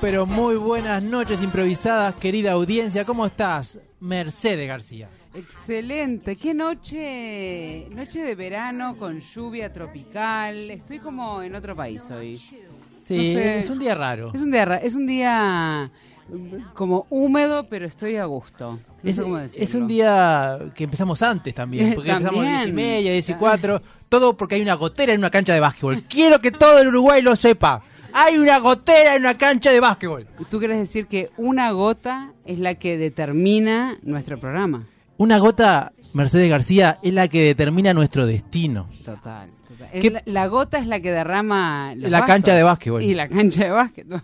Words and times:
Pero 0.00 0.24
muy 0.26 0.56
buenas 0.56 1.02
noches 1.02 1.42
improvisadas, 1.42 2.14
querida 2.16 2.52
audiencia. 2.52 3.04
¿Cómo 3.04 3.26
estás? 3.26 3.78
Mercedes 4.00 4.66
García. 4.66 5.08
Excelente, 5.34 6.34
qué 6.36 6.54
noche, 6.54 7.86
noche 7.90 8.22
de 8.22 8.34
verano 8.34 8.96
con 8.96 9.20
lluvia 9.20 9.72
tropical. 9.72 10.56
Estoy 10.70 10.98
como 10.98 11.42
en 11.42 11.54
otro 11.54 11.76
país 11.76 12.10
hoy. 12.10 12.34
Sí, 12.36 12.56
No 13.16 13.22
sé. 13.22 13.58
es 13.58 13.70
un 13.70 13.78
día 13.78 13.94
raro. 13.94 14.32
Es 14.34 14.40
un 14.40 14.50
día, 14.50 14.64
ra- 14.64 14.76
es 14.78 14.94
un 14.94 15.06
día 15.06 15.90
mm, 16.28 16.72
como 16.74 17.06
húmedo, 17.10 17.68
pero 17.68 17.86
estoy 17.86 18.16
a 18.16 18.24
gusto. 18.24 18.78
No 19.02 19.10
Es, 19.10 19.16
sé 19.16 19.22
cómo 19.22 19.36
decirlo. 19.38 19.64
es 19.64 19.74
un 19.74 19.86
día 19.86 20.58
que 20.74 20.84
empezamos 20.84 21.22
antes 21.22 21.54
también, 21.54 21.92
porque 21.94 22.10
empezamos 22.10 22.40
a 22.40 22.42
También. 22.42 22.58
10 22.64 22.68
y 22.68 22.72
media, 22.72 23.12
10 23.12 23.28
y 23.30 23.34
4, 23.34 23.82
todo 24.08 24.36
porque 24.36 24.54
hay 24.56 24.62
una 24.62 24.74
gotera 24.74 25.12
en 25.12 25.18
una 25.20 25.30
cancha 25.30 25.52
de 25.54 25.60
básquetbol. 25.60 26.02
Quiero 26.08 26.40
que 26.40 26.50
todo 26.50 26.80
el 26.80 26.88
Uruguay 26.88 27.22
lo 27.22 27.36
sepa. 27.36 27.82
Hay 28.12 28.38
una 28.38 28.58
gotera 28.58 29.14
en 29.16 29.22
una 29.22 29.36
cancha 29.38 29.70
de 29.70 29.80
básquetbol. 29.80 30.26
¿Tú 30.50 30.58
quieres 30.58 30.78
decir 30.78 31.06
que 31.06 31.30
una 31.36 31.70
gota 31.72 32.32
es 32.44 32.58
la 32.58 32.74
que 32.74 32.96
determina 32.98 33.98
nuestro 34.02 34.38
programa? 34.40 34.86
Una 35.16 35.38
gota, 35.38 35.92
Mercedes 36.14 36.48
García, 36.50 36.98
es 37.02 37.12
la 37.12 37.28
que 37.28 37.42
determina 37.42 37.92
nuestro 37.94 38.26
destino. 38.26 38.88
Total. 39.04 39.48
total. 39.68 39.88
Es 39.92 40.00
¿Qué- 40.00 40.10
La, 40.10 40.22
la 40.26 40.46
gota 40.46 40.78
es 40.78 40.86
la 40.86 41.00
que 41.00 41.10
derrama 41.12 41.94
los 41.94 42.10
La 42.10 42.20
vasos. 42.20 42.34
cancha 42.34 42.54
de 42.54 42.62
básquetbol. 42.62 43.02
Y 43.02 43.14
la 43.14 43.28
cancha 43.28 43.64
de 43.64 43.70
básquetbol. 43.70 44.22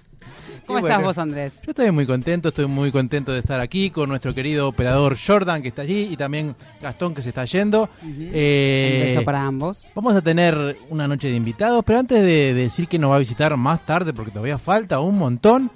¿Cómo 0.67 0.79
estás 0.81 1.03
vos, 1.03 1.19
Andrés? 1.19 1.53
Yo 1.65 1.71
estoy 1.71 1.91
muy 1.93 2.07
contento, 2.07 2.49
estoy 2.49 2.67
muy 2.67 2.91
contento 2.91 3.33
de 3.33 3.39
estar 3.39 3.61
aquí 3.61 3.91
con 3.91 4.09
nuestro 4.09 4.35
querido 4.35 4.69
operador 4.69 5.17
Jordan 5.17 5.63
que 5.63 5.69
está 5.69 5.83
allí 5.83 6.09
y 6.11 6.17
también 6.17 6.57
Gastón 6.83 7.15
que 7.15 7.23
se 7.23 7.29
está 7.29 7.45
yendo. 7.45 7.89
Eh, 8.05 9.01
Un 9.03 9.15
beso 9.15 9.25
para 9.25 9.45
ambos. 9.45 9.91
Vamos 9.95 10.17
a 10.17 10.21
tener 10.23 10.77
una 10.91 11.07
noche 11.07 11.29
de 11.29 11.37
invitados, 11.37 11.85
pero 11.85 12.01
antes 12.01 12.21
de 12.21 12.53
decir 12.55 12.89
que 12.89 12.99
nos 12.99 13.11
va 13.11 13.17
a 13.17 13.21
visitar 13.21 13.57
más 13.57 13.87
tarde, 13.87 14.13
porque 14.13 14.31
todavía 14.33 14.59
falta 14.59 14.99
un 14.99 15.17
montón, 15.19 15.71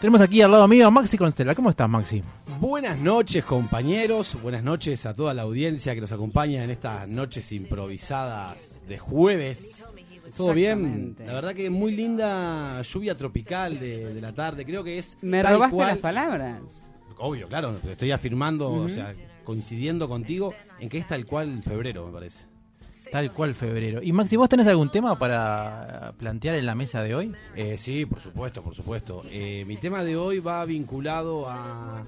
tenemos 0.00 0.20
aquí 0.20 0.40
al 0.40 0.50
lado 0.52 0.66
mío 0.68 0.86
a 0.86 0.90
Maxi 0.90 1.18
Constella. 1.18 1.54
¿Cómo 1.54 1.68
estás, 1.70 1.88
Maxi? 1.88 2.22
Buenas 2.58 2.98
noches 2.98 3.44
compañeros, 3.44 4.36
buenas 4.42 4.62
noches 4.62 5.04
a 5.06 5.14
toda 5.14 5.34
la 5.34 5.42
audiencia 5.42 5.94
que 5.94 6.00
nos 6.00 6.12
acompaña 6.12 6.62
en 6.64 6.70
estas 6.70 7.08
noches 7.08 7.52
improvisadas 7.52 8.80
de 8.88 8.98
jueves. 8.98 9.84
¿Todo 10.36 10.54
bien? 10.54 11.16
La 11.18 11.32
verdad 11.34 11.54
que 11.54 11.70
muy 11.70 11.92
linda 11.92 12.80
lluvia 12.82 13.16
tropical 13.16 13.78
de, 13.78 14.14
de 14.14 14.20
la 14.20 14.32
tarde, 14.32 14.64
creo 14.64 14.82
que 14.84 14.98
es... 14.98 15.16
Me 15.20 15.42
tal 15.42 15.54
robaste 15.54 15.74
cual- 15.76 15.88
las 15.88 15.98
palabras. 15.98 16.60
Obvio, 17.18 17.48
claro, 17.48 17.76
estoy 17.90 18.10
afirmando, 18.12 18.72
o 18.72 18.88
sea, 18.88 19.12
coincidiendo 19.44 20.08
contigo 20.08 20.54
en 20.78 20.88
que 20.88 20.98
es 20.98 21.06
tal 21.06 21.26
cual 21.26 21.62
febrero, 21.62 22.06
me 22.06 22.12
parece. 22.12 22.44
Tal 23.12 23.32
cual 23.32 23.54
febrero. 23.54 24.00
Y 24.02 24.12
Maxi, 24.12 24.36
¿vos 24.36 24.48
tenés 24.48 24.66
algún 24.66 24.90
tema 24.90 25.18
para 25.18 26.12
plantear 26.18 26.54
en 26.56 26.66
la 26.66 26.74
mesa 26.74 27.02
de 27.02 27.14
hoy? 27.14 27.32
Eh, 27.56 27.76
sí, 27.78 28.06
por 28.06 28.20
supuesto, 28.20 28.62
por 28.62 28.74
supuesto. 28.74 29.22
Eh, 29.30 29.64
mi 29.66 29.76
tema 29.76 30.04
de 30.04 30.16
hoy 30.16 30.38
va 30.38 30.64
vinculado 30.64 31.48
a... 31.48 32.04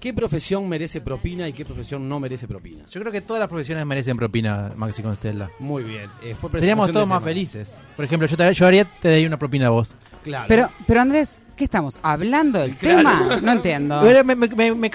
¿Qué 0.00 0.14
profesión 0.14 0.66
merece 0.68 1.00
propina 1.02 1.46
y 1.46 1.52
qué 1.52 1.64
profesión 1.64 2.08
no 2.08 2.18
merece 2.18 2.48
propina? 2.48 2.84
Yo 2.90 3.00
creo 3.00 3.12
que 3.12 3.20
todas 3.20 3.38
las 3.40 3.48
profesiones 3.50 3.84
merecen 3.84 4.16
propina, 4.16 4.72
Maxi 4.74 5.02
Constella. 5.02 5.50
Muy 5.58 5.82
bien. 5.84 6.08
eh, 6.22 6.34
fue 6.40 6.50
Seríamos 6.52 6.90
todos 6.90 7.06
más 7.06 7.18
tema. 7.18 7.28
felices. 7.30 7.68
Por 7.96 8.04
ejemplo, 8.06 8.26
yo, 8.26 8.36
te, 8.36 8.54
yo 8.54 8.66
haría, 8.66 8.84
te 8.86 9.08
daría 9.10 9.26
una 9.26 9.38
propina 9.38 9.66
a 9.66 9.70
vos. 9.70 9.92
Claro. 10.24 10.46
Pero, 10.48 10.70
pero 10.86 11.00
Andrés, 11.02 11.38
¿qué 11.54 11.64
estamos? 11.64 11.98
¿Hablando 12.02 12.60
del 12.60 12.76
tema? 12.76 13.40
No 13.42 13.52
entiendo. 13.52 14.00
Me, 14.24 14.24
me, 14.34 14.48
me- 14.48 14.74
me 14.74 14.90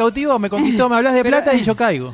conquistó, 0.50 0.90
me 0.90 0.96
hablas 0.96 1.14
de 1.14 1.22
Pero- 1.24 1.38
plata 1.38 1.54
y 1.56 1.64
yo 1.64 1.76
caigo. 1.78 2.14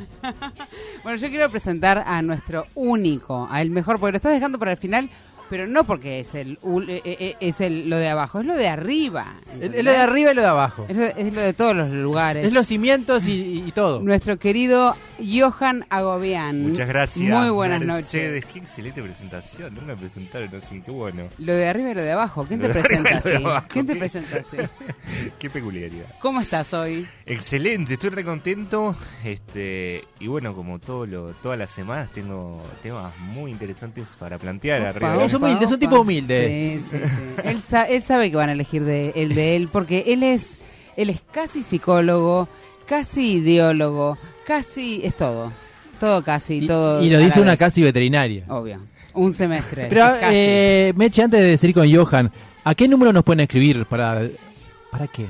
Bueno, 1.04 1.18
yo 1.18 1.30
quiero 1.30 1.50
presentar 1.50 2.04
a 2.06 2.22
nuestro 2.22 2.66
único, 2.76 3.48
a 3.50 3.62
el 3.62 3.72
mejor, 3.72 4.00
porque 4.00 4.12
lo 4.12 4.18
estás 4.18 4.34
dejando 4.34 4.60
para 4.60 4.72
el 4.72 4.78
final, 4.78 5.10
pero 5.52 5.68
no 5.68 5.84
porque 5.84 6.22
es 6.22 6.34
el 6.34 6.58
ul- 6.62 6.90
eh, 6.90 7.02
eh, 7.04 7.36
es 7.42 7.62
el 7.62 7.90
lo 7.90 7.98
de 7.98 8.10
abajo, 8.10 8.40
es 8.40 8.46
lo 8.48 8.56
de 8.56 8.68
arriba. 8.70 9.36
Es 9.62 9.72
es 9.74 9.84
lo 9.86 9.92
de 9.92 9.98
arriba 9.98 10.32
y 10.32 10.34
lo 10.34 10.42
de 10.42 10.48
abajo. 10.48 10.86
Es 10.88 10.96
lo, 10.98 11.04
es 11.06 11.34
lo 11.34 11.42
de 11.42 11.54
todos 11.54 11.76
los 11.76 11.90
lugares. 11.92 12.48
Es 12.48 12.54
los 12.54 12.66
cimientos 12.68 13.28
y- 13.28 13.64
y 13.68 13.72
todo. 13.74 14.00
Nuestro 14.00 14.38
querido 14.40 14.96
Johan 15.24 15.86
Agobián. 15.90 16.70
Muchas 16.70 16.88
gracias. 16.88 17.30
Muy 17.30 17.50
buenas 17.50 17.82
Mercedes. 17.82 18.42
noches. 18.44 18.54
Qué 18.54 18.60
excelente 18.60 19.02
presentación. 19.02 19.74
No 19.76 19.82
me 19.82 19.96
presentaron 19.96 20.54
así, 20.56 20.82
qué 20.82 20.92
bueno. 20.92 21.24
Lo 21.38 21.54
de 21.54 21.68
arriba 21.68 21.92
y 21.92 21.94
lo 21.96 22.02
de 22.02 22.12
abajo. 22.12 22.46
¿Quién 22.48 22.60
te 22.62 22.68
Lo 22.68 22.74
arriba 22.74 22.88
presenta 22.88 23.18
así? 23.18 23.68
¿Quién 23.70 23.88
te 23.88 23.94
¿Qué? 23.94 24.00
presenta 24.00 24.38
así? 24.38 24.58
Qué 25.40 25.50
peculiaridad. 25.50 26.06
¿Cómo 26.22 26.42
estás 26.42 26.74
hoy? 26.74 27.08
Excelente, 27.26 27.94
estoy 27.94 28.10
re 28.12 28.24
contento. 28.24 28.96
Este, 29.24 30.04
y 30.20 30.28
bueno, 30.28 30.56
como 30.56 30.80
todo 30.80 31.06
lo, 31.06 31.34
todas 31.36 31.58
las 31.58 31.72
semanas 31.72 32.10
tengo 32.12 32.62
temas 32.84 33.18
muy 33.20 33.52
interesantes 33.52 34.16
para 34.20 34.38
plantear 34.38 34.82
arriba. 34.82 35.18
de 35.18 35.26
Es 35.26 35.34
humilde, 35.34 35.66
es 35.66 35.72
un 35.72 35.80
tipo 35.80 36.00
humilde. 36.02 36.80
Sí, 36.90 36.98
sí, 36.98 37.04
sí. 37.06 37.42
Él, 37.44 37.60
sa- 37.62 37.86
él 37.86 38.04
sabe 38.04 38.30
que 38.32 38.38
van 38.38 38.50
a 38.50 38.54
elegir 38.54 38.84
de, 38.84 39.10
el 39.16 39.36
de 39.36 39.56
él 39.56 39.70
porque 39.72 40.04
él 40.08 40.24
es, 40.24 40.58
él 40.98 41.10
es 41.10 41.22
casi 41.32 41.64
psicólogo, 41.64 42.48
casi 42.86 43.34
ideólogo, 43.34 44.18
casi 44.52 45.02
es 45.04 45.16
todo. 45.16 45.52
Todo 46.00 46.24
casi, 46.24 46.56
Y, 46.64 46.68
todo. 46.68 47.02
y 47.02 47.10
lo 47.10 47.20
dice 47.20 47.40
una 47.40 47.52
vez. 47.52 47.60
casi 47.60 47.82
veterinaria. 47.82 48.44
Obvio. 48.50 48.80
Un 49.14 49.34
semestre. 49.34 49.86
Pero, 49.90 50.06
eh, 50.24 50.92
Meche, 50.96 51.24
antes 51.24 51.42
de 51.42 51.58
seguir 51.58 51.76
con 51.76 51.90
Johan, 51.94 52.30
¿a 52.64 52.76
qué 52.76 52.88
número 52.88 53.14
nos 53.14 53.24
pueden 53.24 53.40
escribir? 53.42 53.86
¿Para, 53.86 54.22
¿para 54.92 55.08
qué? 55.08 55.28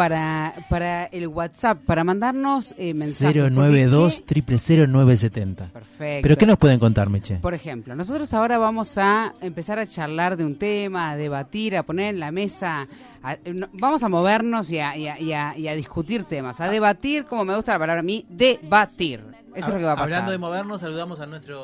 Para, 0.00 0.54
para 0.70 1.04
el 1.04 1.26
WhatsApp, 1.28 1.78
para 1.84 2.04
mandarnos 2.04 2.74
eh, 2.78 2.94
mensajes. 2.94 3.36
092 3.52 4.14
porque 4.14 4.26
triple 4.26 4.56
0970. 4.58 5.66
qué- 5.66 5.70
Perfecto. 5.72 6.22
¿Pero 6.22 6.36
qué 6.38 6.46
nos 6.46 6.56
pueden 6.56 6.78
contar, 6.80 7.10
Meche? 7.10 7.36
Por 7.36 7.52
ejemplo, 7.52 7.94
nosotros 7.94 8.32
ahora 8.32 8.56
vamos 8.56 8.96
a 8.96 9.34
empezar 9.42 9.78
a 9.78 9.86
charlar 9.86 10.38
de 10.38 10.46
un 10.46 10.56
tema, 10.56 11.10
a 11.10 11.16
debatir, 11.18 11.76
a 11.76 11.82
poner 11.82 12.14
en 12.14 12.20
la 12.20 12.30
mesa, 12.32 12.88
a- 13.22 13.36
no, 13.52 13.66
vamos 13.74 14.02
a 14.02 14.08
movernos 14.08 14.70
y 14.70 14.78
a, 14.78 14.96
y 14.96 15.06
a- 15.06 15.20
y 15.20 15.32
a- 15.34 15.58
y 15.58 15.68
a 15.68 15.74
discutir 15.74 16.24
temas, 16.24 16.62
a 16.62 16.70
debatir, 16.70 17.26
como 17.26 17.44
me 17.44 17.54
gusta 17.54 17.72
la 17.74 17.78
palabra 17.80 18.00
a 18.00 18.02
mí, 18.02 18.24
debatir. 18.30 19.20
Eso 19.54 19.66
es 19.68 19.72
lo 19.74 19.78
que 19.78 19.84
va 19.84 19.92
a 19.92 19.94
pasar. 19.96 20.04
Hablando 20.12 20.32
de 20.32 20.38
movernos, 20.38 20.80
saludamos 20.80 21.20
a 21.20 21.26
nuestra 21.26 21.54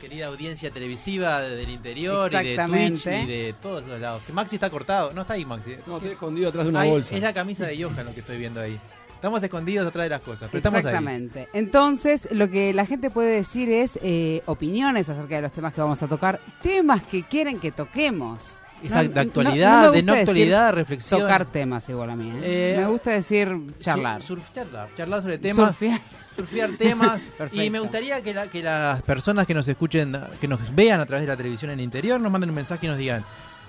querida 0.00 0.26
audiencia 0.26 0.70
televisiva 0.70 1.40
del 1.42 1.68
interior 1.68 2.30
y 2.32 2.36
de 2.36 2.50
Exactamente. 2.52 3.00
Twitch 3.00 3.06
y 3.24 3.26
de 3.26 3.54
todos 3.60 3.84
los 3.86 4.00
lados. 4.00 4.22
Que 4.26 4.32
Maxi 4.32 4.56
está 4.56 4.70
cortado. 4.70 5.12
No 5.12 5.22
está 5.22 5.34
ahí, 5.34 5.44
Maxi. 5.44 5.76
No, 5.86 5.96
estoy 5.96 6.12
escondido 6.12 6.48
atrás 6.48 6.64
de 6.64 6.70
una 6.70 6.80
Ay, 6.82 6.90
bolsa. 6.90 7.16
Es 7.16 7.22
la 7.22 7.32
camisa 7.32 7.66
de 7.66 7.82
Johan 7.82 8.04
lo 8.06 8.14
que 8.14 8.20
estoy 8.20 8.36
viendo 8.38 8.60
ahí. 8.60 8.78
Estamos 9.14 9.42
escondidos 9.42 9.86
atrás 9.86 10.04
de 10.04 10.08
las 10.10 10.20
cosas, 10.20 10.48
pero 10.50 10.58
estamos 10.58 10.76
ahí. 10.80 10.80
Exactamente. 10.80 11.48
Entonces, 11.54 12.28
lo 12.30 12.50
que 12.50 12.74
la 12.74 12.84
gente 12.84 13.08
puede 13.10 13.30
decir 13.36 13.70
es 13.70 13.98
eh, 14.02 14.42
opiniones 14.44 15.08
acerca 15.08 15.36
de 15.36 15.42
los 15.42 15.52
temas 15.52 15.72
que 15.72 15.80
vamos 15.80 16.02
a 16.02 16.06
tocar, 16.08 16.40
temas 16.62 17.02
que 17.04 17.22
quieren 17.22 17.58
que 17.58 17.72
toquemos. 17.72 18.42
Exacto, 18.82 19.08
No- 19.08 19.08
de 19.08 19.14
no- 19.14 19.20
actualidad, 19.22 19.92
de 19.92 20.02
no 20.02 20.12
actualidad, 20.12 20.72
reflexión. 20.74 21.20
Tocar 21.22 21.46
temas 21.46 21.88
igual 21.88 22.10
a 22.10 22.16
mí. 22.16 22.30
¿eh? 22.42 22.74
Eh, 22.74 22.76
me 22.80 22.86
gusta 22.86 23.12
decir 23.12 23.56
charlar. 23.80 24.20
Sur- 24.22 24.40
surf- 24.40 24.52
charlar, 24.54 24.88
charlar 24.94 25.22
sobre 25.22 25.38
temas. 25.38 25.68
Surfear. 25.70 26.00
Surfear 26.36 26.70
temas 26.76 27.20
y 27.52 27.70
me 27.70 27.80
gustaría 27.80 28.22
que, 28.22 28.34
la- 28.34 28.48
que 28.48 28.62
las 28.62 29.02
personas 29.02 29.46
que 29.46 29.54
nos 29.54 29.66
escuchen, 29.68 30.16
que 30.40 30.48
nos 30.48 30.74
vean 30.74 31.00
a 31.00 31.06
través 31.06 31.22
de 31.26 31.28
la 31.32 31.36
televisión 31.36 31.70
en 31.70 31.78
el 31.78 31.84
interior, 31.84 32.20
nos 32.20 32.30
manden 32.32 32.50
un 32.50 32.56
mensaje 32.56 32.86
y 32.86 32.88
nos 32.88 32.98
digan 32.98 33.24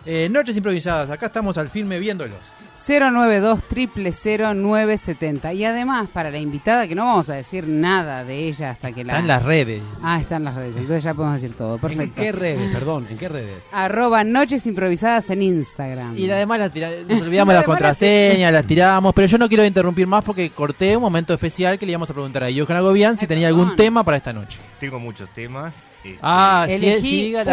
eh, 0.06 0.28
Noches 0.30 0.56
improvisadas, 0.58 1.10
acá 1.10 1.28
estamos 1.28 1.58
al 1.58 1.70
filme 1.70 2.00
viéndolos. 2.00 2.38
092 2.88 3.60
970 4.56 5.54
Y 5.54 5.66
además, 5.66 6.08
para 6.14 6.30
la 6.32 6.38
invitada, 6.38 6.88
que 6.88 6.96
no 6.96 7.06
vamos 7.06 7.30
a 7.30 7.34
decir 7.34 7.68
nada 7.68 8.24
de 8.24 8.48
ella 8.48 8.72
hasta 8.72 8.92
que 8.92 9.04
la. 9.04 9.14
Está 9.14 9.20
en 9.22 9.28
las 9.28 9.44
redes. 9.44 9.82
Ah, 10.04 10.20
está 10.20 10.36
en 10.38 10.44
las 10.46 10.56
redes. 10.56 10.78
Entonces 10.78 11.04
ya 11.04 11.14
podemos 11.14 11.42
decir 11.42 11.56
todo. 11.58 11.76
¿En 11.76 11.82
Perfecto. 11.82 12.22
qué 12.22 12.32
redes? 12.32 12.72
Perdón, 12.74 13.08
¿en 13.10 13.18
qué 13.18 13.30
redes? 13.30 13.66
Arroba 13.72 14.24
Noches 14.24 14.66
Improvisadas 14.68 15.30
en 15.30 15.42
Instagram. 15.42 16.18
Y 16.18 16.30
además 16.30 16.60
las 16.60 16.72
tira- 16.72 16.92
nos 17.08 17.22
olvidamos 17.22 17.54
las 17.56 17.64
contraseñas, 17.64 18.52
las 18.52 18.66
tiramos, 18.66 19.14
pero 19.14 19.28
yo 19.28 19.38
no 19.38 19.48
quiero 19.48 19.66
interrumpir 19.66 20.08
más 20.08 20.24
porque 20.24 20.50
corté 20.52 20.96
un 20.96 21.02
momento 21.04 21.34
especial 21.34 21.80
que 21.80 21.86
le 21.86 21.92
íbamos 21.94 22.10
a 22.10 22.14
preguntar 22.14 22.44
a 22.44 22.48
Johan 22.56 22.78
Agobian 22.78 23.18
si 23.18 23.26
tenía 23.28 23.48
algún 23.48 23.76
tema 23.76 24.04
para 24.04 24.18
esta 24.18 24.34
noche. 24.34 24.60
Tengo 24.80 25.00
muchos 25.00 25.30
temas. 25.34 25.74
este, 26.04 26.20
Ah, 26.22 26.68
sí, 26.70 27.02
siga 27.02 27.44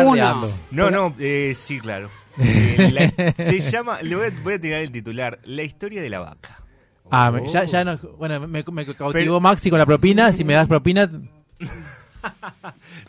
no, 0.71 0.91
no, 0.91 1.15
eh, 1.19 1.57
sí, 1.59 1.79
claro. 1.81 2.11
Eh, 2.39 2.91
la- 2.93 3.35
se 3.37 3.61
llama, 3.71 4.01
le 4.03 4.17
voy 4.17 4.27
a, 4.27 4.33
voy 4.43 4.55
a 4.55 4.61
tirar 4.61 4.81
el 4.81 4.91
titular, 4.91 5.39
La 5.45 5.63
historia 5.63 6.01
de 6.03 6.09
la 6.09 6.21
vaca. 6.21 6.61
Ah, 7.11 7.31
me- 7.31 7.47
ya, 7.47 7.65
ya 7.65 7.85
no, 7.85 7.99
bueno, 8.19 8.41
me, 8.41 8.65
me 8.73 8.95
cautivó 8.95 9.41
Maxi 9.41 9.69
con 9.71 9.79
la 9.79 9.87
propina. 9.87 10.33
Si 10.33 10.45
me 10.45 10.55
das 10.55 10.67
propina, 10.69 11.07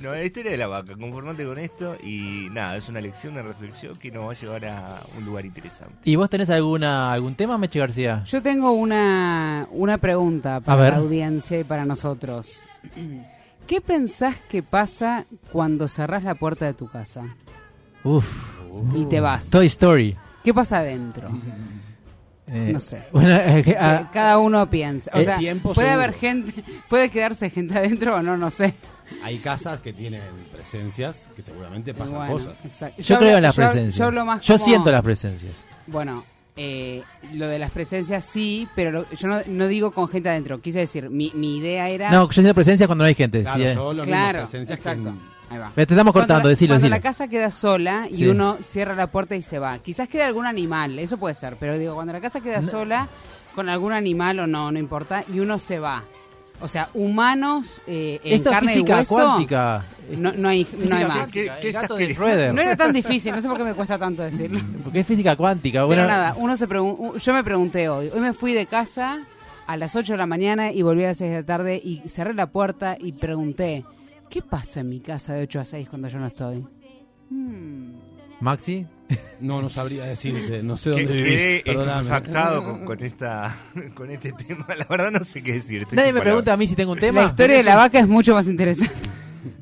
No, 0.01 0.11
la 0.11 0.23
historia 0.23 0.51
de 0.51 0.57
la 0.57 0.67
vaca, 0.67 0.95
conformate 0.95 1.45
con 1.45 1.59
esto 1.59 1.95
y 2.03 2.47
nada, 2.51 2.77
es 2.77 2.89
una 2.89 2.99
lección, 2.99 3.33
una 3.33 3.43
reflexión 3.43 3.95
que 3.97 4.11
nos 4.11 4.27
va 4.27 4.31
a 4.31 4.35
llevar 4.35 4.65
a 4.65 5.03
un 5.17 5.23
lugar 5.25 5.45
interesante. 5.45 5.93
¿y 6.03 6.15
vos 6.15 6.29
tenés 6.29 6.49
alguna 6.49 7.11
algún 7.13 7.35
tema, 7.35 7.57
Meche 7.59 7.77
García? 7.79 8.23
Yo 8.25 8.41
tengo 8.41 8.71
una, 8.71 9.67
una 9.71 9.99
pregunta 9.99 10.59
para 10.61 10.89
la 10.89 10.97
audiencia 10.97 11.59
y 11.59 11.63
para 11.63 11.85
nosotros. 11.85 12.63
¿Qué 13.67 13.81
pensás 13.81 14.35
que 14.49 14.63
pasa 14.63 15.25
cuando 15.51 15.87
cerrás 15.87 16.23
la 16.23 16.35
puerta 16.35 16.65
de 16.65 16.73
tu 16.73 16.87
casa 16.89 17.23
Uf, 18.03 18.25
y 18.95 19.05
te 19.05 19.19
vas? 19.19 19.49
Toy 19.49 19.65
Story. 19.67 20.15
¿Qué 20.43 20.53
pasa 20.53 20.79
adentro? 20.79 21.29
Eh, 22.47 22.69
No 22.73 22.79
sé. 22.79 23.03
Bueno, 23.11 23.29
eh, 23.35 23.61
que- 23.63 23.71
Que 23.73 23.77
ah, 23.79 24.09
Cada 24.11 24.37
uno 24.39 24.69
piensa. 24.69 25.11
O 25.13 25.21
sea, 25.21 25.37
tiempo 25.37 25.73
puede 25.73 25.87
seguro. 25.89 26.03
haber 26.03 26.15
gente, 26.19 26.63
puede 26.89 27.09
quedarse 27.09 27.49
gente 27.49 27.77
adentro 27.77 28.15
o 28.15 28.21
no, 28.21 28.37
no 28.37 28.49
sé. 28.51 28.73
Hay 29.23 29.37
casas 29.39 29.79
que 29.79 29.93
tienen 29.93 30.21
presencias 30.51 31.27
que 31.35 31.41
seguramente 31.41 31.93
pasan 31.93 32.17
Bueno, 32.17 32.33
cosas. 32.33 32.57
exacto. 32.65 33.01
yo 33.01 33.15
hablo- 33.15 33.25
creo 33.27 33.37
en 33.37 33.43
las 33.43 33.55
yo- 33.55 33.63
presencias. 33.63 33.95
Yo, 33.95 34.05
hablo 34.05 34.25
más 34.25 34.41
Yo 34.43 34.55
como- 34.55 34.65
siento 34.65 34.91
las 34.91 35.01
presencias. 35.01 35.53
Bueno, 35.87 36.23
eh, 36.55 37.03
lo 37.33 37.47
de 37.47 37.59
las 37.59 37.71
presencias 37.71 38.25
sí, 38.25 38.67
pero 38.75 38.91
lo- 38.91 39.09
yo 39.11 39.27
no, 39.27 39.39
no 39.47 39.67
digo 39.67 39.91
con 39.91 40.07
gente 40.07 40.29
adentro. 40.29 40.61
Quise 40.61 40.79
decir, 40.79 41.09
mi, 41.09 41.31
mi 41.35 41.57
idea 41.57 41.89
era. 41.89 42.11
No, 42.11 42.25
yo 42.27 42.31
siento 42.33 42.53
presencias 42.53 42.87
cuando 42.87 43.03
no 43.03 43.07
hay 43.07 43.15
gente. 43.15 43.41
Claro, 43.41 43.63
sí, 43.69 43.73
yo 43.75 43.93
lo 43.93 44.03
claro, 44.03 44.39
mismo, 44.39 44.49
presencias 44.49 44.79
que 44.79 44.89
exacto. 44.89 45.09
en- 45.09 45.32
Ahí 45.53 45.59
va. 45.59 45.71
Te 45.75 45.81
estamos 45.83 46.13
cortando, 46.13 46.33
cuando 46.33 46.47
la, 46.47 46.50
decilo, 46.50 46.69
cuando 46.73 46.83
decilo. 46.85 46.95
la 46.95 47.01
casa 47.01 47.27
queda 47.27 47.51
sola 47.51 48.07
y 48.09 48.15
Sí. 48.15 48.27
uno 48.27 48.57
cierra 48.61 48.95
la 48.95 49.07
puerta 49.07 49.35
y 49.35 49.41
se 49.41 49.59
va. 49.59 49.77
Quizás 49.79 50.07
quede 50.09 50.23
algún 50.23 50.45
animal, 50.45 50.97
eso 51.00 51.17
puede 51.17 51.35
ser, 51.35 51.57
pero 51.59 51.77
digo, 51.77 51.94
cuando 51.95 52.13
la 52.13 52.21
casa 52.21 52.41
queda 52.41 52.61
No. 52.61 52.67
sola 52.67 53.07
con 53.55 53.69
algún 53.69 53.94
animal 53.94 54.39
o 54.39 54.47
no, 54.47 54.71
no 54.71 54.79
importa, 54.79 55.23
y 55.31 55.39
uno 55.39 55.59
se 55.59 55.77
va. 55.79 56.03
O 56.61 56.67
sea, 56.67 56.88
humanos 56.94 57.81
eh, 57.88 58.19
en 58.23 58.33
Esto 58.35 58.50
es 58.50 58.53
carne 58.55 58.71
y 58.71 58.75
física 58.75 58.97
hueso, 58.97 59.15
cuántica. 59.15 59.85
No, 60.17 60.31
no 60.31 60.50
hay, 60.50 60.65
no 60.88 60.95
hay 60.95 61.05
más. 61.05 61.31
¿Qué- 61.31 61.51
qué 61.61 61.67
el 61.67 61.73
gato 61.73 61.83
estás 61.85 61.97
de 61.97 62.03
queriendo? 62.07 62.13
Schroeder. 62.25 62.53
No 62.53 62.61
era 62.61 62.75
tan 62.77 62.94
difícil, 62.94 63.33
no 63.35 63.41
sé 63.41 63.47
por 63.47 63.57
qué 63.57 63.63
me 63.63 63.73
cuesta 63.73 63.97
tanto 63.99 64.23
decirlo. 64.23 64.59
Porque 64.83 65.01
es 65.01 65.07
física 65.07 65.35
cuántica. 65.35 65.83
Bueno, 65.83 66.03
Pero 66.03 66.07
nada, 66.13 66.35
uno 66.38 66.56
se 66.57 66.67
pregun- 66.69 67.17
yo 67.17 67.33
me 67.33 67.44
pregunté 67.44 67.89
hoy. 67.89 68.09
Hoy 68.13 68.19
me 68.21 68.33
fui 68.33 68.53
de 68.53 68.65
casa 68.65 69.19
a 69.67 69.77
las 69.77 69.95
8 69.95 70.13
de 70.13 70.17
la 70.17 70.25
mañana 70.25 70.71
y 70.71 70.81
volví 70.83 71.03
a 71.03 71.07
las 71.07 71.17
6 71.17 71.31
de 71.31 71.38
la 71.38 71.45
tarde 71.45 71.81
y 71.83 72.01
cerré 72.07 72.33
la 72.33 72.47
puerta 72.47 72.97
y 72.99 73.11
pregunté, 73.13 73.83
¿qué 74.33 74.41
pasa 74.41 74.80
en 74.80 74.89
mi 74.89 75.00
casa 75.00 75.33
de 75.33 75.44
8 75.44 75.59
a 75.59 75.63
6 75.63 75.89
cuando 75.89 76.07
yo 76.07 76.18
no 76.18 76.25
estoy? 76.25 76.65
Hmm. 77.30 77.91
Maxi. 78.39 78.88
No, 79.39 79.62
no 79.62 79.69
sabría 79.69 80.06
decirte, 80.06 80.63
no 80.63 80.75
sé 80.75 80.89
dónde 80.89 81.13
vivís, 81.13 81.62
perdóname. 81.63 82.00
estupefactado 82.09 82.63
con, 82.63 82.83
con 82.85 83.03
esta, 83.03 83.56
con 83.95 84.09
este 84.09 84.31
tema. 84.31 84.65
La 84.75 84.85
verdad 84.89 85.12
no 85.12 85.24
sé 85.24 85.44
qué 85.44 85.53
decir. 85.53 85.83
estoy 85.83 85.95
Nadie 85.97 86.13
me 86.13 86.21
pregunta 86.21 86.51
a 86.53 86.57
mí 86.57 86.65
si 86.65 86.75
tengo 86.75 86.94
un 86.94 87.00
tema. 87.00 87.21
La 87.21 87.27
historia 87.27 87.57
de 87.57 87.63
la 87.63 87.75
vaca 87.75 88.00
es 88.00 88.07
mucho 88.07 88.33
más 88.33 88.47
interesante. 88.47 88.95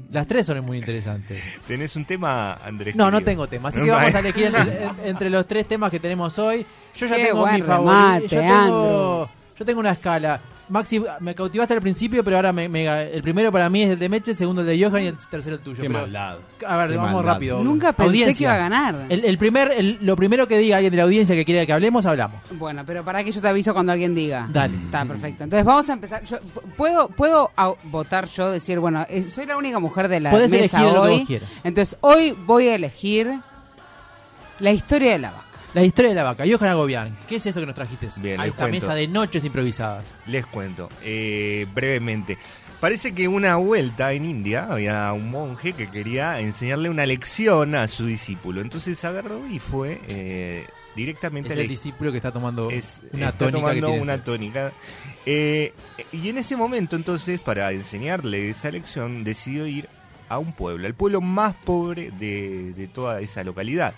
Las 0.10 0.26
tres 0.26 0.46
son 0.46 0.64
muy 0.66 0.78
interesantes. 0.78 1.42
¿Tenés 1.68 1.96
un 1.98 2.06
tema, 2.06 2.54
Andrés? 2.56 2.96
No, 2.96 3.12
no 3.12 3.22
tengo 3.22 3.48
tema. 3.48 3.70
Así 3.70 3.80
No, 3.80 3.86
que 3.86 3.92
vamos 3.92 4.16
a 4.16 4.20
elegir 4.20 4.46
entre, 4.46 4.84
en- 4.86 4.96
entre 5.06 5.30
los 5.30 5.46
tres 5.48 5.68
temas 5.68 5.92
que 5.92 6.00
tenemos 6.00 6.38
hoy. 6.40 6.66
Yo 6.96 7.08
ya 7.08 7.16
Qué 7.18 7.26
tengo 7.26 7.46
mi 7.48 7.62
favorito. 7.62 8.28
Yo 8.36 8.40
tengo, 8.42 9.24
Andrew. 9.24 9.41
Yo 9.62 9.66
tengo 9.66 9.80
una 9.80 9.92
escala. 9.92 10.40
Maxi, 10.70 11.04
me 11.20 11.36
cautivaste 11.36 11.74
al 11.74 11.82
principio, 11.82 12.24
pero 12.24 12.38
ahora 12.38 12.54
me, 12.54 12.70
me- 12.70 12.86
el 13.12 13.22
primero 13.22 13.52
para 13.52 13.70
mí 13.70 13.84
es 13.84 13.90
el 13.92 14.00
de 14.00 14.08
Meche, 14.08 14.32
el 14.32 14.38
segundo 14.38 14.62
el 14.62 14.68
de 14.68 14.82
Johan 14.82 15.04
y 15.04 15.08
el 15.08 15.18
tercero 15.30 15.58
el 15.58 15.62
tuyo. 15.62 15.82
Qué 15.82 15.90
Pero- 15.90 16.00
maldad. 16.00 16.38
A 16.66 16.78
ver, 16.78 16.92
Qué 16.92 16.96
vamos 16.96 17.14
maldad. 17.14 17.34
rápido. 17.34 17.62
Nunca 17.62 17.92
pensé 17.92 18.08
Audiencia. 18.10 18.38
que 18.38 18.44
iba 18.44 18.54
a 18.54 18.58
ganar. 18.70 18.96
El, 19.10 19.26
el 19.26 19.38
primer, 19.38 19.72
el- 19.76 19.98
lo 20.02 20.16
primero 20.16 20.48
que 20.48 20.58
diga 20.58 20.78
alguien 20.78 20.92
de 20.92 20.98
la 20.98 21.04
audiencia 21.04 21.36
que 21.36 21.44
quiera 21.44 21.66
que 21.66 21.74
hablemos, 21.74 22.06
hablamos. 22.06 22.40
Bueno, 22.52 22.84
pero 22.86 23.04
para 23.04 23.22
que 23.22 23.34
yo 23.34 23.42
te 23.42 23.50
aviso 23.50 23.74
cuando 23.74 23.92
alguien 23.92 24.16
diga. 24.16 24.48
Dale. 24.50 24.74
Está 24.86 25.04
perfecto. 25.04 25.44
Entonces 25.44 25.66
vamos 25.66 25.90
a 25.90 25.94
empezar. 25.94 26.24
Yo, 26.24 26.38
¿Puedo, 26.78 27.10
puedo 27.10 27.52
au- 27.58 27.76
votar 27.84 28.28
yo? 28.28 28.50
Decir, 28.50 28.80
bueno, 28.80 29.06
eh, 29.10 29.24
soy 29.24 29.46
la 29.48 29.58
única 29.58 29.78
mujer 29.78 30.08
de 30.08 30.22
la 30.22 30.30
Podés 30.32 30.50
mesa 30.52 30.78
elegir 30.80 30.94
lo 30.96 31.04
que 31.04 31.10
hoy. 31.10 31.18
vos 31.20 31.28
quieras. 31.28 31.50
Entonces 31.66 31.98
hoy 32.00 32.34
voy 32.46 32.70
a 32.70 32.76
elegir 32.76 33.30
la 34.60 34.72
historia 34.72 35.12
de 35.12 35.20
la 35.20 35.32
vaca. 35.32 35.44
La 35.74 35.84
historia 35.86 36.10
de 36.10 36.16
la 36.16 36.24
vaca. 36.24 36.44
Johan 36.46 36.70
Agobián, 36.70 37.18
¿qué 37.30 37.38
es 37.38 37.46
eso 37.46 37.60
que 37.62 37.66
nos 37.66 37.76
trajiste 37.76 38.10
Bien, 38.18 38.40
a 38.42 38.46
esta 38.46 38.64
cuento. 38.64 38.76
mesa 38.82 38.94
de 38.96 39.08
noches 39.08 39.46
improvisadas? 39.46 40.16
Les 40.26 40.46
cuento, 40.46 40.90
eh, 41.04 41.66
brevemente. 41.74 42.38
Parece 42.82 43.14
que 43.14 43.28
una 43.28 43.56
vuelta 43.58 44.12
en 44.12 44.26
India 44.26 44.68
había 44.70 45.14
un 45.14 45.30
monje 45.30 45.72
que 45.74 45.90
quería 45.90 46.40
enseñarle 46.42 46.90
una 46.90 47.06
lección 47.06 47.76
a 47.76 47.88
su 47.88 48.06
discípulo. 48.08 48.60
Entonces 48.60 49.02
agarró 49.06 49.48
y 49.48 49.60
fue 49.60 50.02
eh, 50.10 50.66
directamente 50.96 51.50
Es 51.50 51.54
a 51.54 51.56
la 51.58 51.62
el 51.62 51.68
discípulo 51.70 52.12
que 52.12 52.18
está 52.18 52.32
tomando 52.34 52.70
es- 52.72 53.00
una 53.14 53.28
está 53.30 53.38
tónica 53.46 53.60
tomando 53.60 53.92
una 53.94 54.24
tónica. 54.24 54.74
Eh, 55.26 55.74
y 56.12 56.28
en 56.30 56.40
ese 56.40 56.58
momento, 56.58 56.96
entonces, 56.98 57.40
para 57.40 57.72
enseñarle 57.72 58.50
esa 58.50 58.72
lección, 58.72 59.24
decidió 59.24 59.68
ir 59.68 59.88
a 60.28 60.38
un 60.40 60.52
pueblo, 60.52 60.88
al 60.88 60.96
pueblo 60.96 61.22
más 61.22 61.56
pobre 61.64 62.10
de, 62.12 62.74
de 62.74 62.88
toda 62.88 63.22
esa 63.22 63.44
localidad. 63.44 63.94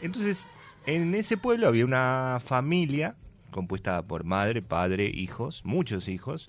Entonces, 0.00 0.46
en 0.86 1.14
ese 1.14 1.36
pueblo 1.36 1.68
había 1.68 1.84
una 1.84 2.40
familia 2.44 3.14
compuesta 3.50 4.02
por 4.02 4.24
madre, 4.24 4.62
padre, 4.62 5.06
hijos, 5.14 5.62
muchos 5.64 6.08
hijos, 6.08 6.48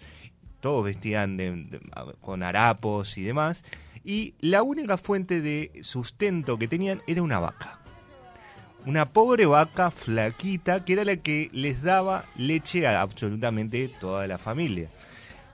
todos 0.59 0.83
vestían 0.85 1.37
de- 1.37 1.79
con 2.21 2.41
harapos 2.41 3.17
y 3.17 3.23
demás, 3.23 3.63
y 4.03 4.33
la 4.39 4.63
única 4.63 4.97
fuente 4.97 5.41
de 5.41 5.71
sustento 5.81 6.57
que 6.57 6.67
tenían 6.67 7.01
era 7.07 7.21
una 7.21 7.39
vaca 7.39 7.79
una 8.87 9.09
pobre 9.09 9.47
vaca 9.47 9.89
flaquita 9.89 10.85
que 10.85 10.93
era 10.93 11.03
la 11.03 11.15
que 11.15 11.49
les 11.53 11.81
daba 11.81 12.25
leche 12.35 12.85
a 12.85 13.01
absolutamente 13.01 13.87
toda 13.99 14.27
la 14.27 14.37
familia. 14.37 14.89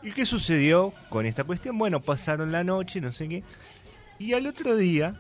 ¿Y 0.04 0.12
qué 0.12 0.26
sucedió 0.26 0.92
con 1.08 1.26
esta 1.26 1.46
cuestión? 1.46 1.78
Bueno, 1.78 2.02
pasaron 2.02 2.52
la 2.52 2.66
noche, 2.66 3.00
no 3.00 3.14
sé 3.14 3.30
qué, 3.30 3.44
y 4.20 4.34
al 4.34 4.48
otro 4.48 4.76
día 4.76 5.16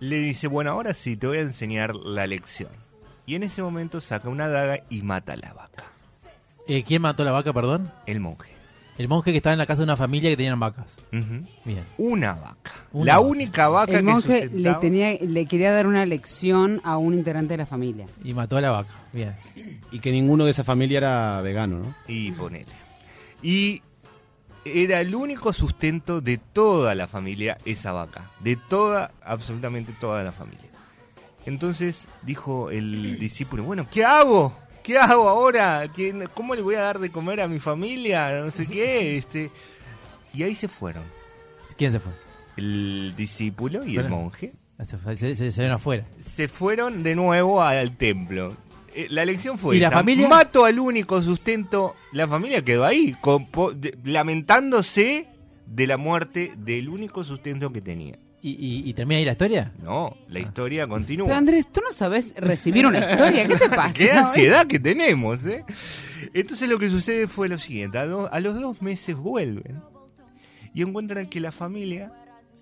le 0.00 0.16
dice, 0.16 0.46
bueno, 0.48 0.70
ahora 0.70 0.94
sí, 0.94 1.16
te 1.16 1.26
voy 1.26 1.38
a 1.38 1.42
enseñar 1.42 1.94
la 1.96 2.26
lección. 2.26 2.70
Y 3.26 3.34
en 3.34 3.42
ese 3.42 3.62
momento 3.62 4.00
saca 4.00 4.28
una 4.28 4.48
daga 4.48 4.80
y 4.88 5.02
mata 5.02 5.34
a 5.34 5.36
la 5.36 5.52
vaca, 5.52 5.84
Eh, 6.66 6.82
¿Quién 6.84 7.02
mató 7.02 7.24
la 7.24 7.32
vaca, 7.32 7.52
perdón? 7.52 7.90
el 8.06 8.20
monje. 8.20 8.50
El 8.98 9.08
monje 9.08 9.30
que 9.30 9.38
estaba 9.38 9.54
en 9.54 9.58
la 9.58 9.64
casa 9.66 9.78
de 9.78 9.84
una 9.84 9.96
familia 9.96 10.28
que 10.28 10.36
tenían 10.36 10.60
vacas. 10.60 10.96
Bien. 11.10 11.84
Una 11.96 12.34
vaca. 12.34 12.72
Una 12.92 13.04
la 13.06 13.16
vaca. 13.18 13.28
única 13.28 13.68
vaca 13.68 13.92
El 13.92 13.98
que 13.98 14.02
monje 14.02 14.32
le, 14.34 14.42
sustentaba- 14.48 14.80
tenía, 14.80 15.14
le 15.18 15.46
quería 15.46 15.72
dar 15.72 15.86
una 15.86 16.04
lección 16.04 16.80
a 16.84 16.98
un 16.98 17.14
integrante 17.14 17.54
de 17.54 17.58
la 17.58 17.66
familia. 17.66 18.06
Y 18.22 18.34
mató 18.34 18.58
a 18.58 18.60
la 18.60 18.70
vaca. 18.72 18.92
Bien. 19.12 19.34
Y 19.90 20.00
que 20.00 20.12
ninguno 20.12 20.44
de 20.44 20.50
esa 20.50 20.64
familia 20.64 20.98
era 20.98 21.40
vegano, 21.40 21.78
¿no? 21.78 21.94
Y 22.08 22.32
ponele. 22.32 22.66
Y 23.42 23.80
era 24.64 25.00
el 25.00 25.14
único 25.14 25.52
sustento 25.52 26.20
de 26.20 26.38
toda 26.38 26.94
la 26.94 27.06
familia 27.08 27.58
esa 27.64 27.92
vaca. 27.92 28.30
De 28.40 28.56
toda, 28.56 29.12
absolutamente 29.22 29.92
toda 30.00 30.22
la 30.22 30.32
familia. 30.32 30.68
Entonces 31.46 32.06
dijo 32.22 32.70
el 32.70 33.18
discípulo, 33.20 33.64
bueno, 33.64 33.86
¿qué 33.90 34.04
hago? 34.04 34.56
¿Qué 34.82 34.98
hago 34.98 35.28
ahora? 35.28 35.90
¿Qué- 35.94 36.28
¿Cómo 36.34 36.54
le 36.54 36.62
voy 36.62 36.74
a 36.74 36.80
dar 36.82 36.98
de 36.98 37.10
comer 37.10 37.40
a 37.40 37.48
mi 37.48 37.58
familia? 37.60 38.40
No 38.40 38.50
sé 38.50 38.66
qué. 38.66 39.16
Este... 39.18 39.50
Y 40.32 40.42
ahí 40.44 40.54
se 40.54 40.68
fueron. 40.68 41.02
¿Quién 41.76 41.90
se 41.92 41.98
fue? 42.00 42.12
El 42.56 43.14
discípulo 43.16 43.84
y 43.84 43.96
el 43.96 44.08
monje 44.08 44.52
Se, 44.84 44.96
se, 44.98 45.16
se, 45.16 45.34
se 45.36 45.50
salieron 45.52 45.76
afuera. 45.76 46.04
se 46.34 46.46
fueron 46.46 47.02
de 47.02 47.14
nuevo 47.14 47.62
al 47.62 47.96
templo. 47.96 48.56
Eh, 48.94 49.06
La 49.10 49.24
lección 49.24 49.58
fue 49.58 49.76
¿Y 49.76 49.80
la 49.80 49.90
familia? 49.90 50.28
Mato 50.28 50.64
al 50.64 50.78
único 50.78 51.22
sustento. 51.22 51.94
La 52.12 52.26
familia 52.26 52.64
quedó 52.64 52.84
ahí, 52.84 53.16
con 53.20 53.46
po- 53.46 53.72
de- 53.72 53.96
lamentándose 54.04 55.26
de 55.66 55.86
la 55.86 55.96
muerte 55.96 56.52
del 56.56 56.88
único 56.88 57.22
sustento 57.24 57.72
que 57.72 57.80
tenía. 57.80 58.18
¿Y, 58.42 58.50
y, 58.52 58.88
y 58.88 58.94
termina 58.94 59.18
ahí 59.18 59.24
la 59.26 59.32
historia? 59.32 59.72
No, 59.82 60.16
la 60.28 60.40
historia 60.40 60.88
continúa. 60.88 61.26
Pero 61.26 61.38
Andrés, 61.38 61.70
¿tú 61.70 61.80
no 61.86 61.92
sabes 61.92 62.34
recibir 62.36 62.86
una 62.86 62.98
historia? 62.98 63.46
¿Qué 63.46 63.56
te 63.56 63.68
pasa? 63.76 63.92
Qué 63.94 64.10
ansiedad 64.12 64.66
que 64.66 64.80
tenemos, 64.80 65.44
¿eh? 65.46 65.62
Entonces 66.32 66.68
lo 66.68 66.78
que 66.78 66.88
sucede 66.88 67.28
fue 67.28 67.48
lo 67.48 67.58
siguiente. 67.58 67.98
A, 67.98 68.06
do- 68.06 68.32
a 68.32 68.40
los 68.40 68.58
dos 68.58 68.80
meses 68.80 69.14
vuelven 69.14 69.82
y 70.72 70.82
encuentran 70.82 71.28
que 71.28 71.38
la 71.40 71.52
familia 71.52 72.12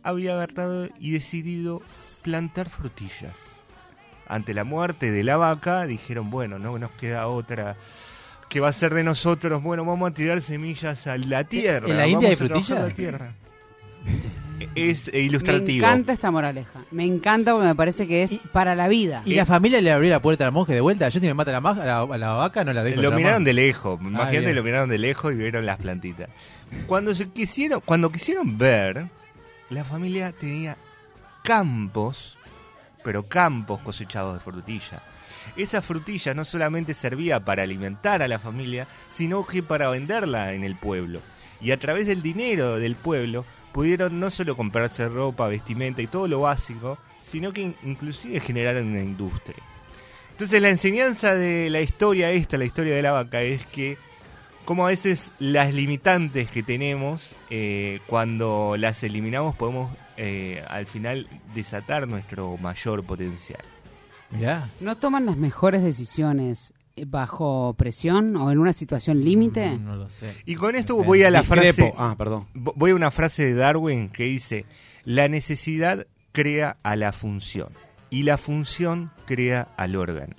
había 0.02 0.32
agarrado 0.34 0.88
y 0.98 1.12
decidido 1.12 1.80
plantar 2.22 2.68
frutillas. 2.70 3.34
Ante 4.28 4.52
la 4.54 4.64
muerte 4.64 5.10
de 5.10 5.24
la 5.24 5.36
vaca, 5.36 5.86
dijeron, 5.86 6.30
bueno, 6.30 6.58
no 6.58 6.78
nos 6.78 6.90
queda 6.92 7.26
otra. 7.28 7.76
¿Qué 8.48 8.60
va 8.60 8.68
a 8.68 8.72
ser 8.72 8.94
de 8.94 9.02
nosotros? 9.02 9.62
Bueno, 9.62 9.84
vamos 9.84 10.10
a 10.10 10.14
tirar 10.14 10.40
semillas 10.42 11.06
a 11.06 11.16
la 11.18 11.44
tierra. 11.44 11.88
¿En 11.88 11.96
la 11.96 12.06
India 12.06 12.28
hay 12.30 12.34
vamos 12.36 12.70
a 12.70 12.74
trabajar 12.74 12.76
frutilla? 12.76 12.88
la 12.88 12.94
tierra. 12.94 13.32
Es 14.74 15.06
eh, 15.08 15.12
Me 15.14 15.18
ilustrativo. 15.20 15.86
encanta 15.86 16.12
esta 16.12 16.32
moraleja. 16.32 16.80
Me 16.90 17.04
encanta 17.04 17.52
porque 17.52 17.68
me 17.68 17.74
parece 17.76 18.08
que 18.08 18.24
es 18.24 18.38
para 18.52 18.74
la 18.74 18.88
vida. 18.88 19.22
¿Y 19.24 19.34
la 19.34 19.46
familia 19.46 19.80
le 19.80 19.92
abrió 19.92 20.10
la 20.10 20.20
puerta 20.20 20.46
al 20.46 20.52
monje 20.52 20.74
de 20.74 20.80
vuelta? 20.80 21.08
Yo 21.08 21.20
si 21.20 21.26
me 21.26 21.34
mata 21.34 21.52
la, 21.52 21.60
la, 21.60 22.00
a 22.00 22.18
la 22.18 22.32
vaca 22.32 22.64
no 22.64 22.72
la 22.72 22.82
dejo. 22.82 23.00
Lo 23.00 23.12
miraron 23.12 23.44
de 23.44 23.52
lejos, 23.52 24.00
imagínate, 24.00 24.40
bien. 24.40 24.56
lo 24.56 24.64
miraron 24.64 24.88
de 24.90 24.98
lejos 24.98 25.32
y 25.32 25.36
vieron 25.36 25.64
las 25.64 25.76
plantitas. 25.76 26.28
Cuando 26.88 27.14
se 27.14 27.28
quisieron, 27.30 27.80
cuando 27.84 28.10
quisieron 28.10 28.58
ver, 28.58 29.06
la 29.70 29.84
familia 29.84 30.32
tenía 30.32 30.76
campos, 31.44 32.36
pero 33.08 33.26
campos 33.26 33.80
cosechados 33.80 34.34
de 34.34 34.40
frutilla. 34.40 35.00
esa 35.56 35.80
frutilla 35.80 36.34
no 36.34 36.44
solamente 36.44 36.92
servía 36.92 37.40
para 37.42 37.62
alimentar 37.62 38.20
a 38.20 38.28
la 38.28 38.38
familia, 38.38 38.86
sino 39.08 39.46
que 39.46 39.62
para 39.62 39.88
venderla 39.88 40.52
en 40.52 40.62
el 40.62 40.76
pueblo. 40.76 41.20
Y 41.62 41.70
a 41.70 41.78
través 41.80 42.06
del 42.06 42.20
dinero 42.20 42.76
del 42.78 42.96
pueblo 42.96 43.46
pudieron 43.72 44.20
no 44.20 44.28
solo 44.28 44.58
comprarse 44.58 45.08
ropa, 45.08 45.48
vestimenta 45.48 46.02
y 46.02 46.06
todo 46.06 46.28
lo 46.28 46.42
básico, 46.42 46.98
sino 47.22 47.50
que 47.54 47.62
in- 47.62 47.76
inclusive 47.82 48.40
generaron 48.40 48.88
una 48.88 49.00
industria. 49.00 49.56
Entonces 50.32 50.60
la 50.60 50.68
enseñanza 50.68 51.34
de 51.34 51.70
la 51.70 51.80
historia 51.80 52.30
esta, 52.30 52.58
la 52.58 52.66
historia 52.66 52.94
de 52.94 53.00
la 53.02 53.12
vaca, 53.12 53.40
es 53.40 53.64
que 53.68 53.96
como 54.66 54.84
a 54.84 54.90
veces 54.90 55.32
las 55.38 55.72
limitantes 55.72 56.50
que 56.50 56.62
tenemos, 56.62 57.34
eh, 57.48 58.00
cuando 58.06 58.74
las 58.76 59.02
eliminamos 59.02 59.56
podemos 59.56 59.96
eh, 60.18 60.62
al 60.68 60.86
final 60.86 61.26
desatar 61.54 62.06
nuestro 62.08 62.56
mayor 62.58 63.04
potencial. 63.04 63.60
Mirá. 64.30 64.68
¿No 64.80 64.96
toman 64.98 65.24
las 65.24 65.36
mejores 65.38 65.82
decisiones 65.82 66.74
eh, 66.96 67.04
bajo 67.06 67.74
presión 67.78 68.36
o 68.36 68.50
en 68.50 68.58
una 68.58 68.72
situación 68.74 69.22
límite? 69.24 69.76
No 69.78 69.96
lo 69.96 70.08
sé. 70.10 70.34
Y 70.44 70.54
con 70.56 70.74
esto 70.76 70.96
voy 71.02 71.22
a 71.22 71.30
la 71.30 71.40
Discrepo. 71.40 71.76
frase, 71.76 71.94
Ah, 71.96 72.14
perdón. 72.18 72.46
vo- 72.54 72.74
voy 72.76 72.90
a 72.90 72.94
una 72.94 73.10
frase 73.10 73.44
de 73.46 73.54
Darwin 73.54 74.10
que 74.10 74.24
dice, 74.24 74.66
la 75.04 75.28
necesidad 75.28 76.06
crea 76.32 76.76
a 76.82 76.96
la 76.96 77.12
función 77.12 77.68
y 78.10 78.24
la 78.24 78.36
función 78.36 79.10
crea 79.24 79.68
al 79.76 79.96
órgano. 79.96 80.34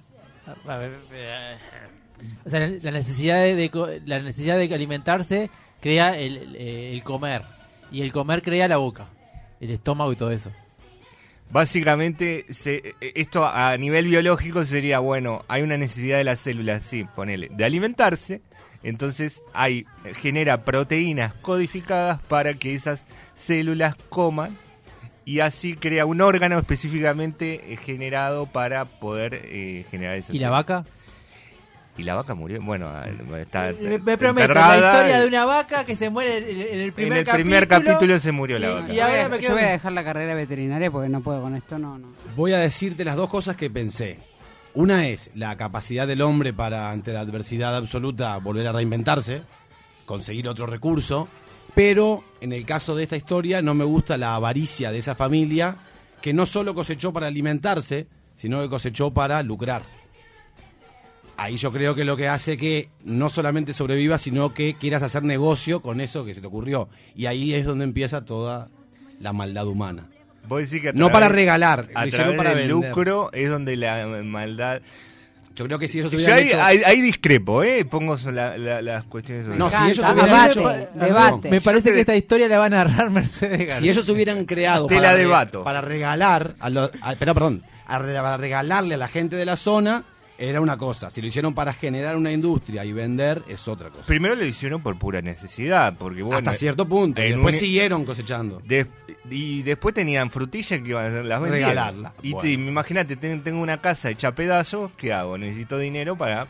A 0.67 0.77
ver, 0.77 0.97
eh, 1.13 1.57
O 2.45 2.49
sea, 2.49 2.59
la 2.67 2.91
necesidad 2.91 3.41
de, 3.41 3.55
de 3.55 3.69
co- 3.71 3.87
la 4.05 4.19
necesidad 4.19 4.57
de 4.57 4.73
alimentarse 4.75 5.49
crea 5.79 6.17
el, 6.17 6.35
el- 6.37 6.55
el 6.57 7.03
comer. 7.03 7.43
Y 7.91 8.01
el 8.01 8.11
comer 8.11 8.43
crea 8.43 8.67
la 8.67 8.77
boca, 8.77 9.07
el 9.61 9.71
estómago 9.71 10.11
y 10.11 10.15
todo 10.15 10.31
eso. 10.31 10.51
Básicamente, 11.51 12.45
se- 12.51 12.95
esto 13.01 13.45
a 13.47 13.75
nivel 13.77 14.05
biológico 14.05 14.65
sería, 14.65 14.99
bueno, 14.99 15.43
hay 15.47 15.63
una 15.63 15.77
necesidad 15.77 16.17
de 16.17 16.23
las 16.23 16.39
células, 16.39 16.83
sí, 16.85 17.05
ponele, 17.15 17.49
de 17.51 17.65
alimentarse, 17.65 18.41
entonces 18.83 19.41
hay, 19.53 19.85
genera 20.21 20.63
proteínas 20.63 21.33
codificadas 21.35 22.19
para 22.21 22.53
que 22.53 22.75
esas 22.75 23.05
células 23.33 23.95
coman 24.09 24.55
y 25.25 25.39
así 25.39 25.73
crea 25.75 26.05
un 26.05 26.21
órgano 26.21 26.57
específicamente 26.59 27.73
eh, 27.73 27.77
generado 27.77 28.45
para 28.45 28.85
poder 28.85 29.41
eh, 29.45 29.85
generar 29.89 30.15
esas 30.17 30.35
¿Y 30.35 30.39
la 30.39 30.49
vaca? 30.51 30.85
Y 31.97 32.03
la 32.03 32.15
vaca 32.15 32.33
murió, 32.33 32.61
bueno, 32.61 32.87
ah, 32.87 33.05
está 33.39 33.73
Me, 33.81 33.97
me 33.99 34.17
prometo, 34.17 34.53
la 34.53 34.75
historia 34.77 35.19
de 35.19 35.27
una 35.27 35.43
vaca 35.45 35.83
que 35.83 35.97
se 35.97 36.09
muere 36.09 36.37
en, 36.37 36.61
en 36.61 36.79
el 36.79 36.81
En 36.87 36.91
primer 36.93 37.17
el 37.19 37.25
capítulo. 37.25 37.43
primer 37.43 37.67
capítulo 37.67 38.19
se 38.19 38.31
murió 38.31 38.57
la 38.57 38.69
vaca. 38.69 38.93
Y 38.93 38.95
yo, 38.95 39.03
ahora 39.03 39.15
voy 39.15 39.21
a, 39.25 39.29
me 39.29 39.41
yo 39.41 39.51
voy 39.53 39.63
a 39.63 39.69
dejar 39.71 39.91
la 39.91 40.03
carrera 40.05 40.33
veterinaria 40.33 40.89
porque 40.91 41.09
no 41.09 41.19
puedo 41.21 41.41
con 41.41 41.55
esto, 41.57 41.77
no, 41.77 41.97
no. 41.97 42.07
Voy 42.37 42.53
a 42.53 42.57
decirte 42.59 43.03
las 43.03 43.17
dos 43.17 43.29
cosas 43.29 43.57
que 43.57 43.69
pensé. 43.69 44.19
Una 44.75 45.07
es 45.07 45.29
la 45.35 45.57
capacidad 45.57 46.07
del 46.07 46.21
hombre 46.21 46.53
para, 46.53 46.91
ante 46.91 47.11
la 47.11 47.19
adversidad 47.19 47.75
absoluta, 47.75 48.37
volver 48.37 48.67
a 48.67 48.71
reinventarse, 48.71 49.41
conseguir 50.05 50.47
otro 50.47 50.67
recurso. 50.67 51.27
Pero 51.75 52.23
en 52.39 52.53
el 52.53 52.65
caso 52.65 52.95
de 52.95 53.03
esta 53.03 53.17
historia, 53.17 53.61
no 53.61 53.73
me 53.73 53.83
gusta 53.83 54.17
la 54.17 54.35
avaricia 54.35 54.91
de 54.91 54.99
esa 54.99 55.15
familia 55.15 55.75
que 56.21 56.33
no 56.33 56.45
solo 56.45 56.73
cosechó 56.75 57.11
para 57.11 57.27
alimentarse, 57.27 58.07
sino 58.37 58.61
que 58.61 58.69
cosechó 58.69 59.11
para 59.11 59.43
lucrar. 59.43 59.81
Ahí 61.41 61.57
yo 61.57 61.71
creo 61.71 61.95
que 61.95 62.03
lo 62.03 62.17
que 62.17 62.27
hace 62.27 62.57
que 62.57 62.89
no 63.03 63.29
solamente 63.29 63.71
sobrevivas, 63.73 64.21
sino 64.21 64.53
que 64.53 64.73
quieras 64.75 65.03
hacer 65.03 65.23
negocio 65.23 65.81
con 65.81 66.01
eso 66.01 66.25
que 66.25 66.33
se 66.33 66.41
te 66.41 66.47
ocurrió. 66.47 66.89
Y 67.15 67.27
ahí 67.27 67.53
es 67.53 67.65
donde 67.65 67.85
empieza 67.85 68.25
toda 68.25 68.67
la 69.21 69.31
maldad 69.33 69.65
humana. 69.67 70.07
Vos 70.47 70.59
decís 70.61 70.81
que 70.81 70.89
a 70.89 70.93
No 70.93 71.11
para 71.11 71.29
regalar, 71.29 71.87
a 71.95 72.01
lo 72.01 72.07
hicieron 72.07 72.35
través 72.35 72.37
para 72.37 72.55
del 72.55 72.69
lucro 72.69 73.29
es 73.33 73.49
donde 73.49 73.75
la 73.77 74.07
maldad 74.23 74.81
Yo 75.55 75.65
creo 75.65 75.77
que 75.79 75.87
si 75.87 75.99
ellos 75.99 76.11
Yo 76.11 76.17
hubieran 76.17 76.37
ahí, 76.39 76.47
hecho... 76.47 76.61
ahí- 76.61 76.81
ahí 76.85 77.01
discrepo, 77.01 77.63
¿eh? 77.63 77.83
Pongo 77.85 78.15
la- 78.31 78.57
la- 78.57 78.81
las 78.81 79.03
cuestiones 79.03 79.45
sobre 79.45 79.57
No, 79.57 79.69
si 79.69 79.75
ellos 79.91 79.99
hubieran 79.99 80.31
me 80.31 80.45
hecho... 80.47 80.59
Debate, 80.61 80.89
debate. 81.05 81.49
Me 81.51 81.61
parece 81.61 81.91
que 81.93 81.99
esta 82.01 82.15
historia 82.15 82.47
la 82.47 82.59
va 82.59 82.65
a 82.65 82.69
narrar 82.69 83.09
Mercedes 83.09 83.59
García. 83.59 83.79
Si 83.79 83.89
ellos 83.89 84.07
hubieran 84.09 84.45
creado 84.45 84.87
Te 84.87 84.95
para, 84.95 85.11
la 85.11 85.17
debato. 85.17 85.63
para 85.65 85.81
regalar, 85.81 86.55
a 86.59 86.69
lo- 86.69 86.89
a- 87.01 87.15
pero, 87.19 87.33
perdón, 87.33 87.61
a 87.85 87.99
para 87.99 88.37
regalarle 88.37 88.95
a 88.95 88.97
la 88.97 89.07
gente 89.09 89.35
de 89.35 89.45
la 89.45 89.57
zona, 89.57 90.03
era 90.41 90.61
una 90.61 90.77
cosa. 90.77 91.09
Si 91.09 91.21
lo 91.21 91.27
hicieron 91.27 91.53
para 91.53 91.73
generar 91.73 92.15
una 92.15 92.31
industria 92.31 92.85
y 92.85 92.93
vender, 92.93 93.43
es 93.47 93.67
otra 93.67 93.89
cosa. 93.89 94.03
Primero 94.05 94.35
lo 94.35 94.45
hicieron 94.45 94.81
por 94.81 94.97
pura 94.97 95.21
necesidad, 95.21 95.95
porque 95.97 96.23
bueno... 96.23 96.37
Hasta 96.37 96.53
cierto 96.53 96.87
punto. 96.87 97.21
Y 97.21 97.29
después 97.31 97.55
un- 97.55 97.59
siguieron 97.59 98.05
cosechando. 98.05 98.61
de- 98.65 98.87
y 99.29 99.61
después 99.63 99.93
tenían 99.93 100.31
frutillas 100.31 100.79
que 100.81 100.87
iban 100.89 101.05
a 101.05 101.09
las 101.23 101.41
vendían. 101.41 101.69
Regalarla. 101.69 102.13
Y 102.23 102.31
Bueno. 102.31 102.41
te- 102.41 102.53
imagínate, 102.53 103.15
ten- 103.17 103.43
tengo 103.43 103.61
una 103.61 103.79
casa 103.81 104.09
hecha 104.09 104.29
a 104.29 104.35
pedazos, 104.35 104.91
¿qué 104.97 105.11
hago? 105.13 105.37
Necesito 105.37 105.77
dinero 105.77 106.15
para... 106.15 106.47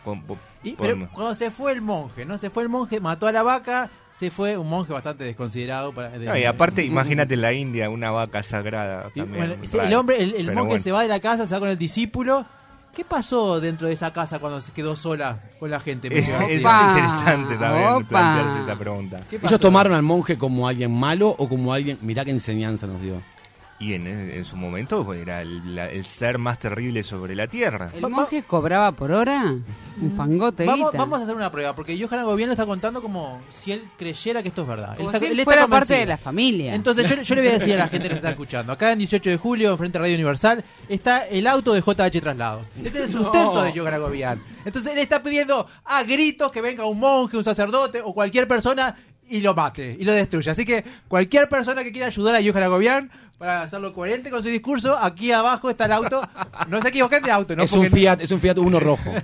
Y- 0.64 0.74
pero 0.74 1.10
cuando 1.12 1.34
se 1.36 1.50
fue 1.52 1.72
el 1.72 1.82
monje, 1.82 2.26
¿no? 2.26 2.38
Se 2.38 2.50
fue 2.50 2.64
el 2.64 2.70
monje, 2.70 3.00
mató 3.00 3.28
a 3.28 3.32
la 3.32 3.44
vaca, 3.44 3.90
se 4.12 4.30
fue 4.30 4.58
un 4.58 4.68
monje 4.70 4.94
bastante 4.94 5.24
desconsiderado. 5.24 5.94
Para, 5.94 6.10
de- 6.10 6.26
No, 6.26 6.38
y 6.38 6.44
aparte, 6.44 6.84
imagínate 6.84 7.34
en 7.34 7.42
la 7.42 7.54
India, 7.54 7.90
una 7.90 8.12
vaca 8.12 8.44
sagrada 8.44 9.10
también. 9.16 9.58
bueno, 9.58 9.84
el 9.84 9.94
hombre, 9.96 10.22
el, 10.22 10.46
monje 10.52 10.68
bueno. 10.68 10.84
se 10.84 10.92
va 10.92 11.02
de 11.02 11.08
la 11.08 11.20
casa, 11.20 11.48
se 11.48 11.56
va 11.56 11.60
con 11.60 11.70
el 11.70 11.78
discípulo. 11.78 12.46
¿Qué 12.94 13.06
pasó 13.06 13.60
dentro 13.62 13.88
de 13.88 13.94
esa 13.94 14.12
casa 14.12 14.40
cuando 14.40 14.60
se 14.62 14.72
quedó 14.72 14.96
sola 14.96 15.40
con 15.60 15.70
la 15.70 15.80
gente? 15.80 16.08
Es, 16.08 16.28
interesante 16.28 17.58
también 17.58 17.90
opa. 17.90 18.08
plantearse 18.08 18.64
esa 18.64 18.76
pregunta. 18.78 19.18
¿Ellos 19.32 19.60
tomaron 19.60 19.94
al 19.94 20.02
monje 20.02 20.38
como 20.38 20.68
alguien 20.68 20.92
malo 20.92 21.30
o 21.30 21.48
como 21.48 21.74
alguien... 21.74 21.98
Mirá 22.02 22.26
qué 22.26 22.32
enseñanza 22.32 22.88
nos 22.88 23.02
dio. 23.02 23.22
Y 23.82 23.94
en, 23.94 24.08
en 24.08 24.44
su 24.44 24.58
momento 24.58 25.14
era 25.14 25.42
el, 25.42 25.74
la- 25.74 25.90
el 25.90 26.04
ser 26.06 26.38
más 26.38 26.60
terrible 26.60 27.02
sobre 27.02 27.34
la 27.34 27.48
tierra. 27.48 27.90
¿El 27.94 28.02
monje 28.10 28.44
cobraba 28.44 28.92
por 28.92 29.14
hora? 29.14 29.56
Un 30.02 30.12
fangote 30.12 30.66
Vamos, 30.66 30.92
vamos 30.94 31.20
a 31.20 31.24
hacer 31.24 31.34
una 31.36 31.50
prueba, 31.50 31.74
porque 31.76 31.98
Johanna 32.02 32.24
Gobierno 32.24 32.52
está 32.52 32.66
contando 32.66 33.02
como 33.02 33.42
si 33.64 33.72
él 33.72 33.84
creyera 33.98 34.42
que 34.42 34.50
esto 34.50 34.64
es 34.64 34.68
verdad. 34.68 34.98
Como 34.98 35.10
está- 35.10 35.20
si 35.20 35.28
él 35.28 35.40
está 35.40 35.44
fuera 35.46 35.68
parte 35.68 35.94
de 35.94 36.06
la 36.06 36.18
familia. 36.18 36.76
Entonces 36.76 37.08
yo, 37.10 37.22
yo 37.22 37.36
le 37.36 37.42
voy 37.42 37.50
a 37.52 37.54
decir 37.54 37.74
a 37.76 37.78
la 37.78 37.88
gente 37.88 38.04
que 38.04 38.10
nos 38.10 38.18
está 38.18 38.32
escuchando, 38.32 38.74
acá 38.74 38.92
en 38.92 39.00
18 39.00 39.30
de 39.30 39.38
julio, 39.38 39.78
frente 39.78 39.98
a 39.98 40.02
Radio 40.02 40.16
Universal, 40.16 40.64
está 40.90 41.26
el 41.28 41.48
auto 41.48 41.74
de 41.74 41.80
JH 41.82 42.20
Traslados. 42.22 42.68
Ese 42.80 42.88
es 42.90 42.96
el 43.06 43.12
sustento 43.14 43.54
No. 43.56 43.64
de 43.64 43.72
Johanna 43.80 43.98
Gobián. 44.00 44.44
Entonces 44.66 44.92
él 44.92 45.00
está 45.00 45.24
pidiendo 45.24 45.66
a 45.86 46.04
gritos 46.04 46.52
que 46.52 46.60
venga 46.60 46.86
un 46.86 47.00
monje, 47.00 47.38
un 47.38 47.46
sacerdote 47.46 48.02
o 48.04 48.14
cualquier 48.14 48.46
persona 48.46 48.98
y 49.30 49.40
lo 49.42 49.54
mate 49.54 49.96
y 49.98 50.04
lo 50.04 50.12
destruya. 50.12 50.52
Así 50.52 50.66
que 50.66 50.84
cualquier 51.08 51.48
persona 51.48 51.82
que 51.84 51.92
quiera 51.94 52.08
ayudar 52.08 52.36
a 52.36 52.42
Johanna 52.42 52.68
Gobián 52.68 53.12
para 53.40 53.62
hacerlo 53.64 53.92
coherente 53.94 54.30
con 54.30 54.44
su 54.44 54.50
discurso, 54.50 54.96
aquí 54.98 55.32
abajo 55.32 55.70
está 55.70 55.86
el 55.86 55.94
auto. 55.94 56.22
No 56.68 56.82
se 56.82 56.90
equivoquen 56.90 57.24
de 57.24 57.32
auto, 57.32 57.56
¿no? 57.56 57.64
es, 57.64 57.72
un 57.72 57.90
Fiat, 57.90 58.20
es 58.22 58.30
un 58.32 58.40
Fiat 58.42 58.58
Uno 58.58 58.80
rojo. 58.82 59.12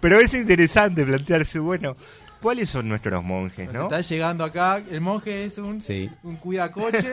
Pero 0.00 0.18
es 0.18 0.32
interesante 0.34 1.04
plantearse, 1.04 1.58
bueno, 1.58 1.96
¿cuáles 2.40 2.68
son 2.70 2.88
nuestros 2.88 3.22
monjes, 3.22 3.66
Nos 3.66 3.74
no? 3.74 3.82
Está 3.84 4.00
llegando 4.00 4.42
acá, 4.42 4.82
el 4.90 5.00
monje 5.00 5.44
es 5.44 5.58
un, 5.58 5.80
Sí. 5.80 6.10
un 6.22 6.36
cuidacoche. 6.36 7.12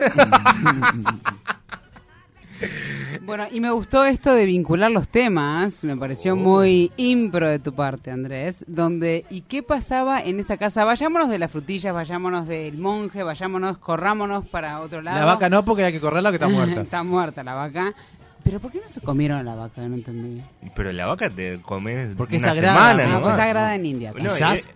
Bueno, 3.24 3.44
y 3.52 3.60
me 3.60 3.70
gustó 3.70 4.04
esto 4.04 4.34
de 4.34 4.44
vincular 4.46 4.90
los 4.90 5.06
temas, 5.08 5.84
me 5.84 5.96
pareció 5.96 6.34
muy 6.34 6.90
impro 6.96 7.48
de 7.48 7.60
tu 7.60 7.72
parte, 7.72 8.10
Andrés, 8.10 8.64
donde, 8.66 9.24
¿y 9.30 9.42
qué 9.42 9.62
pasaba 9.62 10.20
en 10.20 10.40
esa 10.40 10.56
casa? 10.56 10.84
Vayámonos 10.84 11.28
de 11.28 11.38
las 11.38 11.52
frutillas, 11.52 11.94
vayámonos 11.94 12.48
del 12.48 12.78
monje, 12.78 13.22
vayámonos, 13.22 13.78
corrámonos 13.78 14.44
para 14.48 14.80
otro 14.80 15.02
lado. 15.02 15.20
la 15.20 15.24
vaca 15.24 15.48
no, 15.48 15.64
porque 15.64 15.84
hay 15.84 15.92
que 15.92 16.00
correrla 16.00 16.30
que 16.30 16.36
está 16.36 16.48
muerta. 16.48 16.80
está 16.80 17.02
muerta 17.04 17.44
la 17.44 17.54
vaca. 17.54 17.94
Pero 18.42 18.58
¿por 18.58 18.72
qué 18.72 18.80
no 18.82 18.88
se 18.88 19.00
comieron 19.00 19.38
a 19.38 19.42
la 19.44 19.54
vaca? 19.54 19.82
No 19.82 19.94
entendí. 19.94 20.42
Pero 20.74 20.90
la 20.90 21.06
vaca 21.06 21.30
te 21.30 21.60
comes 21.62 22.16
Porque 22.16 22.36
es 22.36 22.42
una 22.42 22.54
sagrada, 22.54 22.90
semana, 22.90 23.04
Ah, 23.04 23.18
¿no? 23.18 23.22
fue 23.22 23.36
sagrada 23.36 23.74
en 23.76 23.86
India. 23.86 24.10
No, 24.10 24.18
quizás 24.18 24.68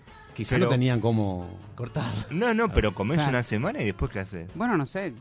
eh, 0.43 0.47
pero- 0.50 0.64
no 0.66 0.71
tenían 0.71 1.00
como... 1.00 1.49
Cortarla. 1.75 2.26
No, 2.31 2.55
no, 2.55 2.71
pero 2.73 2.95
comes 2.95 3.16
Claro. 3.16 3.31
una 3.31 3.43
semana 3.43 3.83
y 3.83 3.85
después 3.85 4.11
¿qué 4.11 4.21
haces? 4.21 4.50
Bueno, 4.55 4.76
no 4.78 4.87
sé. 4.87 5.12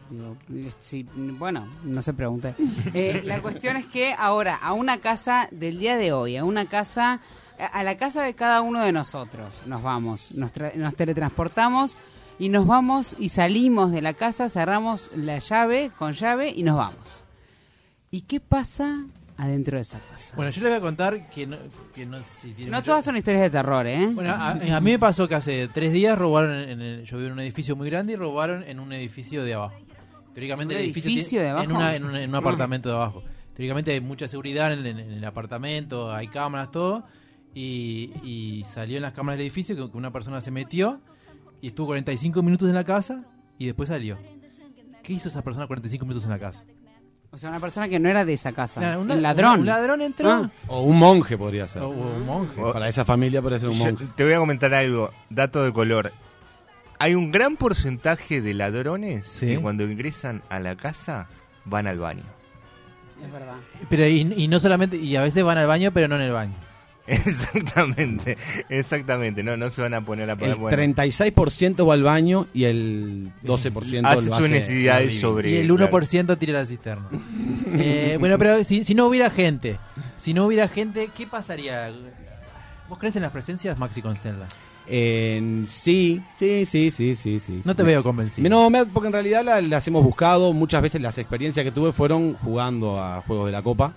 digo, 0.48 0.72
sí, 0.80 1.06
bueno, 1.16 1.68
no 1.84 2.02
se 2.02 2.14
pregunté. 2.14 2.56
Eh, 2.94 3.22
la 3.26 3.42
cuestión 3.42 3.76
es 3.76 3.86
que 3.86 4.14
ahora, 4.18 4.56
a 4.56 4.72
una 4.74 5.00
casa 5.00 5.50
del 5.52 5.80
día 5.80 5.98
de 5.98 6.14
hoy, 6.14 6.38
a 6.38 6.46
una 6.46 6.68
casa, 6.68 7.20
a- 7.60 7.66
a 7.66 7.84
la 7.84 7.98
casa 7.98 8.24
de 8.24 8.36
cada 8.36 8.62
uno 8.62 8.82
de 8.84 8.94
nosotros, 8.94 9.62
nos 9.66 9.84
vamos, 9.84 10.32
nos, 10.34 10.54
tra- 10.54 10.74
nos 10.76 10.96
teletransportamos 10.96 11.98
y 12.40 12.48
nos 12.50 12.66
vamos 12.66 13.16
y 13.20 13.30
salimos 13.30 13.92
de 13.92 14.02
la 14.02 14.14
casa, 14.14 14.48
cerramos 14.48 15.12
la 15.16 15.40
llave 15.40 15.92
con 15.98 16.14
llave 16.14 16.54
y 16.56 16.64
nos 16.64 16.78
vamos. 16.78 17.24
¿Y 18.12 18.22
qué 18.22 18.40
pasa 18.40 19.04
adentro 19.38 19.76
de 19.78 19.82
esa 19.82 20.00
casa? 20.00 20.34
Bueno, 20.36 20.52
yo 20.52 20.62
les 20.62 20.72
voy 20.72 20.78
a 20.78 20.82
contar 20.82 21.30
que 21.30 21.46
no, 21.48 21.58
que 21.94 22.06
no 22.06 22.22
si 22.22 22.52
tiene 22.54 22.72
no 22.72 22.78
mucho- 22.78 22.92
todas 22.92 23.06
son 23.06 23.18
historias 23.18 23.44
de 23.44 23.50
terror, 23.50 23.86
¿eh? 23.88 24.08
Bueno, 24.08 24.32
a, 24.32 24.52
a 24.52 24.82
mí 24.82 24.92
me 24.92 25.00
pasó 25.00 25.28
que 25.28 25.36
hace 25.36 25.68
tres 25.68 25.92
días 25.94 26.18
robaron, 26.18 26.54
en 26.56 26.82
el, 26.82 27.04
yo 27.04 27.18
vivo 27.18 27.28
en 27.28 27.34
un 27.34 27.40
edificio 27.42 27.76
muy 27.76 27.90
grande 27.90 28.14
y 28.14 28.16
robaron 28.16 28.64
en 28.64 28.80
un 28.80 28.92
edificio 28.94 29.44
de 29.44 29.54
abajo. 29.56 29.76
Teóricamente 30.34 30.74
¿Un 30.76 30.80
el 30.80 30.86
edificio, 30.86 31.10
edificio 31.12 31.30
tiene- 31.40 31.44
de 31.46 31.50
abajo? 31.52 31.66
En, 31.70 31.76
una- 31.76 31.96
en 31.96 32.04
un, 32.06 32.16
en 32.16 32.30
un 32.30 32.36
apartamento 32.36 32.90
de 32.90 32.96
abajo. 32.96 33.24
Teóricamente 33.54 33.92
hay 33.94 34.02
mucha 34.02 34.28
seguridad 34.28 34.74
en, 34.74 34.86
en- 34.86 35.00
en 35.00 35.12
el 35.12 35.24
apartamento, 35.26 36.14
hay 36.14 36.28
cámaras, 36.28 36.72
todo. 36.72 37.06
Y, 37.54 38.12
y 38.24 38.64
salió 38.66 38.98
en 38.98 39.04
las 39.04 39.14
cámaras 39.14 39.38
del 39.38 39.46
edificio 39.46 39.76
que, 39.78 39.90
que 39.90 39.98
una 39.98 40.12
persona 40.12 40.42
se 40.42 40.52
metió 40.52 41.00
y 41.62 41.68
estuvo 41.68 41.88
45 41.88 42.44
minutos 42.44 42.68
en 42.68 42.76
la 42.76 42.84
casa 42.84 43.24
y 43.58 43.66
después 43.66 43.88
salió. 43.88 44.18
¿Qué 45.04 45.14
hizo 45.14 45.30
esa 45.30 45.42
persona 45.42 45.66
45 45.68 46.04
minutos 46.06 46.26
en 46.26 46.32
la 46.32 46.40
casa? 46.40 46.66
O 47.36 47.38
sea, 47.38 47.50
una 47.50 47.60
persona 47.60 47.90
que 47.90 48.00
no 48.00 48.08
era 48.08 48.24
de 48.24 48.32
esa 48.32 48.54
casa. 48.54 48.80
Nada, 48.80 48.98
un- 48.98 49.12
un 49.12 49.22
ladrón. 49.22 49.60
Un 49.60 49.66
ladrón 49.66 50.02
entró. 50.02 50.30
Ah. 50.32 50.50
O 50.68 50.84
un 50.84 50.98
monje 50.98 51.38
podría 51.38 51.68
ser. 51.68 51.82
O- 51.82 51.90
un 51.90 52.26
monje. 52.26 52.62
Para 52.62 52.88
esa 52.88 53.04
familia 53.04 53.42
puede 53.42 53.60
ser 53.60 53.68
un 53.68 53.76
Yo 53.76 53.84
monje. 53.88 54.06
te 54.16 54.24
voy 54.24 54.32
a 54.32 54.38
comentar 54.38 54.74
algo, 54.74 55.12
dato 55.30 55.62
de 55.66 55.74
color. 55.74 56.14
Hay 56.98 57.14
un 57.14 57.34
gran 57.34 57.58
porcentaje 57.58 58.40
de 58.42 58.54
ladrones 58.54 59.28
Sí. 59.28 59.48
que 59.48 59.60
cuando 59.60 59.84
ingresan 59.84 60.44
a 60.48 60.60
la 60.62 60.78
casa 60.78 61.28
van 61.66 61.88
al 61.88 62.00
baño. 62.00 62.24
Es 63.22 63.30
verdad. 63.30 63.56
Pero 63.90 64.08
y, 64.08 64.34
y 64.38 64.48
no 64.48 64.62
solamente, 64.62 64.96
y 64.96 65.18
a 65.18 65.22
veces 65.22 65.44
van 65.44 65.58
al 65.58 65.68
baño, 65.68 65.92
pero 65.92 66.08
no 66.08 66.16
en 66.16 66.22
el 66.22 66.32
baño. 66.32 66.54
Exactamente, 67.60 68.38
exactamente. 68.70 69.44
No, 69.44 69.56
no 69.58 69.70
se 69.70 69.82
van 69.82 69.94
a 69.94 70.02
poner 70.02 70.30
a 70.30 70.36
poner. 70.36 70.56
El 70.56 70.60
bueno, 70.62 70.78
36% 70.78 71.88
va 71.88 71.94
al 71.94 72.04
baño 72.04 72.48
y 72.54 72.64
el 72.64 73.32
12% 73.44 74.02
hace 74.06 74.16
lo 74.16 74.22
sus 74.24 74.32
hace 74.34 74.50
necesidades 74.50 75.02
el 75.04 75.08
living. 75.10 75.22
sobre. 75.22 75.50
Y 75.52 75.58
el 75.58 75.68
claro. 75.68 75.92
1% 76.00 76.38
tira 76.40 76.54
la 76.54 76.66
cisterna. 76.66 77.08
Eh, 77.74 78.18
bueno, 78.20 78.38
pero 78.40 78.64
si, 78.64 78.84
si 78.84 78.96
no 78.96 79.06
hubiera 79.08 79.30
gente, 79.30 79.78
si 80.18 80.34
no 80.34 80.46
hubiera 80.46 80.68
gente, 80.68 81.10
¿qué 81.16 81.28
pasaría? 81.28 81.92
¿Vos 82.90 82.98
crees 83.00 83.16
en 83.16 83.22
las 83.24 83.32
presencias, 83.32 83.78
Maxi 83.78 84.02
Constella? 84.02 84.46
En- 84.88 85.66
sí, 85.68 86.22
sí, 86.38 86.66
sí, 86.66 86.92
sí, 86.92 87.16
sí, 87.16 87.40
sí. 87.40 87.62
No 87.66 87.76
te 87.76 87.84
Me- 87.84 87.90
veo 87.90 88.04
convencido. 88.04 88.48
No, 88.50 88.70
me- 88.70 88.86
porque 88.86 89.08
en 89.08 89.14
realidad 89.14 89.44
la- 89.44 89.62
las 89.62 89.88
hemos 89.88 90.04
buscado. 90.04 90.54
Muchas 90.54 90.82
veces 90.82 91.02
las 91.02 91.18
experiencias 91.18 91.64
que 91.64 91.72
tuve 91.72 91.92
fueron 91.92 92.34
jugando 92.36 93.02
a 93.02 93.22
Juegos 93.22 93.48
de 93.48 93.52
la 93.52 93.62
Copa. 93.64 93.94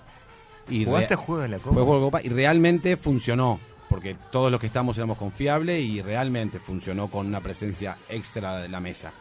Y 0.69 0.85
¿Jugaste 0.85 1.15
rea- 1.15 1.17
juego 1.17 1.41
de 1.41 1.47
la 1.49 1.57
copa? 1.59 2.19
de 2.21 2.25
y 2.25 2.29
realmente 2.29 2.97
funcionó. 2.97 3.59
Porque 3.89 4.15
todos 4.31 4.51
los 4.51 4.59
que 4.59 4.67
estamos 4.67 4.95
éramos 4.97 5.17
confiables 5.17 5.83
y 5.83 6.01
realmente 6.03 6.59
funcionó 6.59 7.07
con 7.07 7.25
una 7.25 7.41
presencia 7.41 7.97
extra 8.07 8.57
de 8.59 8.69
la 8.69 8.79
mesa. 8.79 9.11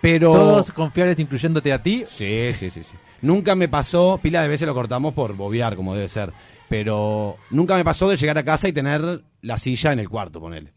Pero. 0.00 0.32
Todos 0.32 0.72
confiables, 0.72 1.18
incluyéndote 1.18 1.72
a 1.72 1.82
ti. 1.82 2.04
Sí, 2.06 2.50
sí, 2.52 2.70
sí, 2.70 2.82
sí. 2.84 2.92
Nunca 3.22 3.54
me 3.54 3.68
pasó, 3.68 4.18
pila 4.22 4.42
de 4.42 4.48
veces 4.48 4.66
lo 4.66 4.74
cortamos 4.74 5.14
por 5.14 5.34
bobear, 5.36 5.74
como 5.76 5.94
debe 5.94 6.08
ser. 6.08 6.32
Pero 6.68 7.36
nunca 7.50 7.74
me 7.76 7.84
pasó 7.84 8.08
de 8.08 8.16
llegar 8.16 8.36
a 8.38 8.44
casa 8.44 8.68
y 8.68 8.72
tener 8.72 9.22
la 9.42 9.58
silla 9.58 9.92
en 9.92 9.98
el 10.00 10.08
cuarto, 10.08 10.40
ponele. 10.40 10.72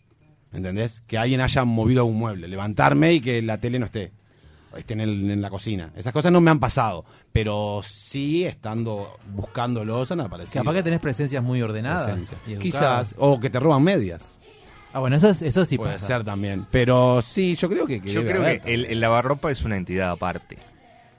¿Entendés? 0.52 1.02
Que 1.08 1.18
alguien 1.18 1.42
haya 1.42 1.64
movido 1.66 2.02
algún 2.02 2.18
mueble, 2.18 2.48
levantarme 2.48 3.14
y 3.14 3.22
que 3.22 3.42
la 3.42 3.60
tele 3.60 3.80
no 3.80 3.86
esté. 3.86 4.12
O 4.74 4.78
esté 4.78 4.94
en, 4.94 5.02
el- 5.02 5.30
en 5.32 5.42
la 5.42 5.50
cocina. 5.50 5.92
Esas 5.96 6.12
cosas 6.14 6.32
no 6.32 6.42
me 6.42 6.50
han 6.52 6.60
pasado. 6.60 7.06
Pero 7.32 7.82
sí, 7.88 8.44
estando 8.46 9.18
buscándolos, 9.34 10.12
han 10.12 10.22
aparecido. 10.22 10.64
Capaz 10.64 10.74
que 10.76 10.84
tenés 10.84 11.00
presencias 11.00 11.44
muy 11.44 11.62
ordenadas. 11.62 12.06
Presencia. 12.10 12.38
y 12.48 12.54
educadas. 12.54 13.10
Quizás. 13.10 13.16
O 13.20 13.40
que 13.40 13.50
te 13.50 13.60
roban 13.60 13.84
medias. 13.84 14.40
Ah, 14.94 15.00
bueno, 15.00 15.16
eso, 15.16 15.30
es- 15.30 15.42
eso 15.42 15.66
sí 15.66 15.78
Puede 15.78 15.94
pasa. 15.94 16.06
ser 16.08 16.24
también. 16.24 16.66
Pero 16.72 17.22
sí, 17.22 17.56
yo 17.56 17.68
creo 17.70 17.86
que. 17.88 18.02
que 18.02 18.10
Yo 18.12 18.22
creo 18.22 18.42
haber 18.42 18.62
que 18.62 18.74
el, 18.74 18.86
el 18.86 19.00
lavarropa 19.00 19.52
es 19.52 19.64
una 19.64 19.78
entidad 19.78 20.12
aparte. 20.12 20.58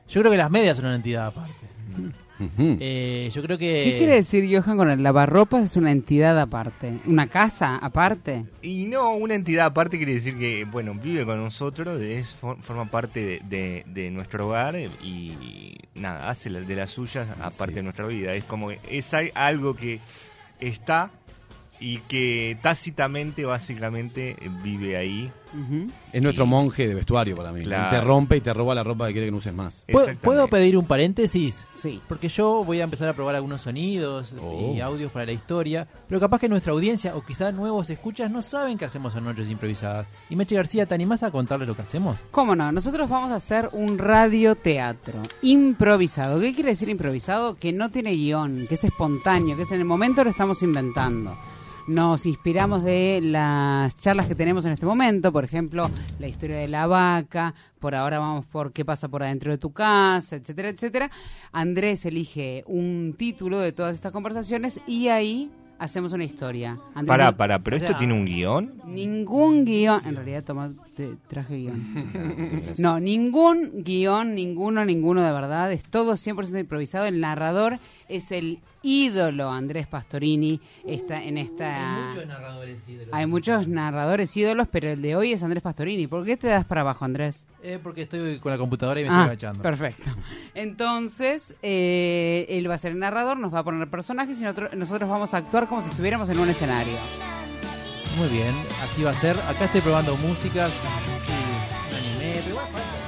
Yo 0.09 0.21
creo 0.21 0.31
que 0.31 0.39
las 0.39 0.51
medias 0.51 0.77
son 0.77 0.87
una 0.87 0.95
entidad 0.97 1.27
aparte. 1.27 1.55
Eh, 2.59 3.31
yo 3.33 3.43
creo 3.43 3.59
que. 3.59 3.83
¿Qué 3.85 3.97
quiere 3.99 4.15
decir 4.15 4.45
Johan 4.51 4.77
con 4.77 4.91
el 4.91 5.03
lavarropas? 5.03 5.63
Es 5.65 5.77
una 5.77 5.93
entidad 5.93 6.39
aparte. 6.41 6.93
¿Una 7.07 7.29
casa 7.29 7.77
aparte? 7.77 8.45
Y 8.63 8.87
no, 8.87 9.15
una 9.15 9.35
entidad 9.35 9.67
aparte 9.67 9.97
quiere 9.97 10.15
decir 10.15 10.37
que, 10.37 10.65
bueno, 10.65 10.95
vive 10.95 11.25
con 11.25 11.39
nosotros, 11.43 12.01
es, 12.03 12.35
for- 12.35 12.61
forma 12.61 12.87
parte 12.91 13.25
de, 13.25 13.41
de- 13.49 13.85
de 13.87 14.11
nuestro 14.11 14.49
hogar 14.49 14.77
y 14.77 15.77
nada, 15.95 16.29
hace 16.31 16.51
de 16.51 16.75
las 16.77 16.91
suyas 16.91 17.29
aparte 17.41 17.73
Sí. 17.73 17.75
de 17.77 17.83
nuestra 17.83 18.07
vida. 18.07 18.33
Es 18.33 18.45
como 18.45 18.69
que 18.69 18.79
es 18.91 19.15
al- 19.15 19.31
algo 19.35 19.75
que 19.77 20.01
está 20.61 21.11
y 21.85 21.99
que 21.99 22.57
tácitamente, 22.63 23.45
básicamente, 23.45 24.37
vive 24.63 24.97
ahí. 24.97 25.31
Es 26.13 26.21
nuestro 26.23 26.47
monje 26.47 26.89
de 26.89 26.95
vestuario 26.95 27.37
para 27.37 27.53
mí. 27.53 27.63
Claro. 27.63 27.91
Te 27.97 28.01
rompe 28.01 28.39
y 28.39 28.41
te 28.41 28.53
roba 28.53 28.75
la 28.75 28.83
ropa 28.83 29.07
que 29.07 29.13
quiere 29.13 29.27
que 29.29 29.31
no 29.31 29.37
uses 29.37 29.53
más. 29.55 29.85
¿Puedo, 29.87 30.07
Exactamente. 30.07 30.25
¿Puedo 30.25 30.49
pedir 30.49 30.77
un 30.79 30.87
paréntesis? 30.87 31.65
Sí. 31.75 32.01
Porque 32.09 32.29
yo 32.29 32.65
voy 32.65 32.81
a 32.81 32.85
empezar 32.85 33.09
a 33.09 33.13
probar 33.13 33.37
algunos 33.37 33.61
sonidos 33.61 34.35
Oh. 34.43 34.73
y 34.75 34.81
audios 34.81 35.13
para 35.13 35.27
la 35.27 35.33
historia, 35.33 35.87
pero 36.09 36.19
capaz 36.19 36.41
que 36.41 36.49
nuestra 36.49 36.73
audiencia 36.73 37.15
o 37.15 37.25
quizás 37.25 37.55
nuevos 37.55 37.89
escuchas 37.91 38.31
no 38.33 38.41
saben 38.43 38.79
qué 38.79 38.87
hacemos 38.87 39.15
en 39.15 39.25
Noches 39.25 39.49
Improvisadas. 39.51 40.07
Y 40.31 40.35
Meche 40.37 40.57
García, 40.57 40.87
¿te 40.87 40.95
animás 40.95 41.23
a 41.23 41.31
contarles 41.31 41.69
lo 41.69 41.77
que 41.77 41.83
hacemos? 41.83 42.17
¿Cómo 42.33 42.57
no? 42.57 42.73
Nosotros 42.73 43.09
vamos 43.09 43.31
a 43.31 43.37
hacer 43.37 43.69
un 43.73 43.99
radioteatro 43.99 45.21
improvisado. 45.43 46.41
¿Qué 46.41 46.55
quiere 46.55 46.71
decir 46.71 46.89
improvisado? 46.89 47.57
Que 47.57 47.73
no 47.73 47.91
tiene 47.91 48.11
guion, 48.13 48.67
que 48.69 48.75
es 48.75 48.85
espontáneo, 48.85 49.55
que 49.57 49.63
es 49.63 49.71
en 49.71 49.81
el 49.81 49.85
momento 49.85 50.25
lo 50.25 50.31
estamos 50.31 50.63
inventando. 50.63 51.37
Nos 51.87 52.25
inspiramos 52.25 52.83
de 52.83 53.21
las 53.23 53.95
charlas 54.01 54.25
que 54.27 54.35
tenemos 54.35 54.65
en 54.65 54.73
este 54.73 54.87
momento, 54.87 55.31
por 55.33 55.45
ejemplo, 55.45 55.91
la 56.19 56.27
historia 56.29 56.57
de 56.57 56.69
la 56.69 56.87
vaca, 56.87 57.55
por 57.79 57.95
ahora 57.95 58.19
vamos 58.19 58.47
por 58.47 58.73
qué 58.73 58.87
pasa 58.87 59.09
por 59.09 59.23
adentro 59.23 59.53
de 59.53 59.59
tu 59.59 59.71
casa, 59.73 60.37
etcétera, 60.37 60.71
etcétera. 60.71 61.11
Andrés 61.53 62.07
elige 62.07 62.65
un 62.67 63.15
título 63.19 63.59
de 63.59 63.73
todas 63.73 63.95
estas 63.97 64.13
conversaciones 64.13 64.81
y 64.87 65.09
ahí 65.09 65.51
hacemos 65.79 66.15
una 66.15 66.25
historia. 66.25 66.79
Andrés 66.95 67.19
nos- 67.19 67.35
para, 67.35 67.59
pero 67.59 67.75
O 67.75 67.79
esto 67.79 67.89
sea- 67.91 67.99
tiene 67.99 68.15
un 68.15 68.25
guion. 68.25 68.81
Ningún 68.87 69.67
guion, 69.67 70.01
en 70.07 70.15
realidad 70.17 70.43
toma, 70.43 70.73
te 70.97 71.17
traje 71.29 71.57
guion. 71.57 72.73
No, 72.79 72.99
ningún 72.99 73.83
guion, 73.85 74.35
ninguno, 74.35 74.87
ninguno 74.87 75.23
de 75.23 75.33
verdad, 75.33 75.71
es 75.71 75.85
todo 75.85 76.13
100% 76.17 76.59
improvisado. 76.61 77.05
El 77.05 77.21
narrador 77.21 77.79
es 78.09 78.33
el 78.33 78.61
ídolo 78.85 79.51
Andrés 79.51 79.87
Pastorini 79.87 80.61
está 80.87 81.23
en 81.23 81.39
esta... 81.39 82.15
narradores 82.27 82.83
Hay 83.13 83.27
muchos 83.27 83.67
narradores 83.67 84.37
ídolos, 84.37 84.69
pero 84.71 84.91
el 84.91 85.03
de 85.03 85.17
hoy 85.17 85.33
es 85.33 85.43
Andrés 85.43 85.63
Pastorini. 85.63 86.07
¿Por 86.07 86.25
qué 86.25 86.37
te 86.37 86.47
das 86.49 86.65
para 86.65 86.83
abajo, 86.83 87.05
Andrés? 87.05 87.47
Eh, 87.63 87.79
porque 87.83 88.03
estoy 88.03 88.39
con 88.39 88.53
la 88.53 88.59
computadora 88.59 89.01
y 89.01 89.05
me 89.05 89.09
Ah, 89.09 89.13
estoy 89.13 89.27
agachando. 89.29 89.63
perfecto. 89.63 90.11
Entonces, 90.55 91.55
eh, 91.63 92.47
él 92.49 92.69
va 92.71 92.75
a 92.75 92.79
ser 92.79 92.93
el 92.93 92.99
narrador, 92.99 93.39
nos 93.39 93.53
va 93.55 93.61
a 93.61 93.65
poner 93.65 93.89
personajes 93.89 94.39
y 94.39 94.43
nosotros, 94.43 94.75
nosotros 94.75 95.09
vamos 95.09 95.33
a 95.35 95.39
actuar 95.39 95.67
como 95.69 95.83
si 95.83 95.89
estuviéramos 95.89 96.29
en 96.29 96.39
un 96.39 96.49
escenario. 96.49 96.97
Muy 98.19 98.29
bien, 98.29 98.55
así 98.83 99.03
va 99.03 99.11
a 99.11 99.15
ser. 99.15 99.37
Acá 99.49 99.65
estoy 99.65 99.81
probando 99.81 100.15
música. 100.17 100.69
Sí, 100.69 100.73
anime, 101.97 102.43
pero 102.45 103.04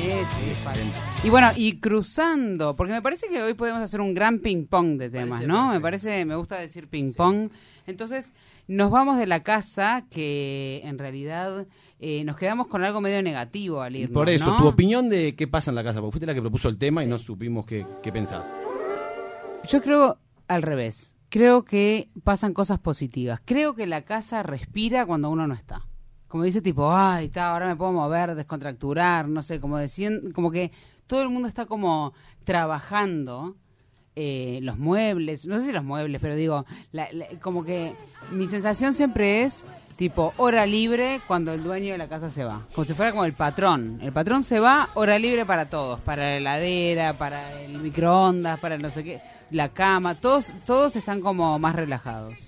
Sí. 0.00 1.26
Y 1.26 1.30
bueno, 1.30 1.50
y 1.54 1.78
cruzando, 1.78 2.74
porque 2.76 2.92
me 2.92 3.02
parece 3.02 3.28
que 3.28 3.42
hoy 3.42 3.54
podemos 3.54 3.82
hacer 3.82 4.00
un 4.00 4.14
gran 4.14 4.38
ping-pong 4.38 4.96
de 4.98 5.10
temas, 5.10 5.40
Parece 5.40 5.46
¿no? 5.46 5.70
Me 5.72 5.80
parece, 5.80 6.24
me 6.24 6.36
gusta 6.36 6.56
decir 6.56 6.88
ping-pong. 6.88 7.50
Entonces, 7.86 8.32
nos 8.68 8.90
vamos 8.90 9.18
de 9.18 9.26
la 9.26 9.42
casa 9.42 10.06
que 10.10 10.80
en 10.84 10.98
realidad 10.98 11.66
eh, 11.98 12.24
nos 12.24 12.36
quedamos 12.36 12.68
con 12.68 12.84
algo 12.84 13.00
medio 13.00 13.22
negativo 13.22 13.82
al 13.82 13.96
irnos, 13.96 14.14
Por 14.14 14.30
eso, 14.30 14.46
¿no? 14.46 14.58
tu 14.58 14.68
opinión 14.68 15.08
de 15.08 15.34
qué 15.34 15.46
pasa 15.46 15.70
en 15.70 15.74
la 15.74 15.84
casa, 15.84 16.00
porque 16.00 16.12
fuiste 16.12 16.26
la 16.26 16.34
que 16.34 16.40
propuso 16.40 16.68
el 16.68 16.78
tema 16.78 17.04
y 17.04 17.06
no 17.06 17.18
supimos 17.18 17.66
qué, 17.66 17.86
qué 18.02 18.12
pensás. 18.12 18.54
Yo 19.68 19.82
creo 19.82 20.18
al 20.48 20.62
revés. 20.62 21.14
Creo 21.28 21.64
que 21.64 22.08
pasan 22.24 22.54
cosas 22.54 22.80
positivas. 22.80 23.40
Creo 23.44 23.74
que 23.74 23.86
la 23.86 24.02
casa 24.02 24.42
respira 24.42 25.06
cuando 25.06 25.30
uno 25.30 25.46
no 25.46 25.54
está. 25.54 25.86
Como 26.30 26.44
dice 26.44 26.62
tipo, 26.62 26.90
ay, 26.94 27.26
está, 27.26 27.50
ahora 27.52 27.66
me 27.66 27.74
puedo 27.74 27.90
mover, 27.92 28.36
descontracturar, 28.36 29.28
no 29.28 29.42
sé, 29.42 29.60
como 29.60 29.76
decían, 29.76 30.30
como 30.32 30.50
que 30.52 30.70
todo 31.08 31.22
el 31.22 31.28
mundo 31.28 31.48
está 31.48 31.66
como 31.66 32.14
trabajando 32.44 33.56
eh, 34.14 34.60
los 34.62 34.78
muebles, 34.78 35.44
no 35.46 35.58
sé 35.58 35.66
si 35.66 35.72
los 35.72 35.82
muebles, 35.82 36.20
pero 36.20 36.36
digo, 36.36 36.66
la- 36.92 37.08
como 37.40 37.64
que 37.64 37.94
mi 38.30 38.46
sensación 38.46 38.92
siempre 38.94 39.42
es 39.42 39.64
tipo 39.96 40.32
hora 40.36 40.66
libre 40.66 41.20
cuando 41.26 41.52
el 41.52 41.62
dueño 41.64 41.92
de 41.92 41.98
la 41.98 42.08
casa 42.08 42.30
se 42.30 42.44
va, 42.44 42.64
como 42.74 42.84
si 42.84 42.94
fuera 42.94 43.10
como 43.10 43.24
el 43.24 43.32
patrón. 43.32 43.98
El 44.00 44.12
patrón 44.12 44.44
se 44.44 44.60
va, 44.60 44.88
hora 44.94 45.18
libre 45.18 45.44
para 45.44 45.68
todos, 45.68 45.98
para 46.00 46.22
la 46.22 46.36
heladera, 46.36 47.18
para 47.18 47.60
el 47.60 47.78
microondas, 47.78 48.60
para 48.60 48.78
no 48.78 48.88
sé 48.90 49.02
qué, 49.02 49.20
la 49.50 49.70
cama, 49.70 50.20
todos 50.20 50.52
todos 50.64 50.94
están 50.94 51.20
como 51.20 51.58
más 51.58 51.74
relajados. 51.74 52.38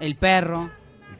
El 0.00 0.14
perro, 0.16 0.70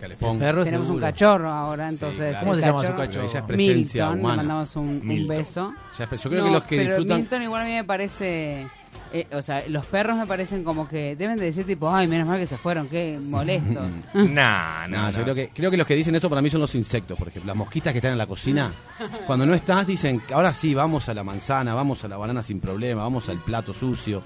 calefón. 0.03 0.33
El 0.37 0.39
perro 0.39 0.65
tenemos 0.65 0.89
un 0.91 1.01
cachorro 1.01 1.51
ahora, 1.51 1.89
Sí, 1.89 1.95
entonces 1.95 2.19
claro. 2.31 2.39
¿Cómo 2.41 2.53
el 2.55 2.61
se 2.61 2.67
llama 2.67 2.81
su 2.81 2.95
cachorro-? 2.95 3.29
Ella 3.29 3.39
es 3.39 3.45
presencia 3.47 4.05
Milton, 4.07 4.17
le 4.17 4.21
humana. 4.23 4.37
mandamos 4.37 4.77
un, 4.77 4.89
un 4.89 5.07
Milton. 5.07 5.37
beso. 5.37 5.75
Ya, 5.99 6.11
yo 6.11 6.31
creo 6.31 6.41
No, 6.41 6.47
que 6.47 6.53
los 6.53 6.63
que 6.65 6.77
pero 6.77 6.89
disfrutan. 6.91 7.17
Milton 7.19 7.43
igual 7.43 7.63
a 7.63 7.65
mí 7.65 7.73
me 7.73 7.85
parece... 7.85 8.67
eh, 9.13 9.27
o 9.33 9.43
sea, 9.43 9.63
los 9.69 9.85
perros 9.87 10.17
me 10.17 10.27
parecen 10.27 10.65
como 10.65 10.89
que 10.89 11.17
deben 11.17 11.39
de 11.39 11.45
decir 11.45 11.65
tipo, 11.67 11.95
ay, 11.95 12.07
menos 12.09 12.27
mal 12.29 12.39
que 12.39 12.47
se 12.47 12.57
fueron, 12.57 12.89
qué 12.89 13.19
molestos. 13.23 13.87
Nah, 14.15 14.87
No, 14.89 15.03
no, 15.03 15.11
yo 15.11 15.19
no. 15.19 15.25
creo 15.25 15.35
que, 15.35 15.49
creo 15.51 15.71
que 15.71 15.77
los 15.77 15.87
que 15.87 15.95
dicen 15.95 16.15
eso 16.15 16.29
para 16.29 16.43
mí 16.43 16.51
son 16.51 16.61
los 16.61 16.75
insectos, 16.75 17.19
por 17.19 17.29
ejemplo. 17.29 17.49
Las 17.49 17.57
mosquitas 17.57 17.93
que 17.93 17.99
están 17.99 18.13
en 18.13 18.19
la 18.19 18.27
cocina, 18.27 18.71
cuando 19.27 19.47
no 19.47 19.55
estás, 19.55 19.87
dicen, 19.87 20.21
ahora 20.33 20.53
sí, 20.53 20.75
vamos 20.75 21.09
a 21.09 21.15
la 21.15 21.23
manzana, 21.25 21.75
vamos 21.75 22.03
a 22.05 22.09
la 22.09 22.17
banana 22.17 22.43
sin 22.43 22.61
problema, 22.61 23.03
vamos 23.03 23.29
al 23.29 23.39
plato 23.39 23.73
sucio. 23.73 24.23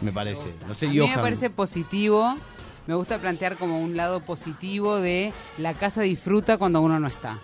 Me 0.00 0.12
parece. 0.12 0.52
No 0.68 0.74
sé, 0.74 0.86
a 0.86 0.90
mí 0.90 0.98
me 1.00 1.08
Johan. 1.08 1.20
parece 1.22 1.50
positivo, 1.50 2.36
me 2.88 2.94
gusta 2.94 3.18
plantear 3.18 3.58
como 3.58 3.80
un 3.80 3.98
lado 3.98 4.20
positivo 4.20 4.96
de 4.96 5.34
la 5.58 5.74
casa 5.74 6.00
disfruta 6.00 6.56
cuando 6.56 6.80
uno 6.80 6.98
no 6.98 7.06
está. 7.06 7.38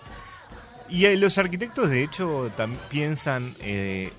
Y 0.89 1.05
eh, 1.05 1.19
los 1.19 1.37
arquitectos, 1.37 1.91
de 1.91 2.03
hecho, 2.03 2.51
piensan 2.89 3.55
eh, 3.61 4.11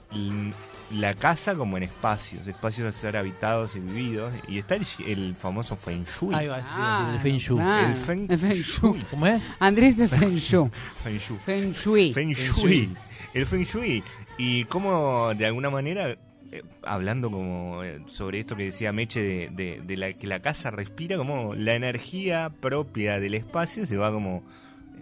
la 0.91 1.15
casa 1.15 1.55
como 1.55 1.77
en 1.77 1.83
espacios, 1.83 2.47
espacios 2.47 2.87
a 2.87 2.91
ser 2.91 3.17
habitados 3.17 3.75
y 3.75 3.79
vividos. 3.79 4.33
Y 4.47 4.59
está 4.59 4.75
el, 4.75 4.85
el 5.07 5.35
famoso 5.35 5.75
Feng 5.75 6.05
Shui. 6.05 6.35
Ahí 6.35 6.45
va, 6.45 6.61
sí, 6.61 6.69
iba 6.77 6.95
a 6.95 6.99
decir, 6.99 7.15
el 7.15 7.19
Feng 7.21 7.37
Shui. 7.39 7.57
claro. 7.57 7.87
El 7.87 7.95
Feng 7.95 8.27
El 8.29 8.37
Feng 8.37 8.61
Shui. 8.61 8.99
¿Cómo 9.09 9.25
es? 9.25 9.41
Andrés 9.59 9.97
de 9.97 10.07
Feng 10.07 10.35
Shui. 10.35 10.69
Feng 11.03 11.17
Shui. 11.17 11.39
Feng 11.43 11.73
Shui. 11.73 12.13
Feng 12.13 12.33
Shui. 12.33 12.97
El 13.33 13.45
Feng 13.47 13.63
Shui. 13.63 14.03
Y 14.37 14.65
cómo, 14.65 15.33
de 15.33 15.47
alguna 15.47 15.71
manera, 15.71 16.15
eh, 16.51 16.63
hablando 16.83 17.29
como 17.31 17.83
eh, 17.83 18.01
sobre 18.07 18.39
esto 18.39 18.55
que 18.55 18.63
decía 18.65 18.91
Meche 18.91 19.21
de, 19.21 19.49
de- 19.51 19.81
de 19.85 19.97
la 19.97 20.13
que 20.13 20.27
la 20.27 20.41
casa 20.41 20.71
respira 20.71 21.17
como 21.17 21.53
la 21.55 21.75
energía 21.75 22.51
propia 22.59 23.19
del 23.19 23.33
espacio 23.33 23.85
se 23.85 23.97
va 23.97 24.11
como 24.11 24.43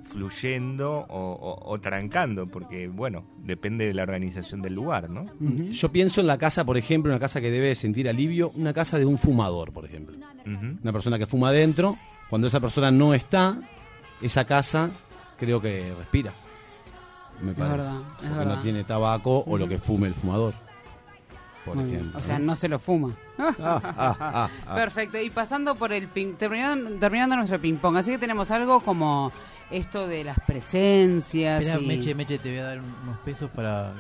fluyendo 0.10 1.06
o, 1.10 1.32
o- 1.34 1.72
o 1.72 1.80
trancando 1.80 2.48
porque 2.48 2.88
bueno 2.88 3.24
depende 3.44 3.86
de 3.88 3.94
la 3.94 4.04
organización 4.04 4.62
del 4.62 4.74
lugar 4.76 5.10
no 5.10 5.28
Yo 5.72 5.92
pienso 5.92 6.22
en 6.22 6.28
la 6.28 6.38
casa, 6.38 6.66
por 6.66 6.78
ejemplo, 6.78 7.12
una 7.12 7.20
casa 7.20 7.42
que 7.42 7.50
debe 7.52 7.74
sentir 7.76 8.08
alivio, 8.10 8.52
una 8.56 8.74
casa 8.74 8.98
de 9.00 9.06
un 9.06 9.18
fumador, 9.18 9.72
por 9.74 9.86
ejemplo. 9.86 10.16
Una 10.46 10.92
persona 10.92 11.18
que 11.18 11.26
fuma 11.26 11.50
adentro, 11.50 11.98
cuando 12.30 12.48
esa 12.48 12.60
persona 12.60 12.92
no 12.92 13.14
está, 13.14 13.58
esa 14.22 14.46
casa 14.46 14.92
creo 15.38 15.62
que 15.62 15.94
respira. 15.98 16.34
Me 17.42 17.52
Es 17.52 17.58
parece. 17.58 17.78
verdad, 17.78 17.96
es 18.02 18.06
Porque 18.22 18.36
verdad. 18.38 18.56
no 18.58 18.62
tiene 18.62 18.84
tabaco 18.84 19.44
o 19.48 19.58
lo 19.58 19.68
que 19.68 19.78
fume 19.80 20.08
el 20.08 20.14
fumador. 20.14 20.54
Por 21.66 21.76
Muy 21.76 21.86
bien. 21.86 21.96
ejemplo. 21.98 22.20
O 22.20 22.24
sea, 22.24 22.40
no 22.40 22.56
se 22.56 22.68
lo 22.68 22.78
fuma. 22.80 23.14
Ah, 23.38 23.54
ah, 23.60 23.82
ah, 24.20 24.50
ah. 24.68 24.76
Perfecto. 24.76 25.20
Y 25.20 25.30
pasando 25.30 25.76
por 25.76 25.94
el 25.94 26.08
ping, 26.08 26.34
terminando, 26.36 26.90
terminando 27.00 27.36
nuestro 27.38 27.60
ping 27.60 27.76
pong, 27.78 27.98
así 27.98 28.12
que 28.12 28.18
tenemos 28.18 28.52
algo 28.52 28.80
como 28.82 29.32
esto 29.72 30.08
de 30.08 30.24
las 30.24 30.38
presencias. 30.46 31.64
Espera, 31.64 31.82
y- 31.82 31.88
Meche, 31.88 32.14
Meche, 32.16 32.38
te 32.38 32.50
voy 32.50 32.60
a 32.60 32.64
dar 32.66 32.80
un- 32.80 32.94
unos 33.04 33.18
pesos 33.20 33.50
para 33.52 33.92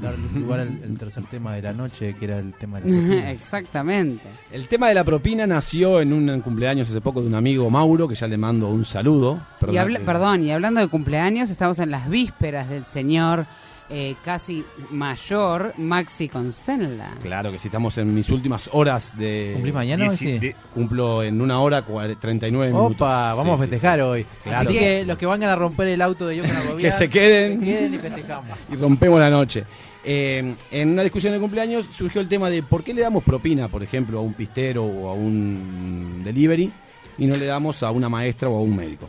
dar 0.00 0.18
lugar 0.34 0.58
al, 0.60 0.80
al 0.82 0.98
tercer 0.98 1.22
tema 1.30 1.54
de 1.54 1.62
la 1.62 1.72
noche, 1.72 2.16
que 2.18 2.24
era 2.24 2.38
el 2.40 2.52
tema 2.54 2.80
de 2.80 2.90
la 2.90 2.96
propina. 2.98 3.30
Exactamente. 3.30 4.24
El 4.50 4.66
tema 4.66 4.88
de 4.88 4.94
la 4.94 5.04
propina 5.04 5.46
nació 5.46 6.00
en 6.00 6.12
un 6.12 6.40
cumpleaños 6.40 6.90
hace 6.90 7.00
poco 7.00 7.20
de 7.22 7.28
un 7.28 7.34
amigo 7.36 7.70
Mauro, 7.70 8.08
que 8.08 8.16
ya 8.16 8.26
le 8.26 8.36
mando 8.36 8.68
un 8.68 8.84
saludo. 8.84 9.40
y 9.70 9.76
habla- 9.76 10.00
que- 10.00 10.04
Perdón, 10.04 10.42
y 10.42 10.50
hablando 10.50 10.80
de 10.80 10.88
cumpleaños, 10.88 11.48
estamos 11.48 11.78
en 11.78 11.90
las 11.92 12.08
vísperas 12.08 12.68
del 12.68 12.86
señor 12.86 13.46
eh, 13.90 14.14
casi 14.24 14.64
mayor 14.90 15.74
Maxi 15.78 16.28
Constenla. 16.28 17.12
Claro 17.22 17.52
que 17.52 17.58
sí, 17.58 17.68
estamos 17.68 17.96
en 17.98 18.14
mis 18.14 18.28
últimas 18.30 18.68
horas 18.72 19.16
de... 19.16 19.50
¿Cumplís 19.54 19.74
mañana? 19.74 20.06
Dieci- 20.06 20.16
sí? 20.16 20.38
de- 20.38 20.56
Cumplo 20.72 21.22
en 21.22 21.40
una 21.40 21.60
hora 21.60 21.84
cuare- 21.86 22.16
39 22.18 22.72
minutos. 22.72 22.96
Opa, 22.96 23.34
vamos 23.34 23.58
Sí, 23.60 23.64
a 23.64 23.68
festejar 23.68 23.98
sí. 23.98 24.02
hoy. 24.02 24.26
Claro. 24.42 24.68
Así 24.70 24.78
que 24.78 25.04
los 25.04 25.18
que 25.18 25.26
van 25.26 25.42
a 25.42 25.54
romper 25.56 25.88
el 25.88 26.02
auto 26.02 26.26
de 26.26 26.36
Yoko 26.38 26.48
Que 26.78 26.90
se 26.90 27.08
queden. 27.08 27.60
se 27.60 27.66
queden 27.66 27.94
y 27.94 27.98
festejamos. 27.98 28.58
y 28.72 28.76
rompemos 28.76 29.20
la 29.20 29.30
noche. 29.30 29.64
Eh, 30.06 30.54
en 30.70 30.88
una 30.90 31.02
discusión 31.02 31.32
de 31.32 31.38
cumpleaños 31.38 31.88
surgió 31.90 32.20
el 32.20 32.28
tema 32.28 32.50
de 32.50 32.62
por 32.62 32.84
qué 32.84 32.92
le 32.92 33.00
damos 33.02 33.24
propina, 33.24 33.68
por 33.68 33.82
ejemplo, 33.82 34.18
a 34.18 34.22
un 34.22 34.34
pistero 34.34 34.84
o 34.84 35.08
a 35.10 35.14
un 35.14 36.20
delivery 36.22 36.70
y 37.16 37.26
no 37.26 37.36
le 37.36 37.46
damos 37.46 37.82
a 37.82 37.90
una 37.90 38.08
maestra 38.08 38.48
o 38.48 38.58
a 38.58 38.60
un 38.60 38.76
médico. 38.76 39.08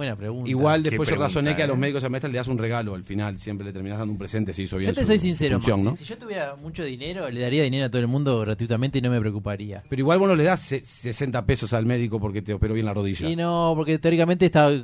Buena 0.00 0.16
pregunta. 0.16 0.48
Igual 0.48 0.82
después 0.82 1.08
yo 1.10 1.16
pregunta, 1.16 1.28
razoné 1.28 1.54
que 1.54 1.62
a 1.62 1.66
los 1.66 1.76
¿eh? 1.76 1.80
médicos 1.80 2.02
y 2.02 2.06
a 2.06 2.08
maestras 2.08 2.32
le 2.32 2.38
das 2.38 2.48
un 2.48 2.56
regalo 2.56 2.94
al 2.94 3.04
final, 3.04 3.38
siempre 3.38 3.66
le 3.66 3.72
terminás 3.74 3.98
dando 3.98 4.12
un 4.12 4.18
presente 4.18 4.54
si 4.54 4.62
hizo 4.62 4.78
bien 4.78 4.90
Yo 4.90 4.94
te 4.94 5.02
su 5.02 5.08
soy 5.08 5.18
sincero, 5.18 5.56
función, 5.58 5.84
Maxi, 5.84 5.90
¿no? 5.90 5.96
si 5.96 6.04
yo 6.06 6.16
tuviera 6.16 6.56
mucho 6.56 6.82
dinero, 6.84 7.28
le 7.28 7.40
daría 7.40 7.62
dinero 7.64 7.84
a 7.84 7.90
todo 7.90 8.00
el 8.00 8.08
mundo 8.08 8.40
gratuitamente 8.40 8.98
y 8.98 9.02
no 9.02 9.10
me 9.10 9.20
preocuparía. 9.20 9.82
Pero 9.90 10.00
igual 10.00 10.18
vos 10.18 10.28
no 10.28 10.36
le 10.36 10.44
das 10.44 10.60
se- 10.60 10.82
60 10.84 11.44
pesos 11.44 11.74
al 11.74 11.84
médico 11.84 12.18
porque 12.18 12.40
te 12.40 12.54
operó 12.54 12.72
bien 12.72 12.86
la 12.86 12.94
rodilla. 12.94 13.28
Y 13.28 13.36
no, 13.36 13.74
porque 13.76 13.98
teóricamente 13.98 14.46
está... 14.46 14.70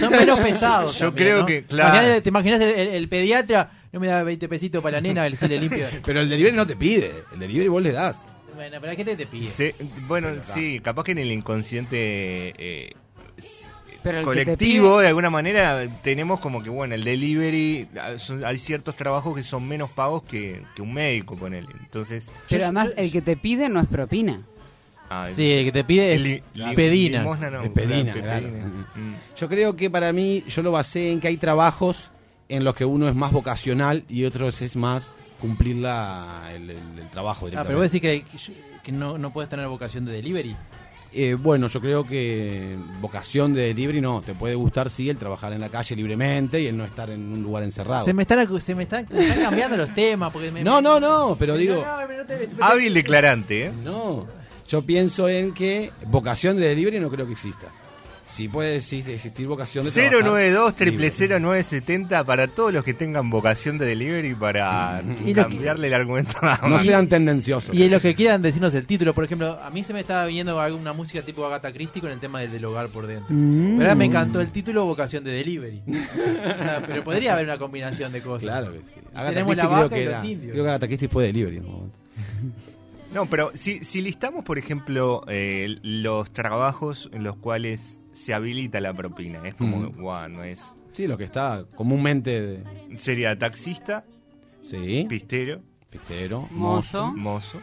Son 0.00 0.10
menos 0.10 0.40
pesados. 0.40 0.98
Yo 0.98 1.06
también, 1.06 1.26
creo 1.26 1.40
¿no? 1.40 1.46
que, 1.46 1.64
claro. 1.64 1.94
Imaginate- 1.94 2.20
¿Te 2.22 2.28
imaginas 2.28 2.60
el, 2.60 2.70
el- 2.70 2.88
el 2.88 3.08
pediatra? 3.08 3.70
No 3.92 4.00
me 4.00 4.06
da 4.06 4.22
20 4.22 4.48
pesitos 4.48 4.82
para 4.82 4.96
la 4.98 5.00
nena, 5.00 5.30
se 5.30 5.48
le 5.48 5.58
limpia. 5.60 5.88
Pero 6.04 6.20
el 6.20 6.28
delivery 6.28 6.56
no 6.56 6.66
te 6.66 6.76
pide, 6.76 7.12
el 7.32 7.38
delivery 7.40 7.68
vos 7.68 7.82
le 7.82 7.92
das. 7.92 8.24
Bueno, 8.54 8.76
pero 8.78 8.90
hay 8.90 8.96
gente 8.98 9.12
que 9.16 9.24
te 9.24 9.26
pide. 9.26 9.46
Se- 9.46 9.74
bueno, 10.06 10.28
Pero 10.28 10.42
sí, 10.44 10.80
capaz 10.80 11.04
que 11.04 11.12
en 11.12 11.18
el 11.18 11.32
inconsciente 11.32 12.52
eh, 12.58 12.92
Pero 14.02 14.18
que 14.20 14.24
colectivo, 14.24 14.96
pide- 14.96 15.02
de 15.02 15.08
alguna 15.08 15.30
manera, 15.30 15.86
tenemos 16.02 16.40
como 16.40 16.62
que, 16.62 16.70
bueno, 16.70 16.94
el 16.94 17.04
delivery, 17.04 17.88
son- 18.16 18.44
hay 18.44 18.58
ciertos 18.58 18.96
trabajos 18.96 19.34
que 19.36 19.42
son 19.42 19.66
menos 19.68 19.90
pagos 19.90 20.22
que, 20.22 20.62
que 20.74 20.82
un 20.82 20.92
médico, 20.94 21.36
con 21.36 21.52
él. 21.54 21.66
Entonces, 21.80 22.32
Pero 22.48 22.64
además, 22.64 22.92
el 22.96 23.12
que 23.12 23.20
te 23.20 23.36
pide 23.36 23.68
no 23.68 23.80
es 23.80 23.86
propina. 23.86 24.40
ah, 25.10 25.28
Sí, 25.34 25.50
el 25.50 25.64
que 25.66 25.72
te 25.72 25.84
pide 25.84 26.14
es 26.14 26.20
li- 26.20 26.42
li- 26.54 26.74
pedina. 26.74 27.18
limosna 27.18 27.50
no, 27.50 27.62
Es 27.62 27.70
pedina, 27.70 28.12
claro, 28.12 28.48
claro. 28.48 28.68
Mm. 28.94 29.14
Yo 29.38 29.48
creo 29.48 29.76
que 29.76 29.90
para 29.90 30.12
mí, 30.12 30.44
yo 30.48 30.62
lo 30.62 30.72
basé 30.72 31.12
en 31.12 31.20
que 31.20 31.28
hay 31.28 31.36
trabajos 31.36 32.10
en 32.48 32.64
los 32.64 32.74
que 32.74 32.84
uno 32.84 33.08
es 33.08 33.14
más 33.14 33.32
vocacional 33.32 34.04
y 34.08 34.24
otros 34.24 34.62
es 34.62 34.76
más 34.76 35.16
cumplir 35.40 35.76
la, 35.76 36.50
el, 36.54 36.70
el- 36.70 36.98
el 37.00 37.08
trabajo 37.10 37.46
Ah, 37.46 37.50
directamente. 37.50 37.68
pero 37.68 37.78
vos 37.78 37.92
decís 37.92 38.00
que, 38.00 38.80
que 38.82 38.92
no, 38.92 39.18
no 39.18 39.32
puedes 39.32 39.48
tener 39.50 39.66
vocación 39.68 40.04
de 40.04 40.12
delivery. 40.12 40.56
Eh, 41.12 41.34
bueno, 41.34 41.66
yo 41.66 41.80
creo 41.80 42.06
que 42.06 42.76
vocación 43.00 43.52
de 43.52 43.62
delivery 43.62 44.00
no, 44.00 44.20
te 44.22 44.32
puede 44.32 44.54
gustar 44.54 44.88
sí 44.90 45.10
el 45.10 45.16
trabajar 45.16 45.52
en 45.52 45.60
la 45.60 45.68
calle 45.68 45.96
libremente 45.96 46.60
y 46.60 46.68
el 46.68 46.76
no 46.76 46.84
estar 46.84 47.10
en 47.10 47.32
un 47.32 47.42
lugar 47.42 47.64
encerrado. 47.64 48.04
Se 48.04 48.12
me 48.14 48.22
están, 48.22 48.38
acu- 48.46 48.60
se 48.60 48.76
me 48.76 48.84
están, 48.84 49.06
me 49.10 49.20
están 49.20 49.42
cambiando 49.42 49.76
los 49.76 49.92
temas. 49.92 50.32
Porque 50.32 50.52
me- 50.52 50.62
No, 50.62 50.80
no, 50.80 51.00
no, 51.00 51.36
pero 51.36 51.56
digo, 51.56 51.74
No, 51.84 52.06
no, 52.06 52.16
no 52.18 52.24
te- 52.26 52.48
Hábil 52.60 52.94
declarante, 52.94 53.66
¿eh? 53.66 53.72
no, 53.82 54.24
yo 54.68 54.82
pienso 54.82 55.28
en 55.28 55.52
que 55.52 55.90
vocación 56.06 56.56
de 56.56 56.68
delivery 56.68 57.00
no 57.00 57.10
creo 57.10 57.26
que 57.26 57.32
exista. 57.32 57.66
Sí 58.30 58.48
puede 58.48 58.76
existir, 58.76 59.46
vocación 59.48 59.84
de 59.84 59.90
trabajar 59.90 60.22
092 60.24 60.80
libre. 60.80 61.10
0970 61.10 62.24
para 62.24 62.46
todos 62.46 62.72
los 62.72 62.84
que 62.84 62.94
tengan 62.94 63.28
vocación 63.28 63.76
de 63.76 63.86
delivery 63.86 64.34
para 64.34 65.02
Y 65.26 65.34
los 65.34 65.46
que- 65.48 65.54
cambiarle 65.54 65.88
el 65.88 65.94
argumento 65.94 66.36
a 66.42 66.68
No 66.68 66.78
sean 66.78 67.08
tendenciosos. 67.08 67.74
Y 67.74 67.88
los 67.88 68.00
que 68.00 68.14
quieran 68.14 68.40
decirnos 68.40 68.72
el 68.74 68.86
título, 68.86 69.14
por 69.14 69.24
ejemplo, 69.24 69.58
a 69.62 69.68
mí 69.70 69.82
se 69.82 69.92
me 69.92 70.00
estaba 70.00 70.26
viniendo 70.26 70.58
alguna 70.60 70.92
música 70.92 71.22
tipo 71.22 71.44
Agatha 71.44 71.72
Christie 71.72 72.00
con 72.00 72.10
el 72.12 72.20
tema 72.20 72.40
del, 72.40 72.52
del 72.52 72.64
hogar 72.64 72.88
por 72.88 73.06
dentro. 73.06 73.26
Mm. 73.34 73.76
Pero 73.78 73.82
ahora 73.82 73.94
me 73.96 74.04
encantó 74.04 74.40
el 74.40 74.50
título 74.52 74.84
Vocación 74.84 75.24
de 75.24 75.32
Delivery. 75.32 75.82
o 75.88 76.62
sea, 76.62 76.82
pero 76.86 77.02
podría 77.04 77.32
haber 77.32 77.46
una 77.46 77.58
combinación 77.58 78.12
de 78.12 78.22
cosas. 78.22 78.42
Claro 78.42 78.72
que 78.72 78.78
sí. 78.78 78.94
Agatha 79.12 79.30
tenemos 79.34 79.56
la 79.56 79.62
Christie 79.64 79.76
creo 79.76 79.82
vaca 79.82 79.94
que 79.96 80.02
y 80.02 80.04
los 80.04 80.14
era- 80.14 80.26
indios. 80.26 80.52
Creo 80.52 80.64
que 80.64 80.70
Agatha 80.70 80.86
Christie 80.86 81.08
fue 81.08 81.26
delivery. 81.26 81.56
en 81.56 81.64
un 81.64 81.72
momento. 81.72 81.98
No, 83.12 83.26
pero 83.26 83.50
si, 83.54 83.82
si 83.82 84.00
listamos, 84.02 84.44
por 84.44 84.56
ejemplo, 84.56 85.24
eh, 85.26 85.78
los 85.82 86.30
trabajos 86.32 87.10
en 87.12 87.24
los 87.24 87.34
cuales 87.36 87.98
se 88.12 88.34
habilita 88.34 88.80
la 88.80 88.92
propina, 88.94 89.40
es 89.46 89.54
como, 89.54 89.90
guau, 89.90 90.28
no 90.28 90.42
es... 90.44 90.62
Sí, 90.92 91.06
lo 91.06 91.16
que 91.16 91.24
está 91.24 91.64
comúnmente. 91.76 92.40
de- 92.40 92.64
Sería 92.98 93.38
taxista, 93.38 94.04
sí, 94.62 95.06
pistero, 95.08 95.60
pistero, 95.88 96.48
Mozo. 96.50 97.12
mozo, 97.12 97.60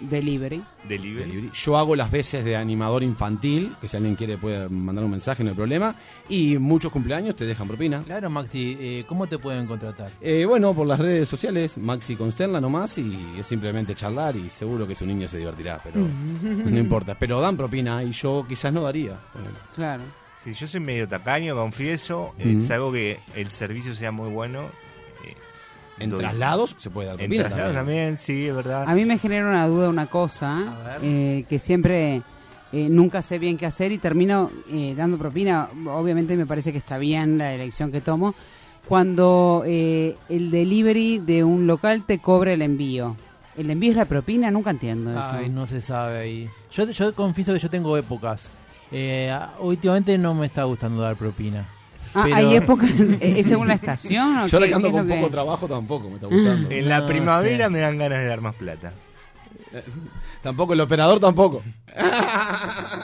Delivery. 0.00 0.62
delivery. 0.88 1.24
delivery. 1.28 1.50
Yo 1.52 1.76
hago 1.76 1.96
las 1.96 2.10
veces 2.10 2.44
de 2.44 2.56
animador 2.56 3.02
infantil, 3.02 3.74
que 3.80 3.88
si 3.88 3.96
alguien 3.96 4.16
quiere 4.16 4.38
puede 4.38 4.68
mandar 4.68 5.04
un 5.04 5.10
mensaje, 5.10 5.42
no 5.44 5.50
hay 5.50 5.56
problema. 5.56 5.94
Y 6.28 6.58
muchos 6.58 6.92
cumpleaños 6.92 7.36
te 7.36 7.46
dejan 7.46 7.66
propina. 7.68 8.02
Claro, 8.02 8.30
Maxi, 8.30 8.76
eh, 8.80 9.04
¿cómo 9.08 9.26
te 9.26 9.38
pueden 9.38 9.66
contratar? 9.66 10.12
Eh, 10.20 10.44
bueno, 10.44 10.74
por 10.74 10.86
las 10.86 11.00
redes 11.00 11.28
sociales, 11.28 11.78
Maxi 11.78 12.16
Consterla 12.16 12.60
nomás, 12.60 12.98
y 12.98 13.18
es 13.38 13.46
simplemente 13.46 13.94
charlar 13.94 14.36
y 14.36 14.48
seguro 14.48 14.86
que 14.86 14.94
su 14.94 15.06
niño 15.06 15.28
se 15.28 15.38
divertirá, 15.38 15.80
pero 15.82 15.96
no 16.42 16.78
importa. 16.78 17.16
Pero 17.18 17.40
dan 17.40 17.56
propina 17.56 18.02
y 18.02 18.12
yo 18.12 18.44
quizás 18.48 18.72
no 18.72 18.82
daría. 18.82 19.18
Claro. 19.74 20.02
Sí, 20.44 20.54
yo 20.54 20.66
soy 20.66 20.80
medio 20.80 21.08
tacaño, 21.08 21.56
confieso, 21.56 22.34
eh, 22.38 22.58
salvo 22.60 22.92
que 22.92 23.18
el 23.34 23.50
servicio 23.50 23.94
sea 23.94 24.12
muy 24.12 24.30
bueno. 24.30 24.70
En 26.00 26.10
doy- 26.10 26.20
traslados 26.20 26.74
se 26.78 26.90
puede 26.90 27.08
dar 27.08 27.14
En 27.20 27.26
propina 27.28 27.44
traslados 27.44 27.74
también. 27.74 28.16
también, 28.16 28.18
sí, 28.18 28.46
es 28.48 28.54
verdad. 28.54 28.84
A 28.88 28.94
mí 28.94 29.04
me 29.04 29.18
genera 29.18 29.46
una 29.48 29.66
duda 29.66 29.88
una 29.88 30.06
cosa, 30.06 30.98
eh, 31.02 31.44
que 31.48 31.58
siempre 31.58 32.22
eh, 32.72 32.88
nunca 32.90 33.22
sé 33.22 33.38
bien 33.38 33.56
qué 33.56 33.66
hacer 33.66 33.92
y 33.92 33.98
termino 33.98 34.50
eh, 34.70 34.94
dando 34.96 35.16
propina. 35.18 35.68
Obviamente 35.86 36.36
me 36.36 36.46
parece 36.46 36.70
que 36.72 36.78
está 36.78 36.98
bien 36.98 37.38
la 37.38 37.52
elección 37.54 37.90
que 37.92 38.00
tomo. 38.00 38.34
Cuando 38.86 39.64
eh, 39.66 40.16
el 40.28 40.50
delivery 40.50 41.18
de 41.18 41.44
un 41.44 41.66
local 41.66 42.04
te 42.06 42.20
cobra 42.20 42.52
el 42.52 42.62
envío. 42.62 43.16
¿El 43.56 43.70
envío 43.70 43.90
es 43.90 43.96
la 43.96 44.04
propina? 44.04 44.50
Nunca 44.50 44.70
entiendo 44.70 45.10
eso. 45.10 45.30
Ay, 45.32 45.48
no 45.50 45.66
se 45.66 45.80
sabe 45.80 46.18
ahí. 46.18 46.50
Yo, 46.72 46.88
yo 46.90 47.12
confieso 47.14 47.52
que 47.52 47.58
yo 47.58 47.68
tengo 47.68 47.96
épocas. 47.98 48.48
Eh, 48.90 49.36
últimamente 49.60 50.16
no 50.16 50.32
me 50.34 50.46
está 50.46 50.62
gustando 50.64 51.02
dar 51.02 51.16
propina. 51.16 51.66
Ah, 52.18 52.24
pero- 52.24 52.36
¿Hay 52.36 52.54
épocas? 52.56 52.90
¿Es 53.20 53.46
según 53.46 53.68
la 53.68 53.74
estación? 53.74 54.38
o 54.38 54.46
Yo 54.46 54.60
le 54.60 54.74
ando 54.74 54.90
con 54.90 55.06
que- 55.06 55.14
poco 55.14 55.30
trabajo 55.30 55.68
tampoco, 55.68 56.08
me 56.08 56.14
está 56.16 56.26
gustando. 56.26 56.70
En 56.70 56.88
la 56.88 57.00
No 57.00 57.06
primavera 57.06 57.64
sé. 57.66 57.70
me 57.70 57.78
dan 57.80 57.98
ganas 57.98 58.18
de 58.20 58.26
dar 58.26 58.40
más 58.40 58.54
plata. 58.54 58.92
tampoco, 60.42 60.72
el 60.72 60.80
operador 60.80 61.20
tampoco. 61.20 61.62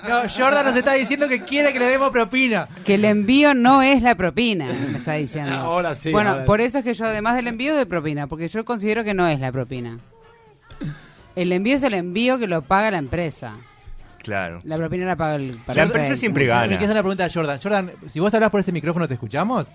No, 0.09 0.21
Jordan 0.29 0.67
nos 0.67 0.77
está 0.77 0.93
diciendo 0.93 1.27
que 1.29 1.43
quiere 1.43 1.73
que 1.73 1.79
le 1.79 1.87
demos 1.87 2.11
propina. 2.11 2.69
Que 2.85 2.95
el 2.95 3.05
envío 3.05 3.55
no 3.55 3.83
es 3.83 4.03
la 4.03 4.15
propina, 4.15 4.67
me 4.67 4.99
está 4.99 5.15
diciendo. 5.15 5.53
Ahora 5.53 5.95
sí, 5.95 6.13
Bueno, 6.13 6.31
ahora 6.31 6.45
por 6.45 6.61
sí. 6.61 6.67
eso 6.67 6.79
es 6.79 6.85
que 6.85 6.95
yo 6.95 7.07
además 7.07 7.35
del 7.37 7.49
envío 7.49 7.75
de 7.75 7.87
propina, 7.87 8.27
porque 8.27 8.49
yo 8.49 8.65
considero 8.65 9.03
que 9.05 9.15
no 9.15 9.27
es 9.27 9.41
la 9.41 9.51
propina. 9.51 9.99
El 11.35 11.51
envío 11.53 11.75
es 11.77 11.83
el 11.83 11.95
envío 11.95 12.39
que 12.39 12.47
lo 12.47 12.63
paga 12.63 12.91
la 12.93 12.99
empresa. 12.99 13.55
Claro. 14.25 14.61
La 14.65 14.77
propina 14.77 15.07
la 15.07 15.15
paga 15.17 15.37
el 15.37 15.59
La 15.69 15.83
empresa 15.85 16.17
siempre 16.17 16.47
gana. 16.47 16.67
quiero 16.67 16.77
hacer 16.83 16.91
una 16.91 17.03
pregunta 17.03 17.25
a 17.27 17.31
Jordan. 17.31 17.61
Jordan, 17.63 17.93
si 18.09 18.19
vos 18.19 18.35
hablas 18.35 18.51
por 18.51 18.59
ese 18.61 18.73
micrófono, 18.73 19.07
¿te 19.07 19.15
escuchamos? 19.15 19.69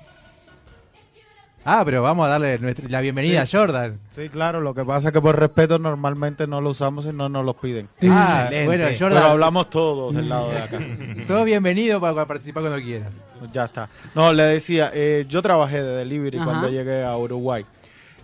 Ah, 1.65 1.83
pero 1.85 2.01
vamos 2.01 2.25
a 2.25 2.29
darle 2.29 2.57
nuestra- 2.57 2.87
la 2.87 3.01
bienvenida 3.01 3.45
Sí. 3.45 3.55
a 3.55 3.59
Jordan. 3.59 3.99
Sí, 4.09 4.29
claro, 4.29 4.61
lo 4.61 4.73
que 4.73 4.83
pasa 4.85 5.09
es 5.09 5.13
que 5.13 5.21
por 5.21 5.37
respeto 5.37 5.77
normalmente 5.77 6.47
no 6.47 6.61
lo 6.61 6.69
usamos 6.71 7.05
y 7.05 7.11
no 7.13 7.27
nos 7.29 7.45
los 7.45 7.55
piden. 7.57 7.89
Ah, 8.09 8.45
Excelente. 8.45 8.65
bueno, 8.65 8.85
Pero 8.87 8.97
Jordan, 8.99 9.23
hablamos 9.23 9.69
todos 9.69 10.15
del 10.15 10.29
lado 10.29 10.49
de 10.51 10.57
acá. 10.57 10.79
sos 11.27 11.45
bienvenido 11.45 11.99
para, 11.99 12.13
para 12.13 12.25
participar 12.27 12.63
cuando 12.63 12.81
quieras. 12.81 13.09
Ya 13.53 13.65
está. 13.65 13.89
No, 14.15 14.31
le 14.33 14.43
decía, 14.43 14.89
eh, 14.93 15.25
yo 15.27 15.41
trabajé 15.41 15.83
de 15.83 15.95
delivery 15.97 16.37
Ajá. 16.37 16.45
cuando 16.45 16.69
llegué 16.69 17.03
a 17.03 17.15
Uruguay. 17.17 17.65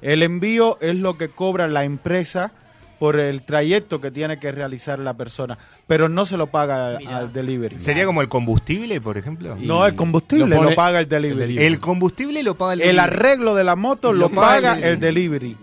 El 0.02 0.24
envío 0.24 0.78
es 0.82 0.96
lo 0.96 1.18
que 1.18 1.28
cobra 1.30 1.68
la 1.68 1.84
empresa 1.84 2.52
por 3.00 3.20
el 3.20 3.42
trayecto 3.42 4.00
que 4.02 4.12
tiene 4.12 4.40
que 4.40 4.52
realizar 4.52 5.00
la 5.00 5.14
persona, 5.16 5.58
pero 5.88 6.10
no 6.10 6.26
se 6.26 6.38
lo 6.38 6.48
paga 6.48 6.98
Mira. 6.98 7.18
al 7.18 7.34
delivery. 7.34 7.80
¿Sería 7.80 8.06
como 8.06 8.22
el 8.22 8.30
combustible, 8.30 9.02
por 9.02 9.18
ejemplo? 9.18 9.56
No, 9.60 9.86
el 9.86 9.96
combustible 9.96 10.56
lo 10.56 10.74
paga 10.76 11.00
el 11.00 11.08
delivery. 11.10 11.34
el 11.36 11.42
El, 11.42 11.48
delivery. 11.48 11.66
El 11.74 11.80
combustible 11.80 12.44
lo 12.44 12.56
paga 12.56 12.74
el 12.74 13.00
arreglo 13.00 13.56
de 13.56 13.64
la 13.64 13.76
moto 13.76 14.14
lo, 14.14 14.20
Lo 14.22 14.30
paga 14.30 14.74
paga 14.74 14.78
el- 14.78 14.84
el 14.94 15.00
delivery. 15.00 15.58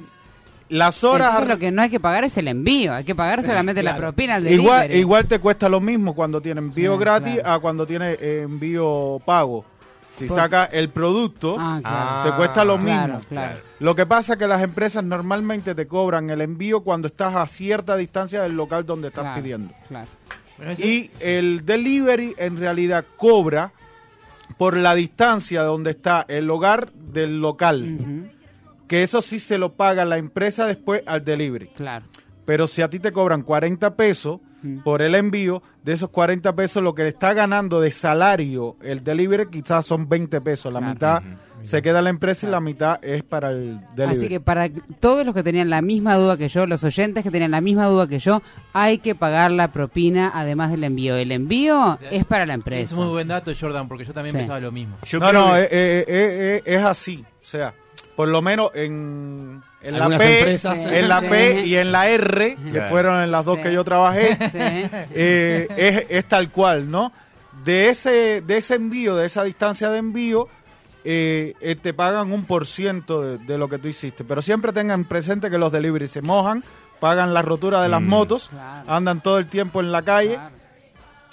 Las 0.68 1.04
horas... 1.04 1.28
Entonces 1.32 1.48
lo 1.50 1.58
que 1.58 1.70
no 1.70 1.82
hay 1.82 1.90
que 1.90 2.00
pagar 2.00 2.24
es 2.24 2.36
el 2.38 2.48
envío, 2.48 2.94
hay 2.94 3.04
que 3.04 3.14
pagar 3.14 3.42
solamente 3.42 3.82
la 3.82 3.94
propina 3.96 4.36
al 4.36 4.46
Igual, 4.50 4.80
delivery. 4.82 5.00
igual 5.00 5.26
te 5.26 5.38
cuesta 5.38 5.68
lo 5.68 5.80
mismo 5.80 6.14
cuando 6.14 6.40
tiene 6.40 6.60
envío 6.60 6.94
Sí, 6.94 7.00
gratis 7.00 7.34
claro. 7.40 7.52
a 7.52 7.58
cuando 7.60 7.86
tiene 7.86 8.16
envío 8.20 9.20
pago. 9.26 9.66
Si 10.16 10.26
Por- 10.26 10.36
saca 10.36 10.64
el 10.66 10.90
producto, 10.90 11.56
Ah, 11.58 11.78
claro. 11.82 11.96
Ah, 11.98 12.22
te 12.28 12.36
cuesta 12.36 12.64
lo 12.64 12.76
mismo. 12.76 12.92
Claro, 13.06 13.20
claro. 13.28 13.58
Lo 13.80 13.94
que 13.96 14.04
pasa 14.06 14.34
es 14.34 14.38
que 14.38 14.46
las 14.46 14.62
empresas 14.62 15.02
normalmente 15.02 15.74
te 15.74 15.86
cobran 15.86 16.28
el 16.30 16.40
envío 16.42 16.82
cuando 16.82 17.08
estás 17.08 17.34
a 17.34 17.46
cierta 17.46 17.96
distancia 17.96 18.42
del 18.42 18.54
local 18.56 18.84
donde 18.84 19.08
estás 19.08 19.22
Claro, 19.24 19.42
pidiendo. 19.42 19.74
Y 20.78 21.10
el 21.20 21.64
delivery 21.64 22.34
en 22.36 22.58
realidad 22.58 23.04
cobra 23.16 23.72
por 24.58 24.76
la 24.76 24.94
distancia 24.94 25.62
donde 25.62 25.90
está 25.92 26.24
el 26.28 26.48
hogar 26.50 26.92
del 26.92 27.40
local. 27.40 28.28
Que 28.86 29.02
eso 29.02 29.22
sí 29.22 29.38
se 29.38 29.56
lo 29.56 29.72
paga 29.72 30.04
la 30.04 30.18
empresa 30.18 30.66
después 30.66 31.02
al 31.06 31.24
delivery. 31.24 31.68
Claro. 31.68 32.04
Pero 32.44 32.66
si 32.66 32.82
a 32.82 32.90
ti 32.90 32.98
te 32.98 33.12
cobran 33.12 33.42
40 33.42 33.94
pesos 33.96 34.40
Mm. 34.62 34.78
por 34.84 35.02
el 35.02 35.14
envío, 35.14 35.62
de 35.82 35.92
esos 35.92 36.08
40 36.10 36.54
pesos 36.54 36.82
lo 36.82 36.94
que 36.94 37.08
está 37.08 37.34
ganando 37.34 37.80
de 37.80 37.90
salario 37.90 38.76
el 38.82 39.02
delivery 39.02 39.46
quizás 39.50 39.84
son 39.86 40.08
20 40.08 40.40
pesos. 40.40 40.72
La 40.72 40.78
Claro. 40.78 40.92
mitad 40.94 41.22
se 41.62 41.80
queda 41.82 42.00
la 42.02 42.10
empresa 42.10 42.46
y 42.46 42.50
la 42.50 42.60
mitad 42.60 42.98
es 43.04 43.22
para 43.24 43.50
el 43.50 43.78
delivery. 43.96 44.18
Así 44.18 44.28
que 44.28 44.40
para 44.40 44.68
todos 45.00 45.24
los 45.26 45.34
que 45.34 45.42
tenían 45.42 45.70
la 45.70 45.80
misma 45.82 46.16
duda 46.16 46.36
que 46.36 46.48
yo, 46.48 46.66
los 46.66 46.82
oyentes 46.84 47.22
que 47.24 47.30
tenían 47.30 47.50
la 47.52 47.60
misma 47.60 47.86
duda 47.86 48.06
que 48.08 48.18
yo, 48.18 48.42
hay 48.72 48.98
que 48.98 49.14
pagar 49.14 49.50
la 49.52 49.70
propina 49.72 50.30
además 50.34 50.70
del 50.70 50.84
envío. 50.84 51.16
El 51.16 51.32
envío 51.32 51.98
es 52.10 52.24
para 52.24 52.46
la 52.46 52.54
Es 52.54 52.58
empresa. 52.58 52.94
muy 52.96 53.06
buen 53.06 53.28
dato, 53.28 53.52
Jordan, 53.58 53.88
porque 53.88 54.04
yo 54.04 54.12
también 54.12 54.32
Sí. 54.32 54.38
pensaba 54.38 54.60
lo 54.60 54.72
mismo. 54.72 54.96
Yo 55.04 55.18
no, 55.18 55.32
no, 55.32 55.54
que- 55.54 55.60
eh, 55.62 55.68
eh, 55.70 56.04
eh, 56.06 56.06
eh, 56.08 56.62
es 56.64 56.82
así. 56.84 57.24
O 57.40 57.44
sea, 57.44 57.74
por 58.16 58.28
lo 58.28 58.42
menos 58.42 58.70
en, 58.74 59.62
en 59.82 59.98
la 59.98 60.08
P, 60.18 60.40
empresas- 60.40 60.78
en 60.78 61.08
la 61.08 61.20
Sí. 61.20 61.26
P 61.28 61.66
y 61.66 61.76
en 61.76 61.92
la 61.92 62.08
R, 62.08 62.56
que 62.56 62.70
Claro. 62.70 62.90
fueron 62.90 63.22
en 63.22 63.30
las 63.30 63.44
dos 63.44 63.56
Sí. 63.56 63.62
que 63.62 63.72
yo 63.72 63.84
trabajé, 63.84 64.36
Sí. 64.50 64.58
eh, 65.14 65.68
es, 65.76 66.06
es 66.08 66.24
tal 66.26 66.50
cual, 66.50 66.90
¿no? 66.90 67.12
De 67.64 67.88
ese, 67.88 68.42
de 68.46 68.56
ese 68.56 68.74
envío, 68.74 69.14
de 69.16 69.26
esa 69.26 69.44
distancia 69.44 69.88
de 69.90 69.98
envío, 69.98 70.48
eh, 71.04 71.54
eh, 71.60 71.74
te 71.76 71.92
pagan 71.94 72.32
un 72.32 72.44
por 72.44 72.66
ciento 72.66 73.20
de, 73.22 73.38
de 73.38 73.58
lo 73.58 73.68
que 73.68 73.78
tú 73.78 73.88
hiciste. 73.88 74.24
Pero 74.24 74.40
siempre 74.42 74.72
tengan 74.72 75.04
presente 75.04 75.50
que 75.50 75.58
los 75.58 75.72
delivery 75.72 76.06
se 76.06 76.22
mojan, 76.22 76.62
pagan 77.00 77.34
la 77.34 77.42
rotura 77.42 77.82
de 77.82 77.88
las 77.88 78.00
Mm. 78.00 78.06
motos, 78.08 78.48
Claro. 78.50 78.84
andan 78.90 79.20
todo 79.20 79.38
el 79.38 79.46
tiempo 79.48 79.80
en 79.80 79.90
la 79.92 80.02
calle. 80.02 80.34
Claro. 80.34 80.54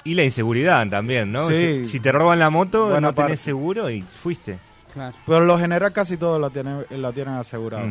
Y 0.06 0.16
la 0.16 0.24
inseguridad 0.24 0.88
también, 0.88 1.32
¿no? 1.32 1.48
Sí. 1.50 1.84
Si, 1.84 1.86
si 1.86 2.00
te 2.00 2.12
roban 2.12 2.40
la 2.40 2.50
moto, 2.50 2.86
Buena 2.86 3.00
no 3.02 3.14
tenés 3.14 3.32
parte. 3.32 3.38
seguro 3.44 3.90
y 3.90 4.02
fuiste. 4.02 4.58
Claro. 4.94 5.16
Pero 5.26 5.42
lo 5.42 5.60
general 5.60 5.92
casi 5.94 6.18
todos 6.18 6.40
la 6.42 6.50
tienen, 6.50 6.86
la 6.90 7.12
tienen 7.12 7.36
asegurada. 7.36 7.86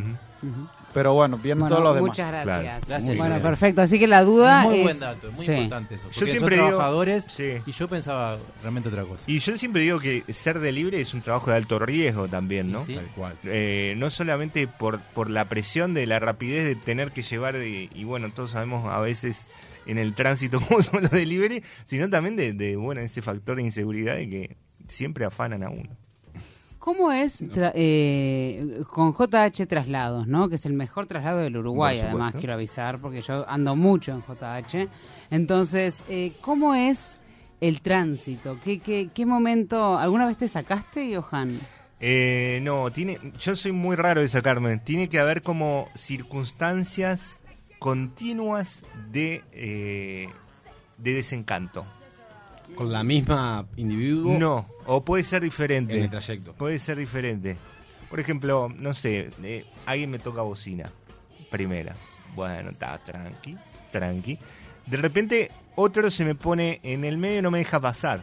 Pero 0.94 1.12
bueno, 1.14 1.36
vienen 1.36 1.60
Bueno, 1.60 1.74
todos 1.76 1.84
los 1.84 1.94
demás. 1.96 2.08
muchas 2.08 2.28
gracias. 2.28 2.62
Claro. 2.62 2.86
Gracias, 2.88 3.16
Bueno, 3.18 3.40
perfecto. 3.42 3.82
Así 3.82 3.98
que 3.98 4.06
la 4.06 4.22
duda 4.22 4.62
muy 4.62 4.78
es... 4.78 4.82
buen 4.84 4.98
dato, 4.98 5.30
muy 5.32 5.44
Sí. 5.44 5.52
importante 5.52 5.94
eso. 5.96 6.04
Yo 6.10 6.18
Porque 6.20 6.30
siempre 6.32 6.56
son 6.56 6.64
digo- 6.64 6.68
trabajadores 6.76 7.26
Sí. 7.28 7.52
y 7.66 7.72
yo 7.72 7.88
pensaba 7.88 8.38
realmente 8.62 8.88
otra 8.88 9.02
cosa. 9.04 9.24
Y 9.30 9.38
yo 9.38 9.58
siempre 9.58 9.82
digo 9.82 9.98
que 10.00 10.22
ser 10.32 10.58
de 10.60 10.72
libre 10.72 11.00
es 11.00 11.12
un 11.14 11.20
trabajo 11.22 11.50
de 11.50 11.56
alto 11.56 11.78
riesgo 11.78 12.26
también, 12.28 12.72
¿no? 12.72 12.84
Sí. 12.86 12.94
Tal 12.94 13.06
cual. 13.08 13.36
Eh, 13.44 13.94
no 13.98 14.08
solamente 14.10 14.66
por, 14.66 15.00
por 15.00 15.28
la 15.28 15.44
presión 15.48 15.92
de 15.94 16.06
la 16.06 16.18
rapidez 16.20 16.64
de 16.64 16.74
tener 16.74 17.12
que 17.12 17.22
llevar, 17.22 17.56
y, 17.56 17.90
y 17.94 18.04
bueno, 18.04 18.30
todos 18.32 18.52
sabemos 18.52 18.86
a 18.92 18.98
veces 19.00 19.48
en 19.86 19.98
el 19.98 20.14
tránsito 20.14 20.58
cómo 20.68 20.82
son 20.82 21.02
los 21.02 21.10
delivery, 21.10 21.62
sino 21.84 22.08
también 22.08 22.36
de, 22.36 22.52
de, 22.54 22.76
bueno, 22.76 23.00
ese 23.02 23.22
factor 23.22 23.56
de 23.56 23.62
inseguridad 23.62 24.14
de 24.16 24.28
que 24.30 24.56
siempre 24.88 25.24
afanan 25.26 25.62
a 25.62 25.68
uno. 25.70 25.90
¿Cómo 26.88 27.12
es 27.12 27.42
tra- 27.42 27.72
eh, 27.74 28.80
con 28.90 29.12
JH 29.12 29.66
Traslados, 29.66 30.26
¿no? 30.26 30.48
Que 30.48 30.54
es 30.54 30.64
el 30.64 30.72
mejor 30.72 31.06
traslado 31.06 31.36
del 31.40 31.58
Uruguay, 31.58 32.00
además 32.00 32.34
quiero 32.38 32.54
avisar, 32.54 32.98
porque 32.98 33.20
yo 33.20 33.46
ando 33.46 33.76
mucho 33.76 34.12
en 34.12 34.22
JH. 34.22 34.88
Entonces, 35.30 36.02
eh, 36.08 36.32
¿cómo 36.40 36.74
es 36.74 37.18
el 37.60 37.82
tránsito? 37.82 38.58
¿Qué, 38.64 38.78
qué, 38.78 39.10
qué 39.12 39.26
momento? 39.26 39.98
¿Alguna 39.98 40.26
vez 40.26 40.38
te 40.38 40.48
sacaste, 40.48 41.14
Johan? 41.14 41.60
Eh, 42.00 42.60
no, 42.62 42.90
tiene, 42.90 43.18
yo 43.38 43.54
soy 43.54 43.72
muy 43.72 43.94
raro 43.94 44.22
de 44.22 44.28
sacarme. 44.28 44.78
Tiene 44.78 45.10
que 45.10 45.18
haber 45.18 45.42
como 45.42 45.88
circunstancias 45.94 47.36
continuas 47.78 48.80
de, 49.12 49.44
eh, 49.52 50.28
de 50.96 51.12
desencanto. 51.12 51.84
Con 52.74 52.92
la 52.92 53.02
misma 53.02 53.66
individuo 53.76 54.38
No, 54.38 54.68
o 54.86 55.04
puede 55.04 55.24
ser 55.24 55.42
diferente. 55.42 55.96
en 55.96 56.04
el 56.04 56.10
trayecto. 56.10 56.54
Puede 56.54 56.78
ser 56.78 56.96
diferente. 56.96 57.56
Por 58.08 58.20
ejemplo, 58.20 58.68
no 58.74 58.94
sé, 58.94 59.30
eh, 59.42 59.64
alguien 59.84 60.10
me 60.10 60.18
toca 60.18 60.42
bocina. 60.42 60.90
Primera. 61.50 61.94
Bueno, 62.34 62.70
está 62.70 62.98
tranqui, 62.98 63.56
tranqui. 63.90 64.38
De 64.86 64.96
repente, 64.96 65.50
otro 65.74 66.10
se 66.10 66.24
me 66.24 66.34
pone 66.34 66.80
en 66.82 67.04
el 67.04 67.18
medio 67.18 67.40
y 67.40 67.42
no 67.42 67.50
me 67.50 67.58
deja 67.58 67.80
pasar. 67.80 68.22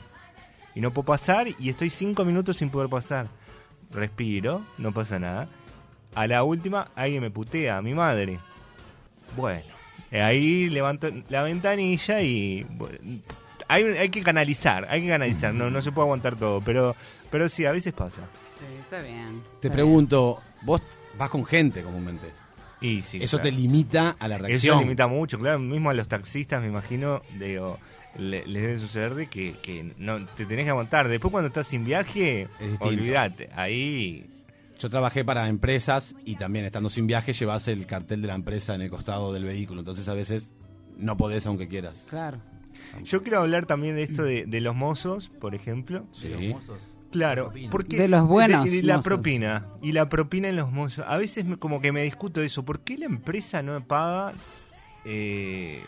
Y 0.74 0.82
no 0.82 0.92
puedo 0.92 1.06
pasar 1.06 1.48
y 1.60 1.70
estoy 1.70 1.90
cinco 1.90 2.26
minutos 2.26 2.58
sin 2.58 2.70
poder 2.70 2.90
pasar. 2.90 3.28
Respiro, 3.92 4.62
no 4.78 4.92
pasa 4.92 5.20
nada. 5.20 5.48
A 6.16 6.28
la 6.28 6.44
última, 6.44 6.90
alguien 6.96 7.22
me 7.22 7.30
putea, 7.32 7.82
mi 7.82 7.94
madre. 7.94 8.40
Bueno, 9.38 9.74
eh, 10.12 10.22
ahí 10.22 10.70
levanto 10.70 11.10
la 11.30 11.44
ventanilla 11.44 12.22
y... 12.22 12.64
bueno, 12.72 12.98
hay, 13.68 13.84
hay 13.84 14.10
que 14.10 14.22
canalizar, 14.24 14.88
hay 14.90 15.02
que 15.04 15.10
canalizar. 15.10 15.54
No, 15.54 15.70
no 15.70 15.82
se 15.82 15.92
puede 15.92 16.06
aguantar 16.06 16.36
todo, 16.36 16.62
pero, 16.62 16.96
pero 17.32 17.50
sí, 17.50 17.66
a 17.66 17.72
veces 17.72 17.94
pasa. 17.94 18.22
Sí, 18.60 18.66
está 18.82 19.02
bien. 19.02 19.42
Te 19.62 19.68
está 19.68 19.76
pregunto, 19.76 20.42
vos 20.62 20.82
vas 21.18 21.30
con 21.30 21.46
gente 21.46 21.82
comúnmente. 21.82 22.28
Y 22.82 23.02
sí, 23.02 23.18
Eso 23.22 23.38
claro. 23.38 23.50
te 23.50 23.62
limita 23.62 24.16
a 24.20 24.28
la 24.28 24.36
Eso 24.36 24.46
reacción. 24.46 24.80
limita 24.80 25.08
mucho, 25.08 25.40
claro. 25.40 25.60
Mismo 25.60 25.90
a 25.90 25.94
los 25.94 26.08
taxistas, 26.08 26.62
me 26.62 26.68
imagino, 26.68 27.22
digo, 27.40 27.80
le- 28.18 28.46
les 28.46 28.62
debe 28.62 28.80
suceder 28.80 29.16
de 29.16 29.28
que, 29.28 29.56
que 29.62 29.94
no 29.98 30.26
te 30.26 30.46
tenés 30.46 30.66
que 30.66 30.70
aguantar. 30.72 31.08
Después 31.08 31.32
cuando 31.32 31.48
estás 31.48 31.68
sin 31.68 31.86
viaje, 31.86 32.48
Es 32.60 32.76
olvídate. 32.80 33.50
Ahí, 33.56 34.30
Yo 34.78 34.90
trabajé 34.90 35.24
para 35.24 35.48
empresas 35.48 36.16
y 36.26 36.36
también 36.36 36.66
estando 36.66 36.90
sin 36.90 37.08
viaje 37.08 37.32
llevas 37.34 37.68
el 37.70 37.86
cartel 37.88 38.22
de 38.22 38.28
la 38.28 38.36
empresa 38.36 38.76
en 38.76 38.82
el 38.82 38.90
costado 38.90 39.34
del 39.34 39.46
vehículo. 39.46 39.80
Entonces 39.82 40.08
a 40.10 40.14
veces 40.14 40.54
no 40.98 41.16
podés 41.18 41.46
aunque 41.48 41.68
quieras. 41.70 42.06
Claro. 42.10 42.40
Yo 43.04 43.22
quiero 43.22 43.40
hablar 43.40 43.66
también 43.66 43.96
de 43.96 44.04
esto 44.04 44.24
de, 44.24 44.46
de 44.46 44.62
los 44.62 44.76
mozos, 44.76 45.30
por 45.30 45.56
ejemplo. 45.56 46.06
Sí. 46.14 46.28
De 46.30 46.36
los 46.36 46.56
mozos. 46.62 46.82
Claro, 47.12 47.54
porque 47.72 47.98
De 47.98 48.08
los 48.10 48.28
buenos 48.28 48.66
de- 48.66 48.78
y 48.78 48.82
la 48.82 48.98
mozos. 48.98 49.08
propina 49.08 49.68
y 49.82 49.94
la 49.94 50.10
propina 50.10 50.50
en 50.50 50.58
los 50.58 50.72
mozos. 50.72 51.06
A 51.08 51.18
veces 51.18 51.46
me- 51.46 51.58
como 51.58 51.80
que 51.82 51.92
me 51.94 52.04
discuto 52.04 52.42
eso. 52.42 52.66
¿Por 52.66 52.82
qué 52.82 52.98
la 52.98 53.06
empresa 53.06 53.62
no 53.64 53.82
paga? 53.86 54.34
eh, 55.06 55.82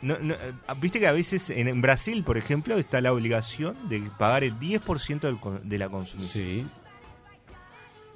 no, 0.00 0.16
no, 0.20 0.34
eh, 0.34 0.52
Viste 0.80 1.00
que 1.00 1.08
a 1.08 1.12
veces 1.12 1.50
en, 1.50 1.66
en 1.68 1.82
Brasil, 1.82 2.22
por 2.22 2.38
ejemplo, 2.38 2.76
está 2.78 3.00
la 3.00 3.12
obligación 3.12 3.76
de 3.88 4.00
pagar 4.16 4.44
el 4.44 4.54
10% 4.58 5.20
del 5.20 5.38
de 5.68 5.78
la 5.78 5.88
consumición. 5.88 6.30
Sí. 6.30 6.66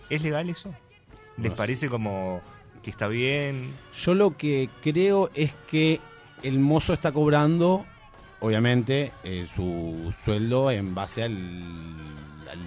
¿Es 0.09 0.23
legal 0.23 0.49
eso? 0.51 0.69
¿Les 1.37 1.47
No 1.47 1.51
sé. 1.51 1.57
parece 1.57 1.89
como 1.89 2.41
que 2.83 2.91
está 2.91 3.09
bien? 3.09 3.73
Yo 4.01 4.15
lo 4.15 4.37
que 4.37 4.69
creo 4.83 5.31
es 5.35 5.53
que 5.67 6.01
el 6.43 6.59
mozo 6.59 6.93
está 6.93 7.13
cobrando, 7.13 7.85
obviamente, 8.43 9.13
eh, 9.25 9.47
su 9.55 10.13
sueldo 10.23 10.71
en 10.71 10.95
base 10.95 11.23
al, 11.25 11.39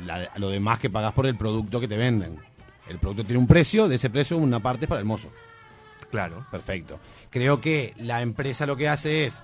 al- 0.10 0.30
a, 0.34 0.40
lo 0.40 0.50
demás 0.50 0.80
que 0.80 0.90
pagás 0.90 1.14
por 1.14 1.28
el 1.28 1.36
producto 1.36 1.80
que 1.80 1.88
te 1.88 1.98
venden. 1.98 2.40
El 2.90 2.98
producto 3.00 3.24
tiene 3.24 3.40
un 3.40 3.48
precio, 3.48 3.88
de 3.88 3.96
ese 3.96 4.10
precio 4.10 4.38
una 4.38 4.60
parte 4.60 4.86
es 4.86 4.90
para 4.90 5.00
el 5.00 5.06
mozo. 5.06 5.30
Claro. 6.12 6.46
Perfecto. 6.52 7.00
Creo 7.30 7.62
que 7.62 7.94
la 7.98 8.22
empresa 8.22 8.66
lo 8.66 8.76
que 8.78 8.88
hace 8.90 9.26
es 9.26 9.44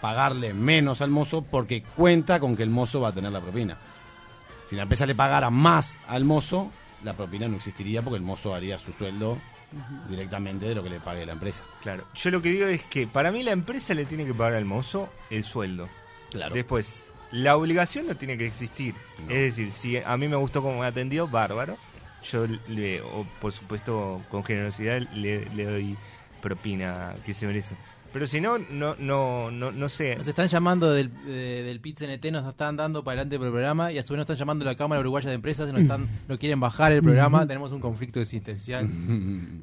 pagarle 0.00 0.52
menos 0.54 1.00
al 1.00 1.10
mozo 1.10 1.42
porque 1.42 1.82
cuenta 1.82 2.38
con 2.40 2.56
que 2.56 2.62
el 2.62 2.70
mozo 2.70 3.00
va 3.00 3.08
a 3.08 3.12
tener 3.12 3.32
la 3.32 3.40
propina. 3.40 3.76
Si 4.68 4.76
la 4.76 4.82
empresa 4.82 5.06
le 5.06 5.14
pagara 5.14 5.50
más 5.50 5.98
al 6.08 6.24
mozo, 6.24 6.70
la 7.04 7.14
propina 7.14 7.48
no 7.48 7.56
existiría 7.56 8.02
porque 8.02 8.16
el 8.18 8.22
mozo 8.22 8.54
haría 8.54 8.78
su 8.78 8.92
sueldo 8.92 9.38
directamente 10.08 10.66
de 10.66 10.74
lo 10.74 10.82
que 10.82 10.90
le 10.90 11.00
pague 11.00 11.24
la 11.26 11.32
empresa. 11.32 11.64
Claro. 11.80 12.04
Yo 12.14 12.30
lo 12.30 12.42
que 12.42 12.50
digo 12.50 12.66
es 12.66 12.82
que 12.84 13.06
para 13.06 13.32
mí 13.32 13.42
la 13.42 13.52
empresa 13.52 13.94
le 13.94 14.04
tiene 14.04 14.24
que 14.24 14.34
pagar 14.34 14.54
al 14.54 14.64
mozo 14.64 15.12
el 15.30 15.44
sueldo. 15.44 15.88
Claro. 16.30 16.54
Después, 16.54 17.02
la 17.30 17.56
obligación 17.56 18.06
no 18.06 18.14
tiene 18.14 18.38
que 18.38 18.46
existir. 18.46 18.94
No. 19.18 19.30
Es 19.30 19.56
decir, 19.56 19.72
si 19.72 19.96
a 19.96 20.16
mí 20.16 20.28
me 20.28 20.36
gustó 20.36 20.62
cómo 20.62 20.80
me 20.80 20.86
atendió, 20.86 21.26
bárbaro. 21.28 21.76
Yo 22.22 22.46
le, 22.68 23.02
o 23.02 23.26
por 23.40 23.52
supuesto, 23.52 24.22
con 24.30 24.44
generosidad 24.44 25.00
le, 25.12 25.46
le 25.50 25.64
doy 25.64 25.96
propina 26.40 27.14
que 27.24 27.34
se 27.34 27.46
merece. 27.46 27.76
Pero 28.12 28.26
si 28.26 28.40
no, 28.40 28.58
no, 28.58 28.94
no, 28.98 29.50
no, 29.50 29.72
no 29.72 29.88
sé. 29.88 30.16
Nos 30.16 30.28
están 30.28 30.46
llamando 30.48 30.92
del, 30.92 31.10
eh, 31.26 31.62
del 31.66 31.80
PIT 31.80 32.00
CNT, 32.00 32.26
nos 32.30 32.46
están 32.46 32.76
dando 32.76 33.02
para 33.02 33.14
adelante 33.22 33.38
por 33.38 33.46
el 33.46 33.52
programa 33.52 33.90
y 33.90 33.98
a 33.98 34.02
su 34.02 34.12
vez 34.12 34.18
nos 34.18 34.24
están 34.24 34.36
llamando 34.36 34.64
la 34.66 34.74
Cámara 34.74 35.00
Uruguaya 35.00 35.28
de 35.30 35.34
Empresas 35.36 35.68
y 35.68 35.72
nos, 35.72 35.80
están, 35.82 36.08
no 36.28 36.38
quieren 36.38 36.60
bajar 36.60 36.92
el 36.92 37.02
programa. 37.02 37.46
Tenemos 37.46 37.72
un 37.72 37.80
conflicto 37.80 38.20
existencial. 38.20 38.88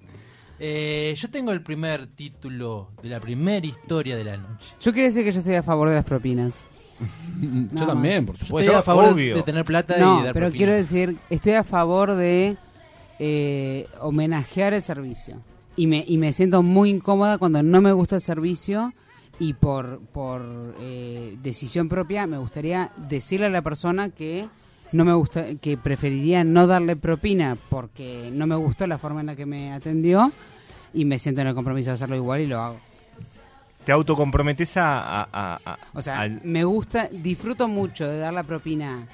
Eh, 0.62 1.14
yo 1.16 1.30
tengo 1.30 1.54
el 1.54 1.62
primer 1.62 2.06
título 2.06 2.90
de 3.02 3.08
la 3.08 3.22
primera 3.22 3.66
historia 3.66 4.18
de 4.18 4.26
la 4.26 4.36
noche. 4.36 4.76
Yo 4.82 4.92
quiero 4.92 5.08
decir 5.08 5.24
que 5.24 5.32
yo 5.32 5.40
estoy 5.40 5.56
a 5.56 5.64
favor 5.64 5.88
de 5.88 5.96
las 5.96 6.04
propinas. 6.04 6.68
Yo 7.72 7.88
también, 7.88 8.26
por 8.26 8.36
Yo 8.36 8.46
supuesto. 8.46 8.72
estoy 8.72 8.80
a 8.82 8.84
favor 8.84 9.14
obvio. 9.14 9.38
de 9.38 9.44
tener 9.44 9.64
plata 9.64 9.98
No, 9.98 10.20
y 10.20 10.24
dar 10.26 10.34
pero 10.34 10.52
quiero 10.52 10.74
decir, 10.74 11.16
estoy 11.30 11.54
a 11.54 11.64
favor 11.64 12.14
de 12.16 12.58
eh, 13.20 13.88
homenajear 14.02 14.74
el 14.74 14.82
servicio. 14.82 15.38
Y 15.76 15.88
me, 15.88 16.04
y 16.08 16.18
me 16.18 16.34
siento 16.34 16.62
muy 16.62 16.90
incómoda 16.90 17.38
cuando 17.38 17.64
no 17.64 17.82
me 17.82 17.92
gusta 17.94 18.16
el 18.16 18.22
servicio 18.22 18.94
y 19.40 19.54
por, 19.54 20.00
por 20.12 20.76
eh, 20.82 21.38
decisión 21.42 21.88
propia 21.88 22.28
me 22.28 22.38
gustaría 22.38 22.92
decirle 22.98 23.46
a 23.46 23.50
la 23.50 23.62
persona 23.62 24.10
que 24.10 24.48
no 24.92 25.06
me 25.06 25.14
gusta 25.14 25.56
que 25.62 25.78
preferiría 25.78 26.44
no 26.44 26.68
darle 26.68 26.96
propina 26.98 27.56
porque 27.70 28.30
no 28.34 28.48
me 28.48 28.56
gustó 28.56 28.88
la 28.88 28.98
forma 28.98 29.22
en 29.22 29.28
la 29.28 29.36
que 29.36 29.46
me 29.46 29.72
atendió 29.72 30.32
y 30.94 31.06
me 31.06 31.18
siento 31.20 31.42
en 31.42 31.48
el 31.48 31.54
compromiso 31.56 31.92
de 31.92 31.94
hacerlo 31.94 32.16
igual 32.18 32.42
y 32.42 32.48
lo 32.48 32.60
hago. 32.60 32.78
Te 33.86 33.92
autocomprometes 33.94 34.76
a... 34.78 35.22
a- 35.22 35.30
a- 35.32 35.60
a- 35.66 35.78
O 35.94 36.02
sea, 36.02 36.20
al- 36.22 36.42
me 36.44 36.64
gusta, 36.66 37.08
disfruto 37.12 37.68
mucho 37.70 38.06
de 38.08 38.18
dar 38.18 38.34
la 38.34 38.44
propina 38.44 39.08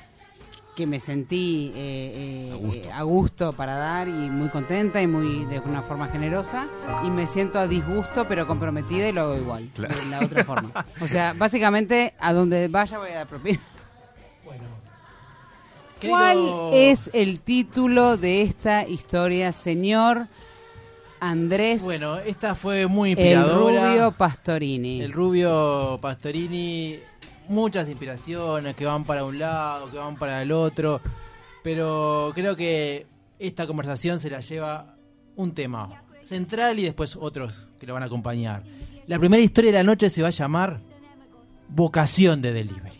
que 0.75 0.85
me 0.85 0.99
sentí 0.99 1.71
eh, 1.75 2.47
eh, 2.47 2.51
A 2.51 2.55
gusto. 2.57 2.75
eh, 2.75 2.91
a 2.91 3.01
gusto 3.03 3.53
para 3.53 3.75
dar 3.77 4.07
y 4.09 4.11
muy 4.11 4.49
contenta 4.49 5.01
y 5.01 5.07
muy 5.07 5.45
de 5.45 5.59
una 5.61 5.81
forma 5.81 6.07
generosa 6.09 6.67
y 7.05 7.09
me 7.09 7.27
siento 7.27 7.57
a 7.59 7.67
disgusto 7.67 8.27
pero 8.27 8.45
comprometida 8.45 9.07
y 9.07 9.11
lo 9.13 9.21
hago 9.21 9.35
igual 9.37 9.69
Claro. 9.73 9.95
de 9.95 10.05
la 10.07 10.19
otra 10.25 10.43
forma 10.43 10.71
o 11.01 11.07
sea 11.07 11.33
básicamente 11.33 12.13
a 12.19 12.33
donde 12.33 12.67
vaya 12.67 12.97
voy 12.97 13.11
a 13.11 13.15
dar 13.15 13.27
propina 13.27 13.59
¿cuál 16.05 16.37
Querido- 16.37 16.69
es 16.73 17.09
el 17.13 17.39
título 17.39 18.17
de 18.17 18.41
esta 18.41 18.87
historia 18.87 19.51
señor 19.51 20.27
Andrés 21.21 21.81
Bueno, 21.81 22.17
esta 22.19 22.53
fue 22.55 22.85
muy 22.87 23.13
el 23.13 23.17
inspiradora. 23.17 23.91
rubio 23.93 24.11
Pastorini 24.11 25.01
El 25.01 25.13
rubio 25.13 25.97
Pastorini, 26.01 26.99
muchas 27.49 27.89
inspiraciones 27.89 28.75
que 28.75 28.85
van 28.85 29.03
para 29.03 29.25
un 29.25 29.39
lado, 29.39 29.89
que 29.89 29.97
van 29.97 30.15
para 30.15 30.41
el 30.41 30.51
otro, 30.51 31.01
pero 31.63 32.31
creo 32.35 32.55
que 32.55 33.07
esta 33.39 33.67
conversación 33.67 34.19
se 34.19 34.29
la 34.29 34.39
lleva 34.39 34.95
un 35.35 35.53
tema 35.53 36.03
central 36.23 36.79
y 36.79 36.83
después 36.83 37.15
otros 37.15 37.67
que 37.79 37.85
lo 37.85 37.93
van 37.93 38.03
a 38.03 38.07
acompañar. 38.07 38.63
La 39.07 39.19
primera 39.19 39.43
historia 39.43 39.71
de 39.71 39.77
la 39.77 39.83
noche 39.83 40.09
se 40.09 40.21
va 40.21 40.29
a 40.29 40.31
llamar 40.31 40.79
Vocación 41.69 42.41
de 42.41 42.53
Delivery. 42.53 42.99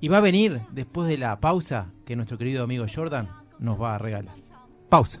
Y 0.00 0.08
va 0.08 0.18
a 0.18 0.20
venir 0.20 0.60
después 0.72 1.08
de 1.08 1.16
la 1.16 1.40
pausa 1.40 1.86
que 2.04 2.16
nuestro 2.16 2.38
querido 2.38 2.64
amigo 2.64 2.86
Jordan 2.92 3.28
nos 3.58 3.80
va 3.80 3.94
a 3.94 3.98
regalar. 3.98 4.34
Pausa. 4.88 5.20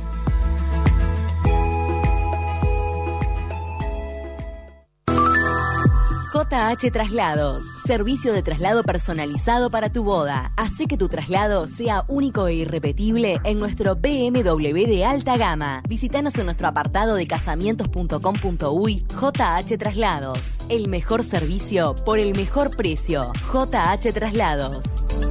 JH 6.41 6.91
Traslados, 6.91 7.63
servicio 7.85 8.33
de 8.33 8.41
traslado 8.41 8.81
personalizado 8.81 9.69
para 9.69 9.91
tu 9.91 10.03
boda. 10.03 10.53
Hace 10.57 10.87
que 10.87 10.97
tu 10.97 11.07
traslado 11.07 11.67
sea 11.67 12.03
único 12.07 12.47
e 12.47 12.55
irrepetible 12.55 13.39
en 13.43 13.59
nuestro 13.59 13.95
BMW 13.95 14.87
de 14.87 15.05
alta 15.05 15.37
gama. 15.37 15.83
Visítanos 15.87 16.35
en 16.39 16.45
nuestro 16.45 16.67
apartado 16.67 17.13
de 17.13 17.27
casamientos.com.uy 17.27 19.05
JH 19.07 19.77
Traslados. 19.77 20.57
El 20.67 20.87
mejor 20.87 21.23
servicio 21.23 21.93
por 22.03 22.17
el 22.17 22.35
mejor 22.35 22.75
precio. 22.75 23.31
JH 23.53 24.11
Traslados. 24.11 25.30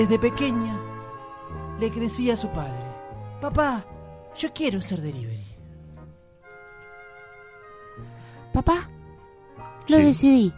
Desde 0.00 0.18
pequeña, 0.18 0.78
le 1.78 1.90
decía 1.90 2.32
a 2.34 2.36
su 2.36 2.48
padre, 2.48 2.82
papá, 3.40 3.84
yo 4.38 4.50
quiero 4.54 4.80
ser 4.80 5.02
delivery. 5.02 5.44
Papá, 8.54 8.88
lo 9.88 9.96
Sí. 9.98 10.02
decidí. 10.04 10.52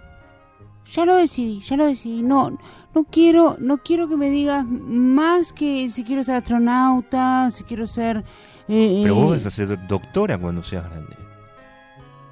Ya 0.92 1.04
lo 1.06 1.16
decidí, 1.16 1.60
ya 1.60 1.76
lo 1.76 1.86
decidí. 1.86 2.22
No, 2.22 2.56
no 2.94 3.04
quiero, 3.04 3.56
no 3.58 3.78
quiero 3.78 4.08
que 4.08 4.16
me 4.16 4.30
digas 4.30 4.64
más 4.66 5.52
que 5.52 5.88
si 5.88 6.04
quiero 6.04 6.22
ser 6.22 6.36
astronauta, 6.36 7.50
si 7.50 7.64
quiero 7.64 7.86
ser. 7.86 8.24
eh, 8.68 9.00
Pero 9.02 9.14
vos 9.16 9.32
eh, 9.32 9.36
vas 9.36 9.46
a 9.46 9.50
ser 9.50 9.86
doctora 9.88 10.38
cuando 10.38 10.62
seas 10.62 10.84
grande. 10.88 11.16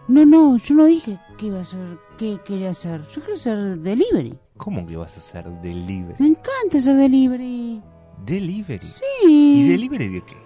No, 0.09 0.25
no, 0.27 0.57
yo 0.59 0.75
no 0.75 0.85
dije 0.85 1.19
que 1.39 1.47
iba 1.47 1.61
a 1.61 1.65
ser, 1.65 1.99
que 2.19 2.39
quería 2.45 2.73
ser. 2.75 3.03
Yo 3.09 3.21
quiero 3.23 3.37
ser 3.37 3.79
delivery. 3.79 4.39
¿Cómo 4.63 4.87
que 4.87 4.97
vas 4.97 5.17
a 5.17 5.21
ser 5.21 5.45
delivery? 5.63 6.17
Me 6.19 6.27
encanta 6.29 6.81
ser 6.81 6.97
delivery. 6.97 7.81
¿Delivery? 8.27 8.87
Sí. 8.87 9.03
¿Y 9.25 9.69
delivery 9.71 10.09
de 10.09 10.21
qué? 10.23 10.37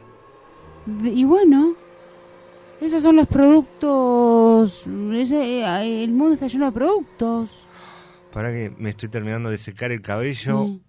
De- 0.86 1.08
y 1.10 1.24
bueno, 1.24 1.74
esos 2.80 3.02
son 3.02 3.16
los 3.16 3.26
productos. 3.26 4.86
ese, 5.14 5.60
eh, 5.62 6.04
el 6.04 6.12
mundo 6.12 6.34
está 6.34 6.46
lleno 6.46 6.66
de 6.66 6.72
productos. 6.72 7.50
Para 8.32 8.50
que 8.52 8.72
me 8.78 8.90
estoy 8.90 9.08
terminando 9.08 9.50
de 9.50 9.58
secar 9.58 9.90
el 9.90 10.00
cabello. 10.00 10.64
Sí. 10.64 10.82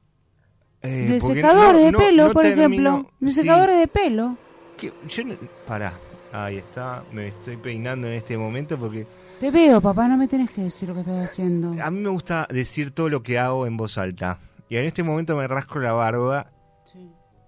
Eh, 0.84 1.08
de 1.14 1.20
secadores 1.20 1.92
no- 1.92 1.98
de 2.00 2.06
pelo, 2.06 2.28
no 2.28 2.34
por 2.34 2.44
termino- 2.44 2.90
ejemplo. 2.92 3.12
De 3.20 3.30
sí. 3.30 3.36
secadores 3.42 3.80
de 3.80 3.88
pelo. 3.88 4.38
Que- 4.78 4.94
yo 5.08 5.24
pará, 5.66 6.00
ahí 6.44 6.58
está, 6.58 7.04
me 7.12 7.30
estoy 7.30 7.58
peinando 7.58 8.08
en 8.08 8.14
este 8.14 8.38
momento 8.38 8.78
porque 8.78 9.08
Te 9.40 9.50
veo, 9.52 9.80
papá, 9.82 10.08
no 10.08 10.18
me 10.18 10.28
tenés 10.28 10.50
que 10.52 10.64
decir 10.64 10.90
lo 10.90 10.94
que 10.96 11.02
estás 11.02 11.30
haciendo. 11.30 11.76
a 11.82 11.90
mí 11.92 12.00
me 12.00 12.10
gusta 12.10 12.48
decir 12.52 12.92
todo 12.92 13.10
lo 13.10 13.24
que 13.24 13.40
hago 13.40 13.66
en 13.68 13.78
voz 13.78 13.98
alta. 13.98 14.40
Y 14.70 14.78
en 14.78 14.86
este 14.86 15.04
momento 15.04 15.36
me 15.38 15.48
rasco 15.48 15.80
la 15.80 15.94
barba 15.94 16.52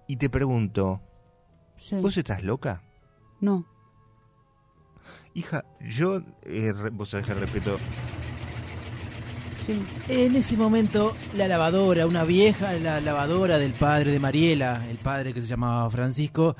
y 0.06 0.16
te 0.16 0.30
pregunto, 0.30 1.00
Sí. 1.76 1.96
¿vos 2.00 2.16
estás 2.16 2.42
loca? 2.44 2.82
No. 3.40 3.66
Hija, 5.34 5.64
yo, 5.80 6.22
eh, 6.42 6.72
re- 6.72 6.90
vos 6.90 7.10
sabés 7.10 7.26
que 7.26 7.34
respeto. 7.34 7.76
Sí. 9.66 9.82
En 10.08 10.34
ese 10.34 10.56
momento, 10.56 11.14
la 11.36 11.46
lavadora, 11.46 12.06
una 12.06 12.24
vieja 12.24 12.72
la 12.74 13.00
lavadora 13.00 13.58
del 13.58 13.72
padre 13.72 14.10
de 14.12 14.18
Mariela, 14.18 14.82
el 14.88 14.96
padre 14.96 15.34
que 15.34 15.40
se 15.42 15.46
llamaba 15.48 15.88
Francisco, 15.90 16.56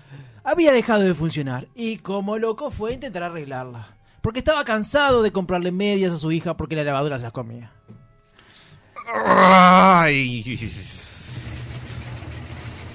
había 0.49 0.73
dejado 0.73 1.03
de 1.03 1.15
funcionar. 1.15 1.69
Y 1.75 1.99
como 1.99 2.39
loco 2.39 2.71
fue 2.71 2.91
a 2.91 2.95
intentar 2.95 3.23
arreglarla. 3.23 3.97
Porque 4.23 4.41
estaba 4.41 4.65
cansado 4.65 5.23
de 5.23 5.31
comprarle 5.31 5.71
medias 5.71 6.13
a 6.13 6.19
su 6.19 6.33
hija 6.33 6.57
porque 6.57 6.75
la 6.77 6.85
lavadora 6.85 7.19
se 7.19 7.25
las 7.25 7.33
comía. 7.33 7.71
¡Ay! 9.15 10.45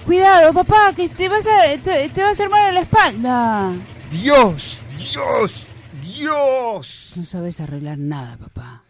Cuidado, 0.04 0.52
papá, 0.52 0.92
que 0.94 1.08
te 1.08 1.28
vas 1.28 1.46
a, 1.46 1.82
te, 1.82 2.08
te 2.08 2.22
va 2.22 2.28
a 2.28 2.32
hacer 2.32 2.48
mal 2.50 2.68
en 2.68 2.74
la 2.74 2.80
espalda. 2.82 3.72
¡Dios! 4.10 4.78
¡Dios! 4.98 5.66
¡Dios! 6.02 7.12
No 7.16 7.24
sabes 7.24 7.60
arreglar 7.60 7.98
nada, 7.98 8.36
papá. 8.36 8.82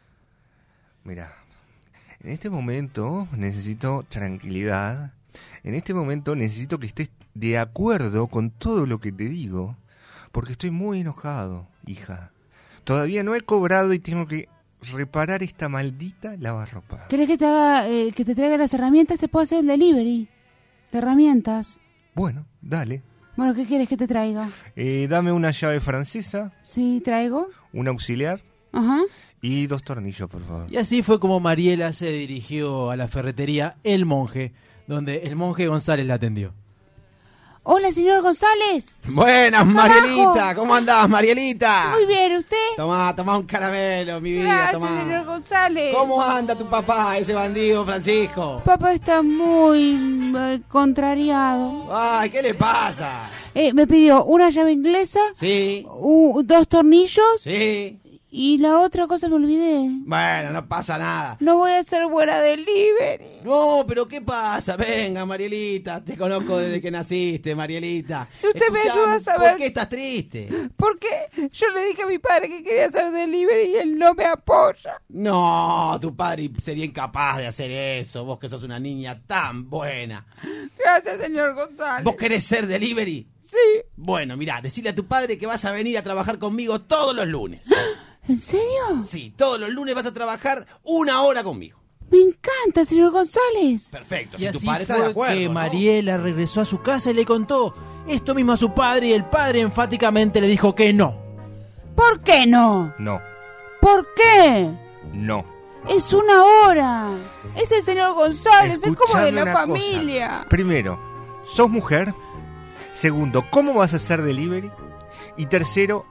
Mira, 1.04 1.32
en 2.22 2.30
este 2.30 2.50
momento 2.50 3.28
necesito 3.32 4.04
tranquilidad. 4.08 5.12
En 5.62 5.74
este 5.74 5.94
momento 5.94 6.34
necesito 6.34 6.78
que 6.78 6.88
estés 6.88 7.10
de 7.34 7.58
acuerdo 7.58 8.28
con 8.28 8.50
todo 8.50 8.86
lo 8.86 9.00
que 9.00 9.12
te 9.12 9.28
digo. 9.28 9.76
Porque 10.32 10.52
estoy 10.52 10.70
muy 10.70 11.00
enojado, 11.00 11.68
hija. 11.86 12.32
Todavía 12.84 13.22
no 13.22 13.34
he 13.34 13.40
cobrado 13.40 13.92
y 13.94 13.98
tengo 14.00 14.26
que 14.26 14.48
reparar 14.92 15.42
esta 15.42 15.68
maldita 15.68 16.36
lavarropa. 16.38 17.06
¿Querés 17.08 17.28
que 17.28 17.38
te 17.38 17.46
haga, 17.46 17.88
eh, 17.88 18.12
que 18.14 18.24
te 18.24 18.34
traiga 18.34 18.56
las 18.56 18.74
herramientas? 18.74 19.18
Te 19.18 19.28
puedo 19.28 19.44
hacer 19.44 19.60
el 19.60 19.66
delivery 19.68 20.28
de 20.92 20.98
herramientas. 20.98 21.78
Bueno, 22.14 22.46
dale. 22.60 23.02
Bueno, 23.36 23.54
¿qué 23.54 23.64
quieres 23.64 23.88
que 23.88 23.96
te 23.96 24.06
traiga? 24.06 24.48
Eh, 24.76 25.06
dame 25.08 25.32
una 25.32 25.50
llave 25.50 25.80
francesa, 25.80 26.52
Sí, 26.62 27.00
traigo. 27.04 27.48
un 27.72 27.88
auxiliar 27.88 28.42
Ajá. 28.72 29.00
y 29.40 29.66
dos 29.66 29.82
tornillos, 29.82 30.28
por 30.28 30.44
favor. 30.44 30.66
Y 30.70 30.76
así 30.76 31.02
fue 31.02 31.18
como 31.18 31.40
Mariela 31.40 31.92
se 31.92 32.10
dirigió 32.12 32.90
a 32.90 32.96
la 32.96 33.08
ferretería 33.08 33.76
El 33.82 34.04
Monje, 34.04 34.52
donde 34.86 35.18
el 35.24 35.34
monje 35.36 35.66
González 35.66 36.06
la 36.06 36.14
atendió. 36.14 36.52
Hola, 37.66 37.90
señor 37.92 38.20
González. 38.22 38.86
Buenas. 39.06 39.64
Marielita. 39.66 40.54
¿Cómo 40.54 40.74
andás, 40.74 41.08
Marielita? 41.08 41.92
Muy 41.94 42.04
bien, 42.04 42.36
¿usted? 42.36 42.56
Tomá, 42.76 43.16
tomá 43.16 43.38
un 43.38 43.44
caramelo, 43.46 44.20
mi 44.20 44.32
vida, 44.32 44.44
Gracias, 44.44 44.72
tomá. 44.72 45.00
señor 45.00 45.24
González. 45.24 45.94
¿Cómo 45.96 46.22
anda 46.22 46.54
tu 46.54 46.66
papá, 46.68 47.16
ese 47.16 47.32
bandido 47.32 47.82
Francisco? 47.86 48.60
Papá 48.66 48.92
está 48.92 49.22
muy 49.22 50.32
eh, 50.36 50.60
contrariado. 50.68 51.88
Ay, 51.90 52.28
¿qué 52.28 52.42
le 52.42 52.52
pasa? 52.52 53.30
Eh, 53.54 53.72
me 53.72 53.86
pidió 53.86 54.24
una 54.24 54.50
llave 54.50 54.72
inglesa, 54.72 55.20
Sí, 55.34 55.86
u- 55.90 56.42
dos 56.44 56.68
tornillos 56.68 57.24
sí. 57.42 57.98
Y 58.36 58.58
la 58.58 58.80
otra 58.80 59.06
cosa 59.06 59.28
me 59.28 59.36
olvidé. 59.36 59.88
Bueno, 60.04 60.50
no 60.50 60.66
pasa 60.68 60.98
nada. 60.98 61.36
No 61.38 61.56
voy 61.58 61.70
a 61.70 61.84
ser 61.84 62.06
buena 62.08 62.40
delivery. 62.40 63.42
No, 63.44 63.84
pero 63.86 64.08
¿qué 64.08 64.20
pasa? 64.20 64.76
Venga, 64.76 65.24
Marielita, 65.24 66.02
te 66.04 66.16
conozco 66.16 66.58
desde 66.58 66.80
que 66.80 66.90
naciste, 66.90 67.54
Marielita. 67.54 68.28
Si 68.32 68.48
usted 68.48 68.70
me 68.72 68.80
ayuda 68.80 69.14
a 69.14 69.20
saber- 69.20 69.50
¿Por 69.50 69.58
qué 69.58 69.66
estás 69.66 69.88
triste? 69.88 70.48
Porque 70.76 71.28
yo 71.52 71.68
le 71.70 71.84
dije 71.86 72.02
a 72.02 72.06
mi 72.06 72.18
padre 72.18 72.48
que 72.48 72.64
quería 72.64 72.86
hacer 72.86 73.12
delivery 73.12 73.70
y 73.70 73.76
él 73.76 73.96
no 73.98 74.14
me 74.14 74.24
apoya. 74.26 75.00
No, 75.08 75.96
tu 76.00 76.16
padre 76.16 76.50
sería 76.58 76.84
incapaz 76.84 77.38
de 77.38 77.46
hacer 77.46 77.70
eso. 77.70 78.24
Vos 78.24 78.38
que 78.40 78.48
sos 78.48 78.64
una 78.64 78.80
niña 78.80 79.22
tan 79.26 79.70
buena. 79.70 80.26
Gracias, 80.76 81.20
señor 81.20 81.54
González. 81.54 82.02
¿Vos 82.04 82.16
querés 82.16 82.42
ser 82.44 82.66
delivery? 82.66 83.28
Sí. 83.44 83.58
Bueno, 83.94 84.36
mirá, 84.36 84.60
decirle 84.60 84.90
a 84.90 84.94
tu 84.94 85.06
padre 85.06 85.38
que 85.38 85.46
vas 85.46 85.64
a 85.66 85.70
venir 85.70 85.96
a 85.98 86.02
trabajar 86.02 86.38
conmigo 86.38 86.80
todos 86.80 87.14
los 87.14 87.28
lunes. 87.28 87.60
¿En 88.28 88.38
serio? 88.38 89.02
Sí, 89.02 89.32
todos 89.36 89.58
los 89.60 89.70
lunes 89.70 89.94
vas 89.94 90.06
a 90.06 90.14
trabajar 90.14 90.66
una 90.82 91.22
hora 91.22 91.42
conmigo. 91.44 91.78
Me 92.10 92.18
encanta, 92.18 92.84
señor 92.84 93.10
González. 93.12 93.88
Perfecto, 93.90 94.36
Y 94.38 94.42
si 94.42 94.50
tu 94.50 94.58
así 94.58 94.66
padre 94.66 94.82
está 94.82 94.98
de 95.00 95.06
acuerdo. 95.10 95.34
que 95.36 95.46
¿no? 95.46 95.52
Mariela 95.52 96.16
regresó 96.18 96.60
a 96.60 96.64
su 96.64 96.80
casa 96.80 97.10
y 97.10 97.14
le 97.14 97.24
contó 97.24 97.74
esto 98.06 98.34
mismo 98.34 98.52
a 98.52 98.56
su 98.56 98.72
padre 98.72 99.08
y 99.08 99.12
el 99.14 99.24
padre 99.24 99.60
enfáticamente 99.60 100.40
le 100.40 100.46
dijo 100.48 100.74
que 100.74 100.92
no. 100.92 101.22
¿Por 101.96 102.20
qué 102.22 102.46
no? 102.46 102.94
No, 102.98 103.20
¿Por 103.80 104.06
qué? 104.14 104.70
no. 105.12 105.44
Es 105.88 106.14
una 106.14 106.44
hora. 106.44 107.10
Es 107.56 107.70
el 107.70 107.82
señor 107.82 108.14
González, 108.14 108.80
es 108.82 108.96
como 108.96 109.20
de 109.22 109.32
la 109.32 109.42
cosa. 109.42 109.54
familia. 109.58 110.46
Primero, 110.48 110.98
sos 111.44 111.68
mujer. 111.68 112.14
Segundo, 112.94 113.44
¿cómo 113.50 113.74
vas 113.74 113.92
a 113.92 113.96
hacer 113.96 114.22
delivery? 114.22 114.70
Y 115.36 115.44
tercero, 115.46 116.06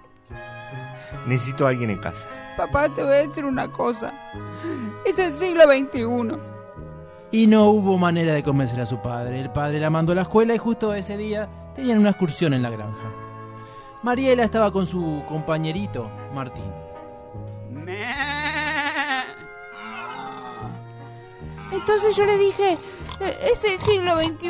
necesito 1.25 1.65
a 1.65 1.69
alguien 1.69 1.89
en 1.89 1.97
casa. 1.99 2.27
Papá, 2.57 2.89
te 2.89 3.03
voy 3.03 3.13
a 3.13 3.27
decir 3.27 3.45
una 3.45 3.71
cosa. 3.71 4.13
Es 5.05 5.17
el 5.19 5.33
siglo 5.33 5.63
XXI. 5.63 6.37
Y 7.31 7.47
no 7.47 7.69
hubo 7.69 7.97
manera 7.97 8.33
de 8.33 8.43
convencer 8.43 8.79
a 8.81 8.85
su 8.85 9.01
padre. 9.01 9.41
El 9.41 9.49
padre 9.51 9.79
la 9.79 9.89
mandó 9.89 10.11
a 10.11 10.15
la 10.15 10.21
escuela 10.21 10.53
y 10.53 10.59
justo 10.59 10.93
ese 10.93 11.17
día 11.17 11.49
tenían 11.75 11.97
una 11.97 12.11
excursión 12.11 12.53
en 12.53 12.61
la 12.61 12.69
granja. 12.69 13.11
Mariela 14.03 14.43
estaba 14.43 14.71
con 14.71 14.85
su 14.85 15.23
compañerito, 15.27 16.09
Martín. 16.33 16.71
Entonces 21.71 22.15
yo 22.15 22.25
le 22.25 22.37
dije, 22.37 22.73
"Eh, 22.73 22.77
es 23.25 23.63
el 23.63 23.79
siglo 23.81 24.17
XXI. 24.17 24.49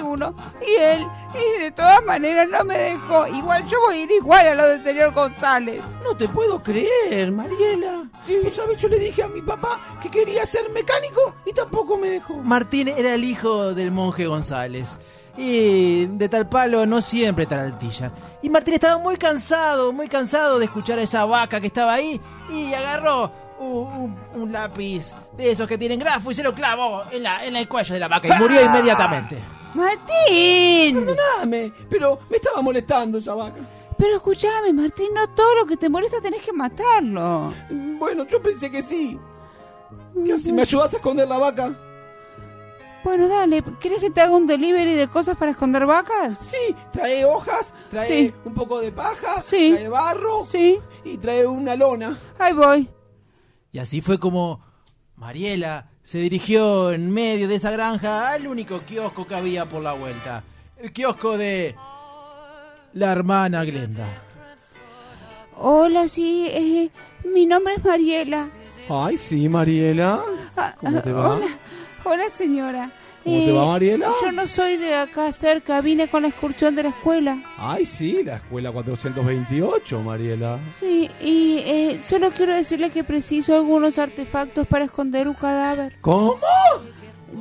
Y 0.67 0.75
él, 0.75 1.07
y 1.33 1.61
de 1.61 1.71
todas 1.71 2.03
maneras 2.03 2.47
no 2.49 2.63
me 2.63 2.77
dejó. 2.77 3.27
Igual 3.27 3.65
yo 3.67 3.79
voy 3.81 3.95
a 3.95 4.01
ir 4.01 4.11
igual 4.11 4.47
a 4.47 4.55
lo 4.55 4.67
del 4.67 4.83
señor 4.83 5.13
González. 5.13 5.81
No 6.03 6.15
te 6.15 6.27
puedo 6.27 6.61
creer, 6.61 7.31
Mariela. 7.31 8.09
¿Vos 8.43 8.53
sabés? 8.55 8.77
Yo 8.77 8.87
le 8.87 8.99
dije 8.99 9.23
a 9.23 9.27
mi 9.27 9.41
papá 9.41 9.99
que 10.01 10.09
quería 10.09 10.45
ser 10.45 10.69
mecánico 10.71 11.35
y 11.45 11.53
tampoco 11.53 11.97
me 11.97 12.09
dejó. 12.09 12.35
Martín 12.35 12.87
era 12.87 13.13
el 13.13 13.23
hijo 13.23 13.73
del 13.73 13.91
monje 13.91 14.27
González. 14.27 14.97
Y 15.35 16.05
de 16.05 16.29
tal 16.29 16.47
palo 16.47 16.85
no 16.85 17.01
siempre 17.01 17.47
tal 17.47 17.59
altilla. 17.59 18.11
Y 18.43 18.49
Martín 18.49 18.75
estaba 18.75 19.01
muy 19.01 19.17
cansado, 19.17 19.91
muy 19.91 20.07
cansado 20.07 20.59
de 20.59 20.65
escuchar 20.65 20.99
a 20.99 21.03
esa 21.03 21.25
vaca 21.25 21.59
que 21.59 21.67
estaba 21.67 21.93
ahí. 21.93 22.21
Y 22.51 22.73
agarró 22.73 23.31
un, 23.63 24.17
un- 24.33 24.41
un 24.43 24.51
lápiz 24.51 25.13
de 25.37 25.51
esos 25.51 25.67
que 25.67 25.77
tienen 25.77 25.99
grafo 25.99 26.31
y 26.31 26.33
se 26.33 26.43
lo 26.43 26.53
clavó 26.53 27.03
en, 27.11 27.23
la, 27.23 27.45
en 27.45 27.55
el 27.55 27.67
cuello 27.67 27.93
de 27.93 27.99
la 27.99 28.07
vaca 28.07 28.27
y 28.27 28.39
murió 28.39 28.63
inmediatamente. 28.63 29.37
Martín. 29.73 31.05
Perdóname, 31.05 31.73
pero 31.89 32.19
me 32.29 32.37
estaba 32.37 32.61
molestando 32.61 33.17
esa 33.17 33.33
vaca. 33.33 33.61
Pero 33.97 34.15
escúchame, 34.15 34.73
Martín, 34.73 35.07
no 35.13 35.27
todo 35.29 35.55
lo 35.55 35.65
que 35.65 35.77
te 35.77 35.89
molesta 35.89 36.19
tenés 36.21 36.41
que 36.41 36.51
matarlo. 36.53 37.53
Bueno, 37.69 38.25
yo 38.25 38.41
pensé 38.41 38.69
que 38.69 38.81
sí. 38.81 39.17
¿Qué 40.25 40.33
haces? 40.33 40.51
¿Me 40.51 40.61
ayudas 40.63 40.93
a 40.93 40.97
esconder 40.97 41.27
la 41.27 41.37
vaca? 41.37 41.75
Bueno, 43.03 43.27
dale, 43.27 43.61
¿querés 43.81 43.99
que 43.99 44.09
te 44.09 44.21
haga 44.21 44.31
un 44.35 44.47
delivery 44.47 44.93
de 44.93 45.07
cosas 45.09 45.35
para 45.35 45.51
esconder 45.51 45.85
vacas? 45.85 46.37
Sí, 46.37 46.73
trae 46.91 47.25
hojas, 47.25 47.73
trae 47.89 48.07
Sí. 48.07 48.33
un 48.45 48.53
poco 48.53 48.79
de 48.79 48.91
paja, 48.93 49.41
Sí. 49.41 49.71
trae 49.73 49.89
barro 49.89 50.45
Sí, 50.45 50.79
y 51.03 51.17
trae 51.17 51.45
una 51.45 51.75
lona. 51.75 52.17
ahí 52.39 52.53
voy. 52.53 52.89
Y 53.73 53.79
así 53.79 54.01
fue 54.01 54.19
como 54.19 54.61
Mariela 55.15 55.89
se 56.03 56.19
dirigió 56.19 56.91
en 56.91 57.11
medio 57.11 57.47
de 57.47 57.55
esa 57.55 57.71
granja 57.71 58.29
al 58.29 58.45
único 58.45 58.81
kiosco 58.81 59.25
que 59.25 59.33
había 59.33 59.67
por 59.67 59.81
la 59.81 59.93
vuelta. 59.93 60.43
El 60.77 60.93
kiosco 60.93 61.39
de 61.39 61.75
la 62.93 63.11
hermana 63.11 63.65
Glenda. 63.65 64.07
Hola, 65.57 66.07
sí, 66.07 66.47
eh, 66.51 66.91
mi 67.33 67.47
nombre 67.47 67.73
es 67.75 67.83
Mariela. 67.83 68.49
Ay, 68.89 69.17
sí, 69.17 69.49
Mariela. 69.49 70.21
Ah, 70.55 70.75
¿Cómo 70.79 70.99
ah, 70.99 71.01
te 71.01 71.11
va? 71.11 71.29
Hola, 71.29 71.47
hola 72.03 72.29
señora. 72.29 72.91
¿Cómo 73.23 73.45
te 73.45 73.51
va, 73.51 73.65
Mariela? 73.65 74.11
Yo 74.21 74.31
no 74.31 74.47
soy 74.47 74.77
de 74.77 74.95
acá 74.95 75.31
cerca, 75.31 75.79
vine 75.81 76.09
con 76.09 76.23
la 76.23 76.27
excursión 76.27 76.75
de 76.75 76.83
la 76.83 76.89
escuela. 76.89 77.41
Ay, 77.57 77.85
sí, 77.85 78.21
la 78.23 78.35
escuela 78.35 78.71
428, 78.71 80.01
Mariela. 80.01 80.59
Sí, 80.77 81.09
y 81.21 81.59
eh, 81.59 81.99
solo 82.03 82.31
quiero 82.31 82.53
decirle 82.53 82.89
que 82.89 83.03
preciso 83.03 83.55
algunos 83.55 83.97
artefactos 83.97 84.67
para 84.67 84.85
esconder 84.85 85.27
un 85.27 85.35
cadáver. 85.35 85.97
¿Cómo? 86.01 86.35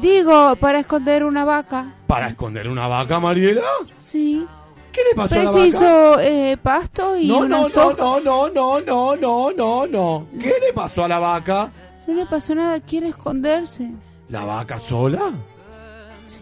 Digo, 0.00 0.56
para 0.56 0.78
esconder 0.80 1.24
una 1.24 1.44
vaca. 1.44 1.94
¿Para 2.06 2.28
esconder 2.28 2.68
una 2.68 2.86
vaca, 2.86 3.18
Mariela? 3.18 3.62
Sí. 3.98 4.46
¿Qué 4.92 5.00
le 5.10 5.16
pasó 5.16 5.34
a 5.34 5.38
la 5.38 5.44
vaca? 5.44 5.58
Preciso 5.58 6.20
eh, 6.20 6.56
pasto 6.62 7.16
y 7.16 7.26
No, 7.26 7.38
una 7.38 7.48
no, 7.48 7.68
no, 7.68 8.20
no, 8.20 8.48
no, 8.50 8.80
no, 8.80 9.16
no, 9.16 9.52
no, 9.52 9.86
no. 9.86 10.26
¿Qué 10.40 10.54
le 10.64 10.72
pasó 10.72 11.04
a 11.04 11.08
la 11.08 11.18
vaca? 11.18 11.72
No 12.06 12.14
le 12.14 12.26
pasó 12.26 12.54
nada, 12.54 12.78
quiere 12.80 13.08
esconderse. 13.08 13.90
¿La 14.28 14.44
vaca 14.44 14.78
sola? 14.78 15.32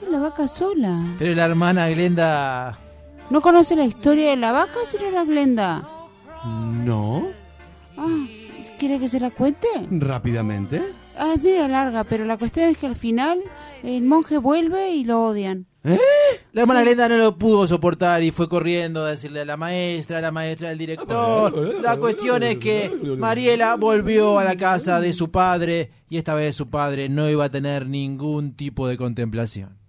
La 0.09 0.19
vaca 0.19 0.49
sola. 0.49 1.05
Pero 1.19 1.35
la 1.35 1.45
hermana 1.45 1.89
Glenda 1.89 2.79
¿No 3.31 3.41
conoce 3.41 3.77
la 3.77 3.85
historia 3.85 4.31
de 4.31 4.37
la 4.37 4.51
vaca, 4.51 4.79
señora 4.87 5.25
Glenda? 5.25 5.89
No. 6.45 7.29
Ah, 7.97 8.27
¿quiere 8.77 8.99
que 8.99 9.09
se 9.09 9.21
la 9.21 9.31
cuente? 9.31 9.69
Rápidamente. 9.89 10.83
Ah, 11.17 11.35
es 11.37 11.43
media 11.43 11.69
larga, 11.69 12.03
pero 12.03 12.25
la 12.25 12.39
cuestión 12.39 12.71
es 12.71 12.79
que 12.79 12.87
al 12.87 12.97
final 12.97 13.41
el 13.85 14.03
monje 14.03 14.39
vuelve 14.39 14.91
y 14.91 15.05
lo 15.05 15.23
odian. 15.23 15.67
La 16.53 16.63
hermana 16.63 16.83
Glenda 16.83 17.09
no 17.09 17.19
lo 17.19 17.39
pudo 17.39 17.69
soportar 17.69 18.23
y 18.25 18.33
fue 18.33 18.49
corriendo 18.49 19.05
a 19.05 19.11
decirle 19.11 19.43
a 19.43 19.45
la 19.45 19.57
maestra, 19.57 20.19
a 20.19 20.21
la 20.21 20.33
maestra 20.33 20.71
del 20.71 20.79
director. 20.79 21.81
La 21.81 21.99
cuestión 21.99 22.43
es 22.43 22.59
que 22.59 22.91
Mariela 23.17 23.77
volvió 23.77 24.41
a 24.41 24.45
la 24.45 24.57
casa 24.57 25.01
de 25.01 25.13
su 25.13 25.31
padre 25.31 25.93
y 26.09 26.19
esta 26.19 26.35
vez 26.35 26.57
su 26.57 26.69
padre 26.69 27.09
no 27.09 27.31
iba 27.31 27.45
a 27.45 27.51
tener 27.51 27.87
ningún 27.87 28.57
tipo 28.57 28.89
de 28.89 28.97
contemplación. 28.97 29.80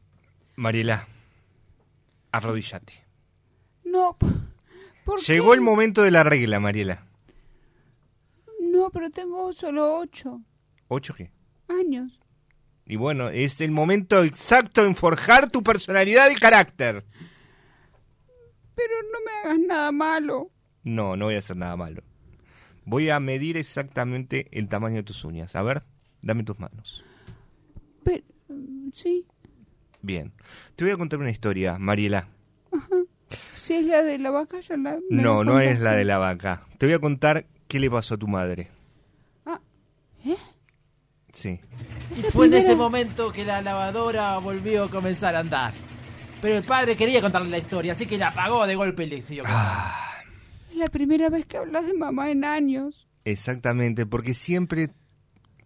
Mariela, 0.56 1.08
arrodillate. 2.32 2.94
No, 3.84 4.18
¿por 5.06 5.20
Llegó 5.22 5.50
qué? 5.52 5.56
el 5.56 5.62
momento 5.62 6.04
de 6.04 6.12
la 6.12 6.24
regla, 6.24 6.60
Mariela. 6.60 7.06
No, 8.60 8.90
pero 8.90 9.10
tengo 9.10 9.52
solo 9.54 9.98
ocho 9.98 10.42
¿Ocho 10.88 11.14
qué? 11.14 11.32
años. 11.68 12.20
Y 12.86 12.96
bueno, 12.98 13.30
es 13.30 13.62
el 13.62 13.72
momento 13.72 14.24
exacto 14.24 14.84
en 14.86 14.96
forjar 14.96 15.50
tu 15.50 15.64
personalidad 15.64 16.30
y 16.30 16.36
carácter. 16.36 17.06
Pero 18.76 18.94
no 19.12 19.20
me 19.26 19.32
hagas 19.50 19.60
nada 19.68 19.92
malo. 19.92 20.52
No, 20.84 21.16
no 21.16 21.26
voy 21.26 21.36
a 21.36 21.40
hacer 21.40 21.56
nada 21.58 21.78
malo. 21.78 22.04
Voy 22.84 23.10
a 23.10 23.20
medir 23.20 23.56
exactamente 23.58 24.48
el 24.52 24.68
tamaño 24.68 24.98
de 24.98 25.04
tus 25.04 25.24
uñas. 25.24 25.56
A 25.56 25.62
ver, 25.64 25.84
dame 26.22 26.44
tus 26.44 26.60
manos. 26.60 27.06
Pero, 28.04 28.24
sí, 28.94 29.26
Bien. 30.02 30.34
Te 30.76 30.84
voy 30.84 30.94
a 30.94 30.98
contar 30.98 31.20
una 31.20 31.30
historia, 31.30 31.78
Mariela. 31.80 32.28
si 33.56 33.76
es 33.76 33.86
la 33.86 34.04
de 34.04 34.18
la 34.18 34.32
vaca, 34.32 34.60
ya 34.62 34.78
la... 34.78 34.98
No, 35.10 35.44
no 35.44 35.60
es 35.60 35.80
la 35.80 35.94
de 35.94 36.06
la 36.06 36.18
vaca. 36.18 36.66
Te 36.78 36.86
voy 36.86 36.94
a 36.94 37.00
contar 37.00 37.46
qué 37.68 37.80
le 37.80 37.90
pasó 37.90 38.16
a 38.16 38.18
tu 38.18 38.28
madre. 38.28 38.70
Ah, 39.46 39.60
¿eh? 40.26 40.38
Sí. 41.32 41.60
Y 42.18 42.24
fue 42.24 42.48
en 42.48 42.56
ese 42.56 42.76
momento 42.76 43.32
que 43.32 43.46
la 43.46 43.62
lavadora 43.62 44.38
volvió 44.40 44.86
a 44.86 44.90
comenzar 44.90 45.36
a 45.36 45.40
andar. 45.40 45.74
Pero 46.42 46.58
el 46.58 46.64
padre 46.64 46.96
quería 46.96 47.22
contarle 47.22 47.50
la 47.50 47.60
historia, 47.60 47.92
así 47.92 48.08
que 48.08 48.18
la 48.18 48.30
apagó 48.30 48.66
de 48.66 48.76
golpe 48.76 49.04
y 49.04 49.10
le 49.10 49.22
siguió 49.22 49.44
contando. 49.44 49.94
Es 50.72 50.76
la 50.78 50.88
primera 50.88 51.30
vez 51.30 51.46
que 51.46 51.58
hablas 51.58 51.86
de 51.86 51.94
mamá 51.94 52.32
en 52.32 52.44
años. 52.44 53.08
Exactamente, 53.24 54.08
porque 54.08 54.34
siempre 54.34 54.90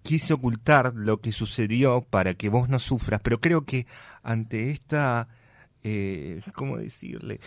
quise 0.06 0.34
ocultar 0.34 0.94
lo 0.96 1.20
que 1.20 1.32
sucedió 1.32 2.02
para 2.08 2.36
que 2.36 2.50
vos 2.50 2.70
no 2.70 2.78
sufras, 2.78 3.20
pero 3.24 3.42
creo 3.42 3.66
que 3.66 3.88
ante 4.22 4.70
esta, 4.70 5.28
eh, 5.84 6.42
¿cómo 6.54 6.78
decirle? 6.78 7.40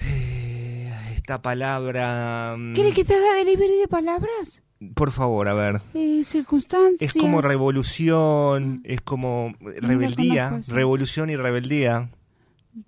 Eh, 0.00 0.92
esta 1.14 1.40
palabra... 1.40 2.56
mm, 2.58 2.74
¿Quieres 2.74 2.94
que 2.94 3.04
te 3.04 3.14
haga 3.14 3.34
delivery 3.36 3.78
de 3.78 3.88
palabras? 3.88 4.62
Por 4.94 5.12
favor, 5.12 5.46
a 5.46 5.54
ver. 5.54 5.80
Eh, 5.94 6.24
circunstancias. 6.24 7.00
Es 7.00 7.12
como 7.12 7.40
revolución, 7.40 8.82
es 8.84 9.00
como 9.00 9.54
rebeldía, 9.60 10.50
conozco 10.50 10.74
revolución 10.74 11.30
y 11.30 11.36
rebeldía. 11.36 12.10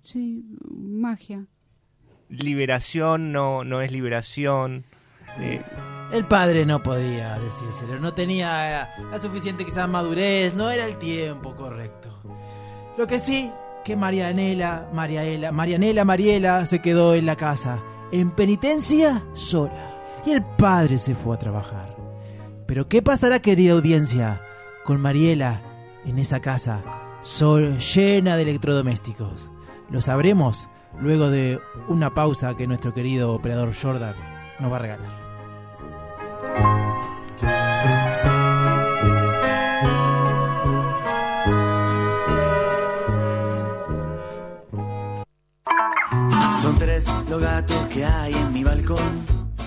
Sí, 0.03 0.43
magia. 0.69 1.45
Liberación 2.27 3.31
no, 3.31 3.63
no 3.63 3.81
es 3.81 3.93
liberación. 3.93 4.83
Eh, 5.39 5.61
El 6.11 6.25
padre 6.25 6.65
no 6.65 6.81
podía 6.83 7.39
decírselo, 7.39 7.99
no 7.99 8.13
tenía 8.13 8.83
eh, 8.83 8.87
la 9.11 9.19
suficiente 9.19 9.65
quizás 9.65 9.89
madurez, 9.89 10.53
no 10.53 10.69
era 10.69 10.85
el 10.85 10.97
tiempo 10.97 11.55
correcto. 11.55 12.09
Lo 12.97 13.07
que 13.07 13.19
sí, 13.19 13.51
que 13.83 13.95
Marianela, 13.95 14.89
Mariaela, 14.93 15.51
Marianela, 15.51 16.05
Mariela 16.05 16.65
se 16.65 16.79
quedó 16.79 17.15
en 17.15 17.25
la 17.25 17.35
casa, 17.35 17.83
en 18.11 18.31
penitencia 18.31 19.23
sola. 19.33 19.91
Y 20.25 20.31
el 20.31 20.43
padre 20.43 20.97
se 20.97 21.15
fue 21.15 21.35
a 21.35 21.39
trabajar. 21.39 21.95
Pero 22.65 22.87
¿qué 22.87 23.01
pasará, 23.01 23.39
querida 23.39 23.73
audiencia, 23.73 24.41
con 24.83 25.01
Mariela 25.01 25.61
en 26.05 26.17
esa 26.19 26.39
casa 26.39 26.83
llena 27.93 28.35
de 28.35 28.43
electrodomésticos? 28.43 29.51
Lo 29.89 30.01
sabremos 30.01 30.69
luego 30.99 31.29
de 31.29 31.59
una 31.87 32.13
pausa 32.13 32.55
que 32.55 32.67
nuestro 32.67 32.93
querido 32.93 33.33
operador 33.33 33.73
Jordan 33.79 34.15
nos 34.59 34.71
va 34.71 34.77
a 34.77 34.79
regalar. 34.79 35.24
Son 46.61 46.77
tres 46.79 47.05
los 47.29 47.41
gatos 47.41 47.77
que 47.93 48.03
hay 48.03 48.33
en 48.33 48.53
mi 48.53 48.63
balcón. 48.63 49.34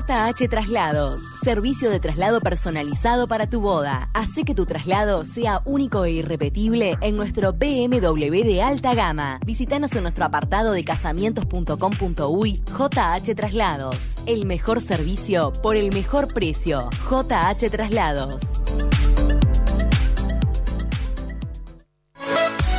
JH 0.00 0.48
Traslados, 0.48 1.20
servicio 1.44 1.90
de 1.90 2.00
traslado 2.00 2.40
personalizado 2.40 3.28
para 3.28 3.50
tu 3.50 3.60
boda. 3.60 4.08
Hace 4.14 4.44
que 4.44 4.54
tu 4.54 4.64
traslado 4.64 5.26
sea 5.26 5.60
único 5.66 6.06
e 6.06 6.12
irrepetible 6.12 6.96
en 7.02 7.16
nuestro 7.16 7.52
BMW 7.52 8.42
de 8.44 8.62
alta 8.62 8.94
gama. 8.94 9.40
Visítanos 9.44 9.94
en 9.94 10.02
nuestro 10.02 10.24
apartado 10.24 10.72
de 10.72 10.84
casamientos.com.uy 10.84 12.62
JH 12.66 13.34
Traslados. 13.34 14.14
El 14.24 14.46
mejor 14.46 14.80
servicio 14.80 15.52
por 15.62 15.76
el 15.76 15.92
mejor 15.92 16.32
precio. 16.32 16.88
JH 17.10 17.68
Traslados. 17.70 18.40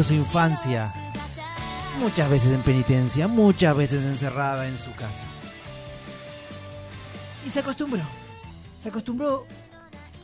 Su 0.00 0.14
infancia 0.14 0.92
muchas 2.00 2.30
veces 2.30 2.52
en 2.52 2.62
penitencia, 2.62 3.28
muchas 3.28 3.76
veces 3.76 4.04
encerrada 4.04 4.66
en 4.66 4.78
su 4.78 4.90
casa. 4.92 5.24
Y 7.46 7.50
se 7.50 7.60
acostumbró, 7.60 8.00
se 8.82 8.88
acostumbró 8.88 9.46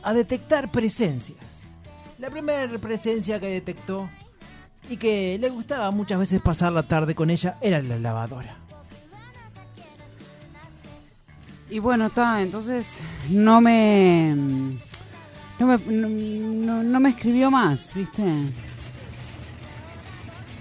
a 0.01 0.13
detectar 0.13 0.71
presencias. 0.71 1.37
La 2.17 2.29
primera 2.29 2.67
presencia 2.79 3.39
que 3.39 3.47
detectó 3.47 4.09
y 4.89 4.97
que 4.97 5.37
le 5.39 5.49
gustaba 5.49 5.91
muchas 5.91 6.19
veces 6.19 6.41
pasar 6.41 6.71
la 6.71 6.83
tarde 6.83 7.13
con 7.15 7.29
ella 7.29 7.57
era 7.61 7.81
la 7.81 7.97
lavadora. 7.99 8.55
Y 11.69 11.77
bueno, 11.79 12.07
está, 12.07 12.41
entonces 12.41 12.97
no 13.29 13.61
me, 13.61 14.33
no 15.59 15.67
me, 15.67 15.77
no- 15.77 16.83
no 16.83 16.99
me 16.99 17.09
escribió 17.09 17.51
más, 17.51 17.93
¿viste? 17.93 18.23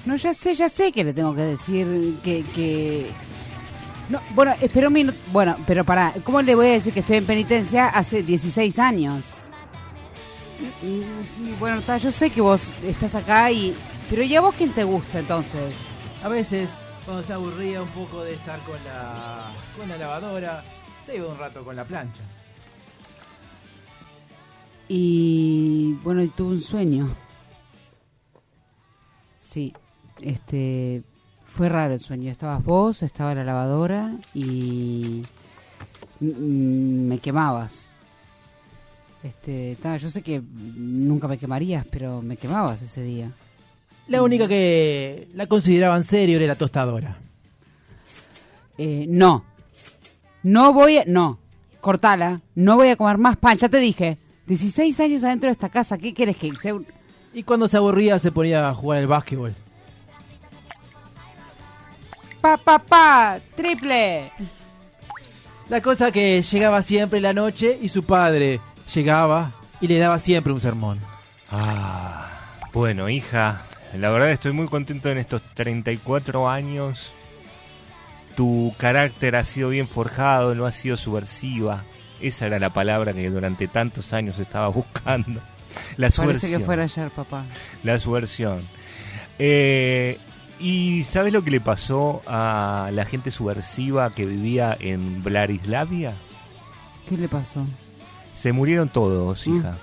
No, 0.09 0.17
ya 0.17 0.33
sé, 0.33 0.55
ya 0.55 0.71
sé 0.71 0.91
que 0.91 1.05
le 1.05 1.13
tengo 1.13 1.35
que 1.35 1.43
decir 1.43 2.17
que... 2.25 2.43
que... 2.55 3.11
No, 4.09 4.19
bueno, 4.31 4.55
espera 4.59 4.87
un 4.89 4.95
minuto. 4.95 5.19
Bueno, 5.31 5.55
pero 5.67 5.85
para, 5.85 6.15
¿cómo 6.25 6.41
le 6.41 6.55
voy 6.55 6.69
a 6.69 6.73
decir 6.73 6.95
que 6.95 7.01
estoy 7.01 7.19
en 7.19 7.27
penitencia 7.27 7.89
hace 7.89 8.23
16 8.23 8.79
años? 8.79 9.27
Sí, 10.81 11.55
bueno, 11.61 11.81
está, 11.81 11.99
yo 11.99 12.11
sé 12.11 12.31
que 12.31 12.41
vos 12.41 12.71
estás 12.87 13.17
acá 13.17 13.51
y... 13.53 13.77
Pero 14.09 14.23
¿y 14.23 14.35
a 14.35 14.41
vos 14.41 14.55
quién 14.55 14.73
te 14.73 14.83
gusta 14.83 15.19
entonces? 15.19 15.75
A 16.25 16.29
veces, 16.31 16.71
cuando 17.05 17.23
se 17.23 17.35
aburría 17.35 17.83
un 17.83 17.91
poco 17.91 18.25
de 18.25 18.33
estar 18.33 18.59
con 18.61 18.83
la, 18.87 19.51
con 19.77 19.91
la 19.91 19.99
lavadora, 19.99 20.65
se 21.05 21.17
iba 21.17 21.29
un 21.29 21.37
rato 21.37 21.63
con 21.67 21.77
la 21.77 21.85
plancha. 21.85 22.23
Y 24.89 25.99
bueno, 26.03 26.23
y 26.23 26.29
tuve 26.29 26.53
un 26.53 26.63
sueño. 26.63 27.15
Sí, 29.43 29.75
este 30.23 31.03
fue 31.45 31.69
raro 31.69 31.95
el 31.95 32.01
sueño. 32.01 32.31
Estabas 32.31 32.63
vos, 32.63 33.03
estaba 33.03 33.35
la 33.35 33.45
lavadora 33.45 34.17
y 34.35 35.23
me 36.21 37.19
quemabas. 37.19 37.89
Este, 39.23 39.77
ta, 39.83 39.97
yo 39.97 40.09
sé 40.09 40.23
que 40.23 40.41
nunca 40.41 41.27
me 41.27 41.39
quemarías, 41.39 41.85
pero 41.91 42.23
me 42.23 42.37
quemabas 42.37 42.83
ese 42.83 43.03
día. 43.03 43.33
La 44.07 44.23
única 44.23 44.47
que 44.47 45.29
la 45.35 45.47
consideraban 45.47 46.05
serio 46.05 46.37
era 46.37 46.47
la 46.47 46.55
tostadora. 46.55 47.19
Eh, 48.79 49.07
no, 49.09 49.45
no 50.43 50.73
voy 50.73 50.99
a, 50.99 51.05
no, 51.07 51.39
cortala, 51.81 52.41
no 52.55 52.77
voy 52.77 52.89
a 52.89 52.97
comer 52.97 53.19
más 53.19 53.37
pan, 53.37 53.59
ya 53.59 53.69
te 53.69 53.79
dije. 53.79 54.19
16 54.47 54.99
años 55.01 55.25
adentro 55.25 55.49
de 55.49 55.53
esta 55.53 55.69
casa, 55.69 55.99
¿qué 55.99 56.15
quieres 56.15 56.37
que 56.37 56.51
sea 56.57 56.75
Y 57.35 57.43
cuando 57.43 57.69
se 57.69 57.77
aburría 57.77 58.19
se 58.19 58.33
ponía 58.33 58.69
a 58.69 58.73
jugar 58.73 59.01
al 59.01 59.07
básquetbol. 59.07 59.55
Pa, 62.49 62.57
pa, 62.57 62.79
pa, 62.79 63.39
triple. 63.55 64.33
La 65.69 65.83
cosa 65.83 66.11
que 66.11 66.41
llegaba 66.41 66.81
siempre 66.81 67.21
la 67.21 67.35
noche 67.35 67.79
y 67.83 67.91
su 67.91 68.05
padre 68.05 68.59
llegaba 68.95 69.53
y 69.83 69.87
le 69.87 69.99
daba 69.99 70.19
siempre 70.19 70.55
un 70.55 70.61
sermón. 70.63 70.99
Ah, 71.51 72.27
bueno, 72.73 73.11
hija, 73.11 73.67
la 73.95 74.09
verdad 74.09 74.31
estoy 74.31 74.53
muy 74.53 74.67
contento 74.67 75.11
en 75.11 75.19
estos 75.19 75.43
34 75.53 76.49
años. 76.49 77.11
Tu 78.35 78.75
carácter 78.79 79.37
ha 79.37 79.45
sido 79.45 79.69
bien 79.69 79.87
forjado, 79.87 80.55
no 80.55 80.65
ha 80.65 80.73
sido 80.73 80.97
subversiva. 80.97 81.85
Esa 82.19 82.47
era 82.47 82.59
la 82.59 82.73
palabra 82.73 83.13
que 83.13 83.29
durante 83.29 83.69
tantos 83.69 84.15
años 84.15 84.39
estaba 84.39 84.69
buscando. 84.69 85.43
La 85.99 86.09
Parece 86.09 86.17
subversión. 86.17 86.61
que 86.63 86.65
fuera 86.65 86.85
ayer, 86.85 87.11
papá. 87.11 87.45
La 87.83 88.01
subversión. 88.01 88.63
Eh, 89.39 90.19
¿Y 90.61 91.05
sabes 91.05 91.33
lo 91.33 91.43
que 91.45 91.51
le 91.53 91.61
pasó 91.61 92.21
a 92.27 92.91
la 92.93 93.05
gente 93.05 93.31
subversiva 93.31 94.13
que 94.13 94.27
vivía 94.27 94.77
en 94.81 95.23
Blarislavia? 95.23 96.15
¿Qué 97.09 97.17
le 97.17 97.29
pasó? 97.29 97.65
Se 98.35 98.53
murieron 98.53 98.89
todos, 98.89 99.47
Mm. 99.47 99.57
hija. 99.59 99.79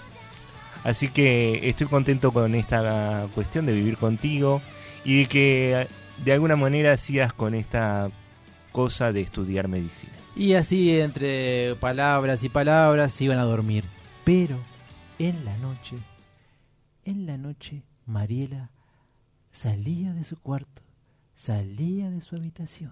Así 0.83 1.07
que 1.09 1.67
estoy 1.69 1.87
contento 1.87 2.31
con 2.31 2.53
esta 2.55 3.27
cuestión 3.33 3.65
de 3.65 3.73
vivir 3.73 3.97
contigo 3.97 4.61
y 5.03 5.19
de 5.21 5.25
que 5.27 5.87
de 6.23 6.33
alguna 6.33 6.55
manera 6.55 6.95
sigas 6.97 7.33
con 7.33 7.55
esta 7.55 8.11
cosa 8.71 9.11
de 9.11 9.21
estudiar 9.21 9.67
medicina. 9.67 10.13
Y 10.35 10.53
así 10.53 10.99
entre 10.99 11.75
palabras 11.79 12.43
y 12.43 12.49
palabras 12.49 13.13
se 13.13 13.23
iban 13.23 13.39
a 13.39 13.43
dormir. 13.43 13.85
Pero 14.25 14.57
en 15.17 15.43
la 15.45 15.55
noche, 15.57 15.95
en 17.05 17.25
la 17.25 17.37
noche, 17.37 17.81
Mariela 18.05 18.69
salía 19.55 20.13
de 20.13 20.23
su 20.25 20.37
cuarto, 20.37 20.81
salía 21.33 22.11
de 22.11 22.19
su 22.19 22.35
habitación 22.35 22.91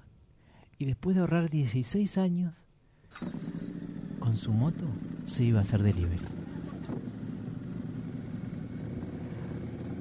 y 0.79 0.85
después 0.85 1.13
de 1.15 1.19
ahorrar 1.21 1.49
16 1.49 2.17
años, 2.17 2.55
con 4.19 4.37
su 4.37 4.53
moto 4.53 4.85
se 5.25 5.43
iba 5.43 5.59
a 5.59 5.63
hacer 5.63 5.83
delivery. 5.83 6.23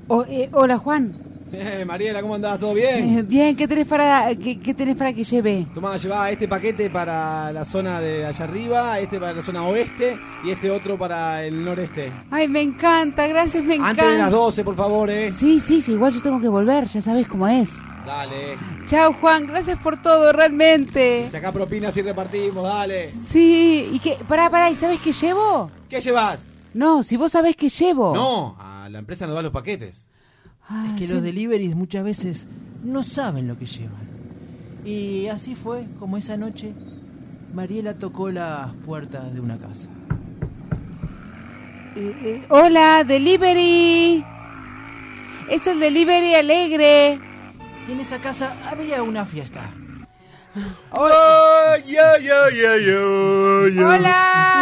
O- 0.08 0.24
eh, 0.24 0.48
hola, 0.52 0.78
Juan. 0.78 1.12
Eh, 1.54 1.84
Mariela, 1.84 2.22
¿cómo 2.22 2.34
andás? 2.34 2.58
¿Todo 2.58 2.72
bien? 2.72 3.18
Eh, 3.18 3.22
bien, 3.22 3.54
¿qué 3.54 3.68
tenés 3.68 3.86
para 3.86 4.34
qué, 4.36 4.58
qué 4.58 4.72
tenés 4.72 4.96
para 4.96 5.12
que 5.12 5.22
lleve? 5.22 5.66
Tomá, 5.74 5.98
llevá 5.98 6.30
este 6.30 6.48
paquete 6.48 6.88
para 6.88 7.52
la 7.52 7.66
zona 7.66 8.00
de 8.00 8.24
allá 8.24 8.44
arriba, 8.44 8.98
este 8.98 9.20
para 9.20 9.34
la 9.34 9.42
zona 9.42 9.62
oeste 9.64 10.18
y 10.44 10.50
este 10.50 10.70
otro 10.70 10.96
para 10.96 11.44
el 11.44 11.62
noreste. 11.62 12.10
Ay, 12.30 12.48
me 12.48 12.62
encanta, 12.62 13.26
gracias, 13.26 13.62
me 13.64 13.74
encanta. 13.74 13.90
Antes 14.02 14.12
de 14.12 14.18
las 14.18 14.30
12, 14.30 14.64
por 14.64 14.76
favor, 14.76 15.10
eh. 15.10 15.30
Sí, 15.36 15.60
sí, 15.60 15.82
sí, 15.82 15.92
igual 15.92 16.14
yo 16.14 16.22
tengo 16.22 16.40
que 16.40 16.48
volver, 16.48 16.86
ya 16.86 17.02
sabes 17.02 17.28
cómo 17.28 17.46
es. 17.46 17.78
Dale. 18.06 18.56
Chao, 18.86 19.12
Juan, 19.20 19.46
gracias 19.46 19.78
por 19.78 20.00
todo, 20.00 20.32
realmente. 20.32 21.28
Saca 21.30 21.52
propinas 21.52 21.94
y 21.98 22.02
repartimos, 22.02 22.64
dale. 22.64 23.12
Sí, 23.12 23.90
y 23.92 23.98
qué, 23.98 24.16
pará, 24.26 24.48
pará, 24.48 24.70
¿y 24.70 24.74
sabes 24.74 25.00
qué 25.00 25.12
llevo? 25.12 25.70
¿Qué 25.90 26.00
llevas? 26.00 26.46
No, 26.72 27.02
si 27.02 27.18
vos 27.18 27.30
sabés 27.32 27.56
qué 27.56 27.68
llevo. 27.68 28.14
No, 28.14 28.56
a 28.58 28.88
la 28.88 28.98
empresa 28.98 29.26
nos 29.26 29.34
da 29.34 29.42
los 29.42 29.52
paquetes. 29.52 30.06
Ah, 30.68 30.86
Es 30.94 31.00
que 31.00 31.06
sí. 31.06 31.12
los 31.14 31.22
deliveries 31.22 31.74
muchas 31.74 32.04
veces 32.04 32.46
no 32.82 33.02
saben 33.02 33.48
lo 33.48 33.58
que 33.58 33.66
llevan. 33.66 34.02
Y 34.84 35.26
así 35.28 35.54
fue 35.54 35.86
como 35.98 36.16
esa 36.16 36.36
noche 36.36 36.72
Mariela 37.54 37.94
tocó 37.94 38.30
las 38.30 38.72
puertas 38.86 39.32
de 39.32 39.40
una 39.40 39.58
casa. 39.58 39.88
Eh, 41.94 42.14
eh, 42.22 42.42
hola, 42.48 43.04
delivery. 43.04 44.24
Es 45.50 45.66
el 45.66 45.78
delivery 45.80 46.34
alegre. 46.34 47.20
Y 47.88 47.92
en 47.92 48.00
esa 48.00 48.18
casa 48.18 48.56
había 48.64 49.02
una 49.02 49.26
fiesta. 49.26 49.70
Hola. 50.90 51.34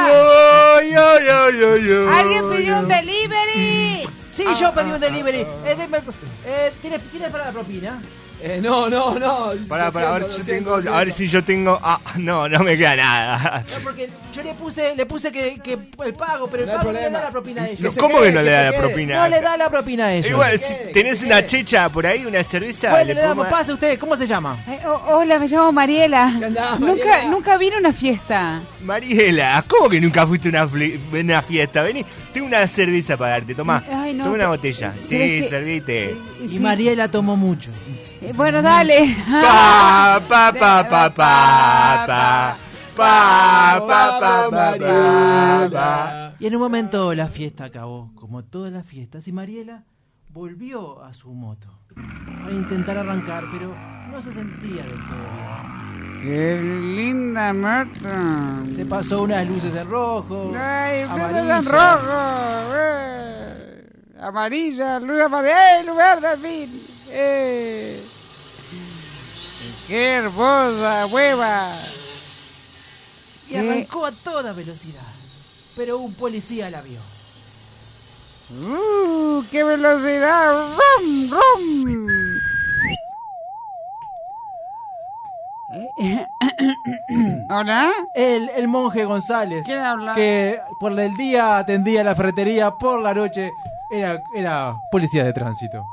Ay. 0.06 0.92
¿Alguien 0.94 2.50
pidió 2.50 2.78
un 2.80 2.88
delivery? 2.88 4.06
Sí, 4.32 4.44
yo 4.58 4.72
pedí 4.72 4.90
un 4.92 5.00
delivery. 5.00 5.40
Eh, 5.40 5.76
deme- 5.76 6.02
eh, 6.44 6.72
¿tienes, 6.80 7.00
tienes 7.10 7.30
para 7.30 7.46
la 7.46 7.50
propina? 7.52 8.00
Eh, 8.42 8.58
no, 8.62 8.88
no, 8.88 9.18
no. 9.18 9.52
Pará, 9.68 9.90
pará, 9.90 10.14
a 10.14 10.18
ver, 10.18 10.32
siento, 10.42 10.76
tengo, 10.80 10.94
a 10.94 10.98
ver 11.04 11.12
si 11.12 11.28
yo 11.28 11.44
tengo. 11.44 11.78
Ah, 11.82 12.00
no, 12.16 12.48
no 12.48 12.60
me 12.60 12.76
queda 12.78 12.96
nada. 12.96 13.64
No, 13.70 13.84
porque 13.84 14.08
yo 14.34 14.42
le 14.42 14.54
puse, 14.54 14.96
le 14.96 15.04
puse 15.04 15.30
que, 15.30 15.58
que 15.62 15.76
el 16.04 16.14
pago, 16.14 16.48
pero 16.50 16.62
el 16.62 16.68
No 16.70 16.76
pago 16.76 16.84
no 16.86 16.92
le 16.92 16.98
problema. 17.00 17.18
da 17.18 17.24
la 17.26 17.30
propina 17.30 17.62
a 17.64 17.68
ellos. 17.68 17.92
se 17.92 18.00
¿Cómo 18.00 18.16
quede, 18.18 18.28
que 18.28 18.32
no 18.32 18.42
le 18.42 18.50
da 18.50 18.62
la 18.64 18.70
quede. 18.70 18.80
propina? 18.80 19.14
No 19.16 19.28
le 19.28 19.40
da 19.42 19.56
la 19.58 19.68
propina 19.68 20.06
a 20.06 20.12
ellos. 20.14 20.30
Igual, 20.30 20.58
si 20.58 20.74
quede, 20.74 20.92
tenés 20.92 21.22
una 21.22 21.36
quede. 21.38 21.46
checha 21.48 21.88
por 21.90 22.06
ahí, 22.06 22.24
una 22.24 22.42
cerveza. 22.42 22.90
Bueno, 22.90 23.04
le 23.06 23.14
le 23.14 23.20
damos, 23.20 23.46
pase 23.48 23.72
usted, 23.74 23.98
¿cómo 23.98 24.16
se 24.16 24.26
llama? 24.26 24.56
Eh, 24.66 24.78
o- 24.86 25.16
hola, 25.18 25.38
me 25.38 25.46
llamo 25.46 25.70
Mariela. 25.72 26.34
¿Qué 26.38 26.44
andás, 26.46 26.80
nunca, 26.80 26.94
Mariela? 27.04 27.30
nunca 27.30 27.56
vine 27.58 27.76
a 27.76 27.78
una 27.80 27.92
fiesta. 27.92 28.60
Mariela, 28.82 29.62
¿cómo 29.68 29.90
que 29.90 30.00
nunca 30.00 30.26
fuiste 30.26 30.48
a 30.48 30.50
una, 30.50 30.66
fli- 30.66 30.98
una 31.12 31.42
fiesta? 31.42 31.82
Vení, 31.82 32.06
tengo 32.32 32.46
una 32.46 32.66
cerveza 32.66 33.18
para 33.18 33.32
darte, 33.32 33.54
tomá. 33.54 33.84
Ay, 33.92 34.14
no, 34.14 34.24
Toma 34.24 34.36
una 34.36 34.48
botella. 34.48 34.94
¿sabes 34.94 35.08
Sí, 35.10 35.46
servite. 35.48 36.04
Eh, 36.10 36.16
Y 36.44 36.48
sí. 36.48 36.58
Mariela 36.60 37.08
tomó 37.08 37.36
mucho. 37.36 37.70
Eh, 38.22 38.32
bueno, 38.34 38.60
dale. 38.62 39.16
Pa, 39.30 40.20
pa, 40.28 40.52
pa, 40.52 40.88
pa, 40.88 41.10
pa, 41.10 42.04
pa. 42.06 42.56
Pa, 42.96 43.80
pa, 43.86 44.20
pa, 44.20 44.50
pa, 44.50 44.76
pa, 44.78 45.68
pa. 45.72 46.34
Y 46.38 46.46
en 46.46 46.54
un 46.54 46.60
momento 46.60 47.14
la 47.14 47.28
fiesta 47.28 47.64
acabó, 47.64 48.10
como 48.14 48.42
todas 48.42 48.72
las 48.72 48.84
fiestas, 48.84 49.26
y 49.28 49.32
Mariela 49.32 49.84
volvió 50.28 51.02
a 51.02 51.12
su 51.14 51.32
moto 51.32 51.68
para 51.94 52.52
intentar 52.54 52.98
arrancar, 52.98 53.44
pero 53.52 53.74
no 54.10 54.20
se 54.20 54.32
sentía 54.32 54.82
del 54.82 54.92
todo 55.06 55.18
bien. 56.22 56.22
Qué 56.22 56.56
linda 56.96 57.52
Marta. 57.54 58.62
Se 58.74 58.84
pasó 58.84 59.22
unas 59.22 59.48
luces 59.48 59.74
en 59.74 59.88
rojo, 59.88 60.52
Ay, 60.58 61.04
luces 61.04 61.50
en 61.50 61.64
rojo. 61.64 62.74
eh. 62.76 63.86
Amarilla, 64.20 65.00
luz 65.00 65.22
amarilla. 65.22 65.80
¡Eh, 65.80 65.84
lugar 65.84 66.20
de 66.20 66.36
fin! 66.36 66.86
¡Eh! 67.12 68.04
¡Qué 69.86 70.12
hermosa 70.12 71.06
hueva! 71.06 71.78
y 73.48 73.56
arrancó 73.56 74.06
a 74.06 74.12
toda 74.12 74.52
velocidad. 74.52 75.02
Pero 75.74 75.98
un 75.98 76.14
policía 76.14 76.70
la 76.70 76.82
vio. 76.82 77.00
¡Uh! 78.50 79.42
¡Qué 79.50 79.64
velocidad! 79.64 80.68
¡Rum, 81.00 81.30
rum! 81.30 82.20
¿Hola? 87.50 87.90
El, 88.14 88.48
el 88.50 88.68
monje 88.68 89.04
González, 89.04 89.64
¿Quién 89.64 89.78
habla? 89.78 90.14
que 90.14 90.60
por 90.78 90.98
el 90.98 91.16
día 91.16 91.58
atendía 91.58 92.02
la 92.02 92.14
ferretería, 92.14 92.72
por 92.72 93.00
la 93.00 93.14
noche 93.14 93.52
era, 93.90 94.20
era 94.34 94.74
policía 94.90 95.24
de 95.24 95.32
tránsito. 95.32 95.84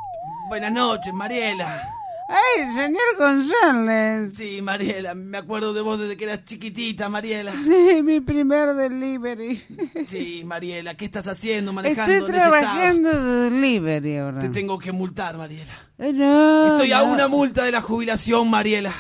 Buenas 0.48 0.72
noches, 0.72 1.14
Mariela. 1.14 1.82
¡Ay, 2.30 2.66
señor 2.74 3.18
González! 3.18 4.34
Sí, 4.36 4.62
Mariela, 4.62 5.16
me 5.16 5.38
acuerdo 5.38 5.74
de 5.74 5.82
vos 5.82 5.98
desde 5.98 6.18
que 6.18 6.26
eras 6.26 6.44
chiquitita, 6.44 7.08
Mariela. 7.08 7.54
Sí, 7.64 8.02
mi 8.04 8.20
primer 8.20 8.74
delivery. 8.74 9.64
Sí, 10.08 10.44
Mariela, 10.46 10.96
¿qué 10.96 11.06
estás 11.06 11.28
haciendo 11.28 11.72
manejando 11.72 12.12
Estoy 12.14 12.32
trabajando 12.34 13.10
de 13.10 13.50
delivery 13.50 14.18
ahora. 14.18 14.40
Te 14.40 14.50
tengo 14.50 14.78
que 14.78 14.92
multar, 14.92 15.38
Mariela. 15.38 15.74
Eh, 16.00 16.12
no, 16.14 16.74
Estoy 16.76 16.92
a 16.92 17.04
una 17.04 17.28
multa 17.30 17.64
de 17.64 17.72
la 17.72 17.82
jubilación, 17.82 18.50
Mariela. 18.50 18.92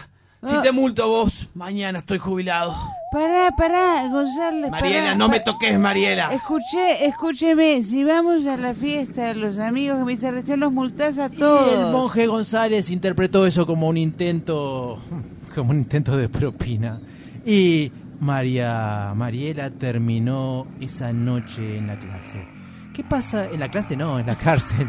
Si 0.43 0.55
Ah. 0.55 0.61
te 0.61 0.71
multo 0.71 1.03
a 1.03 1.07
vos, 1.07 1.49
mañana 1.53 1.99
estoy 1.99 2.19
jubilado. 2.19 2.75
Pará, 3.11 3.51
pará, 3.55 4.09
González. 4.09 4.69
Mariela, 4.69 5.03
pará, 5.03 5.15
no 5.15 5.29
me 5.29 5.39
toques, 5.39 5.79
Mariela. 5.79 6.33
Escuché, 6.33 7.05
escúcheme, 7.05 7.81
si 7.81 8.03
vamos 8.03 8.45
a 8.45 8.57
la 8.57 8.73
fiesta 8.73 9.33
los 9.33 9.57
amigos 9.59 9.97
de 9.99 10.03
mi 10.05 10.15
recién 10.15 10.59
los 10.59 10.73
multás 10.73 11.17
a 11.17 11.27
Y 11.27 11.37
todos. 11.37 11.73
el 11.73 11.91
monje 11.93 12.27
González 12.27 12.91
interpretó 12.91 13.45
eso 13.47 13.65
como 13.65 13.87
un 13.87 13.95
intento, 13.97 14.99
como 15.55 15.71
un 15.71 15.77
intento 15.77 16.17
de 16.17 16.27
propina. 16.27 16.99
Y 17.45 17.91
María 18.19 19.13
Mariela 19.15 19.69
terminó 19.69 20.67
esa 20.81 21.13
noche 21.13 21.77
en 21.77 21.87
la 21.87 21.97
clase. 21.97 22.45
¿Qué 22.93 23.03
pasa 23.05 23.45
en 23.45 23.59
la 23.61 23.69
clase? 23.71 23.95
No, 23.95 24.19
en 24.19 24.25
la 24.27 24.35
cárcel. 24.37 24.87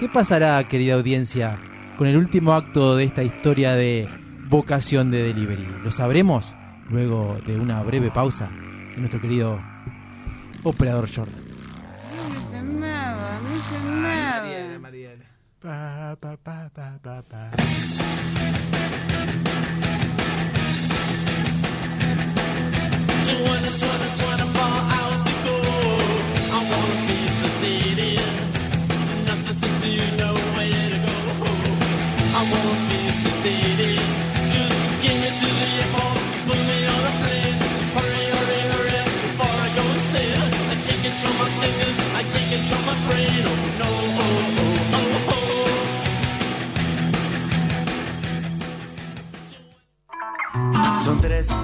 ¿Qué 0.00 0.08
pasará, 0.08 0.66
querida 0.68 0.94
audiencia, 0.94 1.58
con 1.98 2.06
el 2.06 2.16
último 2.16 2.54
acto 2.54 2.96
de 2.96 3.04
esta 3.04 3.22
historia 3.22 3.74
de 3.74 4.08
vocación 4.48 5.10
de 5.10 5.22
delivery? 5.22 5.66
Lo 5.84 5.90
sabremos 5.90 6.54
luego 6.88 7.38
de 7.46 7.58
una 7.58 7.82
breve 7.82 8.10
pausa 8.10 8.50
de 8.50 8.96
nuestro 8.98 9.20
querido 9.20 9.60
operador 10.62 11.08
Jordan. 11.12 11.42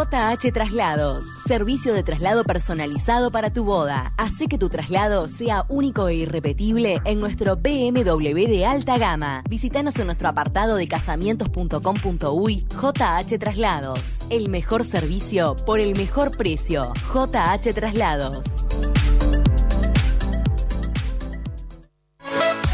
JH 0.00 0.50
Traslados, 0.52 1.24
servicio 1.46 1.92
de 1.92 2.02
traslado 2.02 2.42
personalizado 2.42 3.30
para 3.30 3.52
tu 3.52 3.64
boda. 3.64 4.14
Hace 4.16 4.46
que 4.46 4.56
tu 4.56 4.70
traslado 4.70 5.28
sea 5.28 5.66
único 5.68 6.08
e 6.08 6.14
irrepetible 6.14 7.02
en 7.04 7.20
nuestro 7.20 7.56
BMW 7.56 8.46
de 8.48 8.64
alta 8.64 8.96
gama. 8.96 9.42
Visítanos 9.46 9.98
en 9.98 10.06
nuestro 10.06 10.28
apartado 10.28 10.76
de 10.76 10.88
casamientos.com.uy 10.88 12.66
JH 12.70 13.38
Traslados. 13.38 14.00
El 14.30 14.48
mejor 14.48 14.84
servicio 14.84 15.54
por 15.66 15.80
el 15.80 15.94
mejor 15.94 16.34
precio. 16.34 16.94
JH 17.12 17.74
Traslados. 17.74 18.46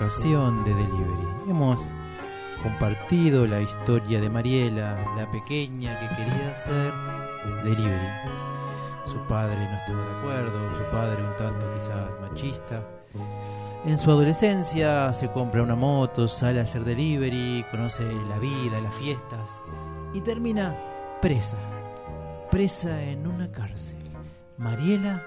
Acto 0.00 0.50
de 0.64 0.74
delivery. 0.74 1.26
Hemos 1.48 1.80
compartido 2.62 3.46
la 3.46 3.60
historia 3.60 4.20
de 4.20 4.28
Mariela, 4.28 5.14
la 5.16 5.30
pequeña 5.30 5.98
que 6.00 6.08
quería 6.16 6.52
hacer 6.52 6.92
delivery. 7.62 8.08
Su 9.04 9.18
padre 9.28 9.56
no 9.56 9.76
estuvo 9.76 10.00
de 10.00 10.18
acuerdo, 10.18 10.76
su 10.76 10.90
padre 10.90 11.22
un 11.22 11.36
tanto 11.36 11.74
quizás 11.74 12.10
machista. 12.20 12.82
En 13.84 13.98
su 13.98 14.10
adolescencia 14.10 15.12
se 15.12 15.30
compra 15.30 15.62
una 15.62 15.76
moto, 15.76 16.26
sale 16.26 16.58
a 16.58 16.62
hacer 16.62 16.84
delivery, 16.84 17.64
conoce 17.70 18.02
la 18.28 18.38
vida, 18.38 18.80
las 18.80 18.94
fiestas 18.94 19.60
y 20.12 20.20
termina 20.22 20.74
presa. 21.20 21.58
Presa 22.50 23.02
en 23.02 23.26
una 23.26 23.50
cárcel. 23.50 23.98
Mariela 24.56 25.22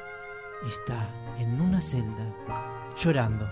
está 0.66 1.08
en 1.40 1.62
una 1.62 1.82
celda 1.82 2.34
llorando. 2.98 3.48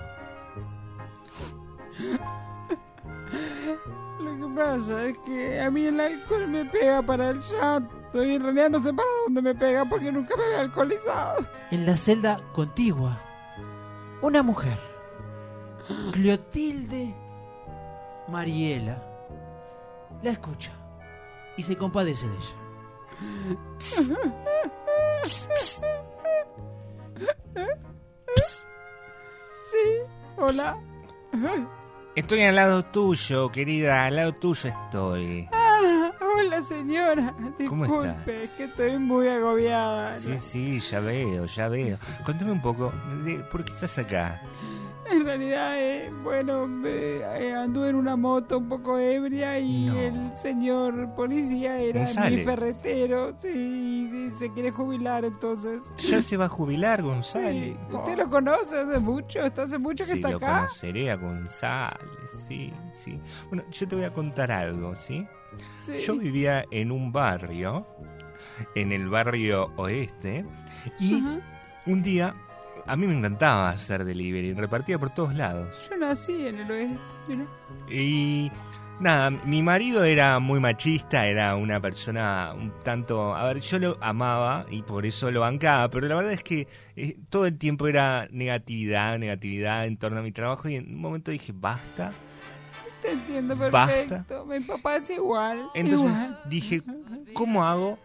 Lo 4.20 4.48
que 4.48 4.56
pasa 4.56 5.06
es 5.06 5.18
que 5.20 5.62
a 5.62 5.70
mí 5.70 5.86
el 5.86 6.00
alcohol 6.00 6.48
me 6.48 6.66
pega 6.66 7.02
para 7.02 7.30
el 7.30 7.42
llanto 7.42 8.24
y 8.24 8.36
en 8.36 8.44
realidad 8.44 8.70
no 8.70 8.82
sé 8.82 8.94
para 8.94 9.08
dónde 9.26 9.42
me 9.42 9.56
pega 9.56 9.86
porque 9.86 10.12
nunca 10.12 10.36
me 10.38 10.46
había 10.46 10.62
alcoholizado. 10.62 11.46
En 11.72 11.86
la 11.86 11.98
celda 11.98 12.38
contigua, 12.54 13.20
una 14.22 14.42
mujer, 14.44 14.78
Clotilde 16.12 17.14
Mariela, 18.28 19.04
la 20.22 20.32
escucha 20.32 20.72
y 21.58 21.64
se 21.64 21.78
compadece 21.78 22.28
de 22.28 22.36
ella. 22.36 22.56
Sí, 29.66 29.78
hola. 30.38 30.78
Estoy 32.16 32.42
al 32.44 32.56
lado 32.56 32.84
tuyo, 32.86 33.52
querida, 33.52 34.06
al 34.06 34.16
lado 34.16 34.34
tuyo 34.34 34.70
estoy. 34.70 35.50
Ah, 35.52 36.12
hola 36.38 36.62
señora. 36.62 37.34
¿Cómo 37.68 37.84
Disculpe, 37.86 38.44
estás? 38.44 38.58
que 38.58 38.64
estoy 38.66 38.98
muy 38.98 39.28
agobiada. 39.28 40.20
Sí, 40.22 40.40
sí, 40.40 40.80
ya 40.80 41.02
veo, 41.02 41.46
ya 41.46 41.68
veo. 41.68 41.98
Contame 42.26 42.52
un 42.54 42.62
poco, 42.62 42.94
¿por 43.52 43.66
qué 43.66 43.74
estás 43.74 43.98
acá? 43.98 44.42
En 45.12 45.24
realidad, 45.24 45.80
eh, 45.80 46.12
bueno, 46.24 46.68
eh, 46.86 47.54
anduve 47.56 47.90
en 47.90 47.96
una 47.96 48.16
moto 48.16 48.58
un 48.58 48.68
poco 48.68 48.98
ebria 48.98 49.60
y 49.60 49.86
No. 49.86 50.00
el 50.00 50.38
señor 50.38 51.14
policía 51.16 51.78
era 51.80 52.08
mi 52.30 52.38
ferretero. 52.44 53.36
Sí, 53.38 54.08
sí, 54.10 54.32
se 54.32 54.52
quiere 54.52 54.72
jubilar 54.72 55.24
entonces. 55.24 55.84
Ya 55.98 56.22
se 56.24 56.38
va 56.38 56.46
a 56.46 56.50
jubilar, 56.50 57.02
Sí, 57.02 57.06
González. 57.08 57.78
¿Usted 57.92 58.18
lo 58.18 58.30
conoce 58.30 58.80
hace 58.80 58.98
mucho? 59.00 59.42
¿Está 59.46 59.64
hace 59.64 59.78
mucho 59.78 60.06
que 60.06 60.14
Sí, 60.14 60.18
está 60.18 60.32
lo 60.32 60.38
acá? 60.38 60.58
conoceré 60.62 61.12
a 61.12 61.16
González, 61.18 62.00
sí, 62.48 62.74
sí. 62.92 63.20
Bueno, 63.50 63.64
yo 63.72 63.88
te 63.88 63.96
voy 63.96 64.06
a 64.06 64.14
contar 64.14 64.52
algo, 64.52 64.96
¿sí? 64.96 65.28
Sí. 65.82 65.98
Yo 66.00 66.16
vivía 66.18 66.66
en 66.72 66.92
un 66.92 67.12
barrio, 67.12 67.86
en 68.74 68.92
el 68.92 69.08
barrio 69.08 69.72
oeste, 69.78 70.46
y 71.00 71.24
un 71.86 72.02
día 72.04 72.36
a 72.88 72.96
mí 72.96 73.08
me 73.08 73.18
encantaba 73.18 73.70
hacer 73.70 74.06
delivery, 74.06 74.54
repartía 74.54 75.00
por 75.00 75.10
todos 75.10 75.34
lados. 75.36 75.68
Yo 75.90 75.98
nací 75.98 76.48
en 76.48 76.60
el 76.60 76.72
oeste, 76.72 77.02
mira. 77.28 77.46
Y 77.90 78.52
nada, 79.00 79.30
mi 79.32 79.62
marido 79.62 80.04
era 80.04 80.40
muy 80.40 80.60
machista, 80.60 81.28
era 81.28 81.56
una 81.56 81.80
persona 81.80 82.54
un 82.56 82.72
tanto... 82.84 83.36
A 83.36 83.46
ver, 83.46 83.60
yo 83.60 83.80
lo 83.80 83.98
amaba 84.02 84.66
y 84.70 84.82
por 84.84 85.06
eso 85.06 85.32
lo 85.32 85.42
bancaba, 85.42 85.90
pero 85.90 86.08
la 86.08 86.16
verdad 86.16 86.34
es 86.34 86.44
que 86.44 86.68
eh, 86.96 87.18
todo 87.30 87.46
el 87.46 87.58
tiempo 87.58 87.88
era 87.88 88.28
negatividad, 88.32 89.18
negatividad 89.18 89.86
en 89.86 89.98
torno 89.98 90.20
a 90.20 90.24
mi 90.24 90.32
trabajo 90.32 90.70
y 90.70 90.76
en 90.76 90.94
un 90.96 91.02
momento 91.02 91.32
dije, 91.32 91.54
basta. 91.56 92.14
Te 93.02 93.12
entiendo 93.12 93.56
Basta. 93.56 93.88
perfecto. 93.88 94.46
Mi 94.46 94.60
papá 94.62 94.96
es 94.96 95.10
igual. 95.12 95.70
Entonces 95.76 96.10
igual. 96.10 96.40
dije, 96.46 96.82
¿cómo 97.36 97.64
hago 97.64 98.00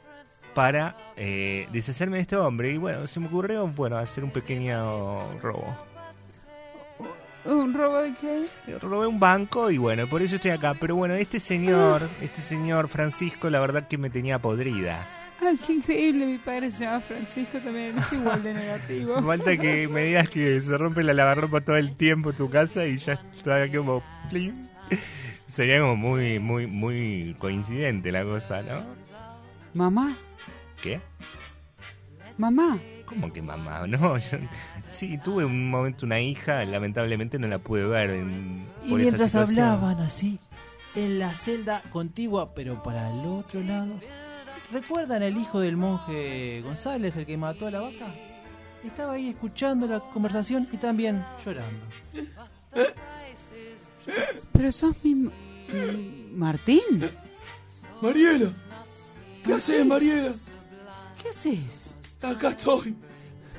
para 0.55 0.97
eh, 1.17 1.69
deshacerme 1.73 2.17
de 2.17 2.23
este 2.23 2.37
hombre? 2.37 2.73
Y 2.73 2.79
bueno, 2.79 3.07
se 3.07 3.21
me 3.21 3.27
ocurrió, 3.27 3.67
bueno, 3.69 3.97
hacer 3.97 4.25
un 4.25 4.31
pequeño 4.31 5.39
robo. 5.41 5.77
¿Un 7.45 7.73
robo 7.73 8.01
de 8.01 8.13
qué? 8.15 8.79
Robé 8.81 9.07
un 9.07 9.19
banco 9.19 9.71
y 9.71 9.79
bueno, 9.79 10.07
por 10.07 10.21
eso 10.21 10.37
estoy 10.37 10.51
acá. 10.51 10.75
Pero 10.79 10.95
bueno, 10.97 11.15
este 11.15 11.41
señor, 11.41 12.09
este 12.21 12.43
señor 12.43 12.89
Francisco, 12.89 13.49
la 13.49 13.61
verdad 13.61 13.89
que 13.89 13.97
me 13.97 14.11
tenía 14.11 14.39
podrida. 14.39 15.07
Ay, 15.41 15.59
qué 15.67 15.73
increíble. 15.75 16.27
Mi 16.27 16.39
padre 16.39 16.71
se 16.71 16.85
llama 16.85 17.01
Francisco 17.01 17.59
también. 17.59 17.97
Es 17.97 18.13
igual 18.13 18.43
de 18.43 18.53
negativo. 18.53 19.23
Falta 19.27 19.57
que 19.57 19.89
me 19.89 20.05
digas 20.05 20.29
que 20.29 20.61
se 20.61 20.77
rompe 20.77 21.03
la 21.03 21.15
lavarropa 21.15 21.63
todo 21.63 21.77
el 21.77 21.97
tiempo 21.97 22.31
en 22.31 22.37
tu 22.37 22.51
casa 22.51 22.87
y 22.87 22.99
ya 22.99 23.15
está 23.35 23.67
como... 23.71 24.03
plim. 24.29 24.69
Sería 25.47 25.81
como 25.81 25.97
muy, 25.97 26.39
muy, 26.39 26.67
muy 26.67 27.35
coincidente 27.39 28.13
la 28.13 28.23
cosa, 28.23 28.63
¿no? 28.63 28.85
Mamá, 29.75 30.17
¿Qué? 30.83 31.01
mamá. 32.39 32.79
¿Cómo 33.05 33.33
que 33.33 33.43
mamá? 33.43 33.87
No, 33.87 34.17
yo... 34.19 34.39
Sí, 34.89 35.19
tuve 35.19 35.45
un 35.45 35.71
momento 35.71 36.07
una 36.07 36.21
hija, 36.21 36.65
lamentablemente 36.65 37.39
no 37.39 37.47
la 37.49 37.59
pude 37.59 37.85
ver. 37.85 38.11
en- 38.11 38.67
Y 38.85 38.91
por 38.91 39.01
mientras 39.01 39.35
hablaban 39.35 40.01
así, 40.01 40.39
en 40.95 41.19
la 41.19 41.35
celda 41.35 41.83
contigua, 41.93 42.55
pero 42.55 42.83
para 42.83 43.11
el 43.13 43.27
otro 43.27 43.63
lado, 43.63 43.93
¿recuerdan 44.73 45.23
el 45.23 45.37
hijo 45.37 45.61
del 45.61 45.77
monje 45.77 46.63
González, 46.65 47.17
el 47.17 47.27
que 47.27 47.37
mató 47.37 47.67
a 47.67 47.71
la 47.71 47.81
vaca? 47.81 48.15
Estaba 48.85 49.13
ahí 49.15 49.29
escuchando 49.29 49.87
la 49.87 50.01
conversación 50.01 50.67
y 50.73 50.77
también 50.79 51.23
llorando. 51.45 51.85
Pero 54.53 54.73
sos 54.73 55.05
mi... 55.05 55.13
m- 55.13 55.31
Martín. 56.33 56.81
Mariela, 58.01 58.51
¿qué 59.45 59.53
haces, 59.55 59.85
Mariela? 59.87 60.33
¿Qué 61.21 61.29
haces? 61.29 61.95
Acá 62.23 62.51
estoy. 62.51 62.97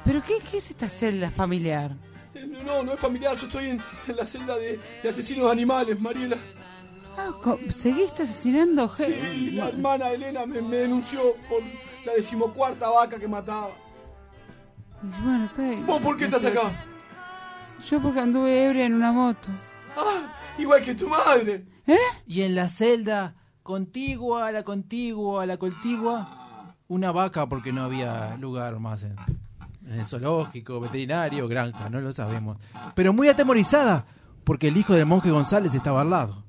¿Pero 0.05 0.21
qué, 0.23 0.35
qué 0.49 0.57
es 0.57 0.69
esta 0.69 0.89
celda 0.89 1.29
familiar? 1.29 1.95
Eh, 2.33 2.45
No, 2.65 2.83
no 2.83 2.93
es 2.93 2.99
familiar, 2.99 3.35
yo 3.37 3.45
estoy 3.47 3.69
en, 3.69 3.81
en 4.07 4.15
la 4.15 4.25
celda 4.25 4.57
de, 4.57 4.79
de 5.03 5.09
asesinos 5.09 5.45
de 5.45 5.51
animales, 5.51 5.99
Mariela. 5.99 6.37
Ah, 7.17 7.31
¿Seguiste 7.69 8.23
asesinando 8.23 8.87
gente? 8.89 9.19
Sí, 9.33 9.51
la 9.51 9.67
hermana 9.67 10.09
Elena 10.11 10.45
me, 10.45 10.61
me 10.61 10.77
denunció 10.77 11.35
por 11.49 11.61
la 12.05 12.13
decimocuarta 12.13 12.89
vaca 12.89 13.19
que 13.19 13.27
mataba. 13.27 13.71
Bueno, 15.23 15.45
está 15.45 15.61
bien. 15.63 15.85
¿Vos 15.85 16.01
por 16.01 16.15
qué 16.17 16.25
estás 16.25 16.45
acá? 16.45 16.85
Yo 17.89 17.99
porque 18.01 18.19
anduve 18.19 18.65
ebria 18.65 18.85
en 18.85 18.93
una 18.93 19.11
moto. 19.11 19.49
Ah, 19.97 20.33
igual 20.57 20.83
que 20.83 20.95
tu 20.95 21.07
madre. 21.09 21.65
¿Eh? 21.87 21.97
Y 22.27 22.43
en 22.43 22.55
la 22.55 22.69
celda 22.69 23.35
contigua, 23.63 24.47
a 24.47 24.51
la 24.51 24.63
contigua, 24.63 25.43
a 25.43 25.45
la 25.45 25.57
contigua, 25.57 26.40
una 26.91 27.13
vaca 27.13 27.47
porque 27.47 27.71
no 27.71 27.83
había 27.83 28.35
lugar 28.37 28.77
más 28.79 29.03
en, 29.03 29.15
en 29.87 29.99
el 30.01 30.07
zoológico, 30.07 30.81
veterinario, 30.81 31.47
granja, 31.47 31.89
no 31.89 32.01
lo 32.01 32.11
sabemos. 32.11 32.57
Pero 32.95 33.13
muy 33.13 33.29
atemorizada 33.29 34.05
porque 34.43 34.67
el 34.67 34.75
hijo 34.75 34.93
del 34.93 35.05
monje 35.05 35.31
González 35.31 35.73
estaba 35.73 36.01
al 36.01 36.09
lado. 36.09 36.43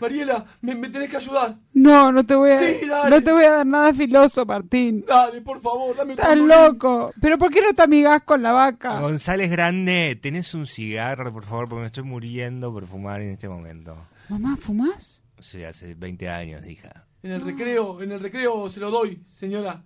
Mariela, 0.00 0.44
me, 0.60 0.74
me 0.74 0.88
tenés 0.88 1.08
que 1.08 1.18
ayudar. 1.18 1.56
No, 1.72 2.10
no 2.10 2.24
te 2.24 2.34
voy 2.34 2.50
a... 2.50 2.58
Sí, 2.58 2.84
dale. 2.86 3.10
no 3.10 3.22
te 3.22 3.30
voy 3.30 3.44
a 3.44 3.52
dar 3.52 3.66
nada 3.66 3.94
filoso, 3.94 4.44
Martín. 4.44 5.04
Dale, 5.06 5.40
por 5.40 5.60
favor, 5.60 5.96
dame 5.96 6.14
Estás 6.14 6.36
loco. 6.36 7.12
¿Pero 7.20 7.38
por 7.38 7.52
qué 7.52 7.62
no 7.62 7.72
te 7.72 7.82
amigás 7.82 8.22
con 8.22 8.42
la 8.42 8.50
vaca? 8.50 8.98
González 8.98 9.52
Grande, 9.52 10.18
¿tenés 10.20 10.52
un 10.52 10.66
cigarro, 10.66 11.32
por 11.32 11.44
favor? 11.44 11.68
Porque 11.68 11.80
me 11.82 11.86
estoy 11.86 12.02
muriendo 12.02 12.72
por 12.72 12.88
fumar 12.88 13.20
en 13.20 13.30
este 13.30 13.48
momento. 13.48 13.96
Mamá, 14.28 14.56
¿fumás? 14.56 15.22
Sí, 15.38 15.62
hace 15.62 15.94
20 15.94 16.28
años, 16.28 16.66
hija. 16.66 17.03
En 17.24 17.32
el 17.32 17.40
recreo, 17.40 18.02
en 18.02 18.12
el 18.12 18.20
recreo 18.20 18.68
se 18.68 18.80
lo 18.80 18.90
doy, 18.90 19.24
señora 19.34 19.82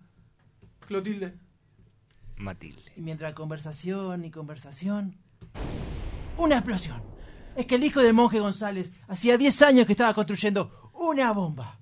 Clotilde. 0.88 1.38
Matilde. 2.36 2.92
Y 2.96 3.00
mientras 3.00 3.32
conversación 3.32 4.24
y 4.24 4.32
conversación, 4.32 5.16
una 6.36 6.56
explosión. 6.56 7.00
Es 7.54 7.66
que 7.66 7.76
el 7.76 7.84
hijo 7.84 8.02
del 8.02 8.12
monje 8.12 8.40
González 8.40 8.92
hacía 9.06 9.38
10 9.38 9.62
años 9.62 9.86
que 9.86 9.92
estaba 9.92 10.14
construyendo 10.14 10.90
una 10.94 11.32
bomba. 11.32 11.78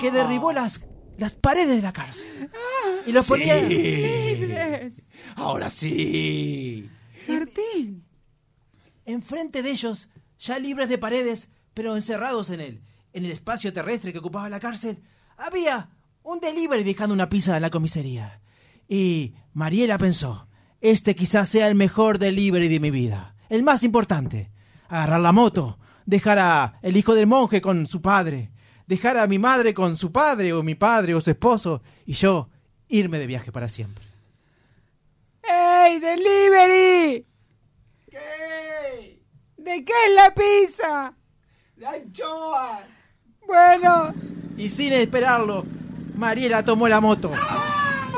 Que 0.00 0.10
derribó 0.10 0.52
las, 0.52 0.86
las 1.18 1.36
paredes 1.36 1.76
de 1.76 1.82
la 1.82 1.92
cárcel. 1.92 2.50
Y 3.06 3.12
los 3.12 3.26
ponía... 3.26 3.56
Libres. 3.60 5.06
Ahora 5.34 5.68
sí. 5.68 6.88
Martín. 7.28 8.06
Enfrente 9.04 9.62
de 9.62 9.70
ellos, 9.70 10.08
ya 10.38 10.58
libres 10.58 10.88
de 10.88 10.96
paredes, 10.96 11.50
pero 11.76 11.94
encerrados 11.94 12.48
en 12.48 12.62
él, 12.62 12.80
en 13.12 13.26
el 13.26 13.32
espacio 13.32 13.70
terrestre 13.70 14.10
que 14.10 14.20
ocupaba 14.20 14.48
la 14.48 14.58
cárcel, 14.58 15.02
había 15.36 15.90
un 16.22 16.40
delivery 16.40 16.82
dejando 16.82 17.12
una 17.12 17.28
pizza 17.28 17.54
en 17.54 17.60
la 17.60 17.68
comisaría. 17.68 18.40
Y 18.88 19.34
Mariela 19.52 19.98
pensó, 19.98 20.48
este 20.80 21.14
quizás 21.14 21.50
sea 21.50 21.68
el 21.68 21.74
mejor 21.74 22.18
delivery 22.18 22.68
de 22.68 22.80
mi 22.80 22.90
vida, 22.90 23.34
el 23.50 23.62
más 23.62 23.82
importante. 23.82 24.50
Agarrar 24.88 25.20
la 25.20 25.32
moto, 25.32 25.78
dejar 26.06 26.38
a 26.38 26.78
el 26.80 26.96
hijo 26.96 27.14
del 27.14 27.26
monje 27.26 27.60
con 27.60 27.86
su 27.86 28.00
padre, 28.00 28.52
dejar 28.86 29.18
a 29.18 29.26
mi 29.26 29.38
madre 29.38 29.74
con 29.74 29.98
su 29.98 30.10
padre 30.10 30.54
o 30.54 30.62
mi 30.62 30.76
padre 30.76 31.14
o 31.14 31.20
su 31.20 31.30
esposo, 31.30 31.82
y 32.06 32.14
yo 32.14 32.48
irme 32.88 33.18
de 33.18 33.26
viaje 33.26 33.52
para 33.52 33.68
siempre. 33.68 34.06
¡Ey, 35.42 36.00
delivery! 36.00 37.26
¿Qué? 38.10 39.20
¿De 39.58 39.84
qué 39.84 39.92
es 40.06 40.14
la 40.14 40.34
pizza? 40.34 41.14
¡De 41.76 41.86
anchoa! 41.86 42.80
Bueno, 43.46 44.12
Y 44.56 44.70
sin 44.70 44.92
esperarlo, 44.92 45.64
Mariela 46.16 46.62
tomó 46.64 46.88
la 46.88 47.00
moto. 47.00 47.30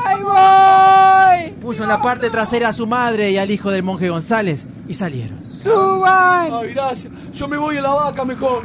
ahí 0.05 0.23
voy. 0.23 1.53
Puso 1.61 1.83
en 1.83 1.89
la 1.89 2.01
parte 2.01 2.31
trasera 2.31 2.69
a 2.69 2.73
su 2.73 2.87
madre 2.87 3.31
y 3.31 3.39
al 3.39 3.51
hijo 3.51 3.71
del 3.71 3.83
monje 3.83 4.09
González 4.09 4.65
y 4.87 4.95
salieron. 4.95 5.39
Suban. 5.53 6.49
Ay, 6.53 6.73
gracias. 6.73 7.13
Yo 7.35 7.49
me 7.49 7.57
voy 7.57 7.77
a 7.77 7.83
la 7.83 7.91
vaca 7.93 8.25
mejor. 8.25 8.65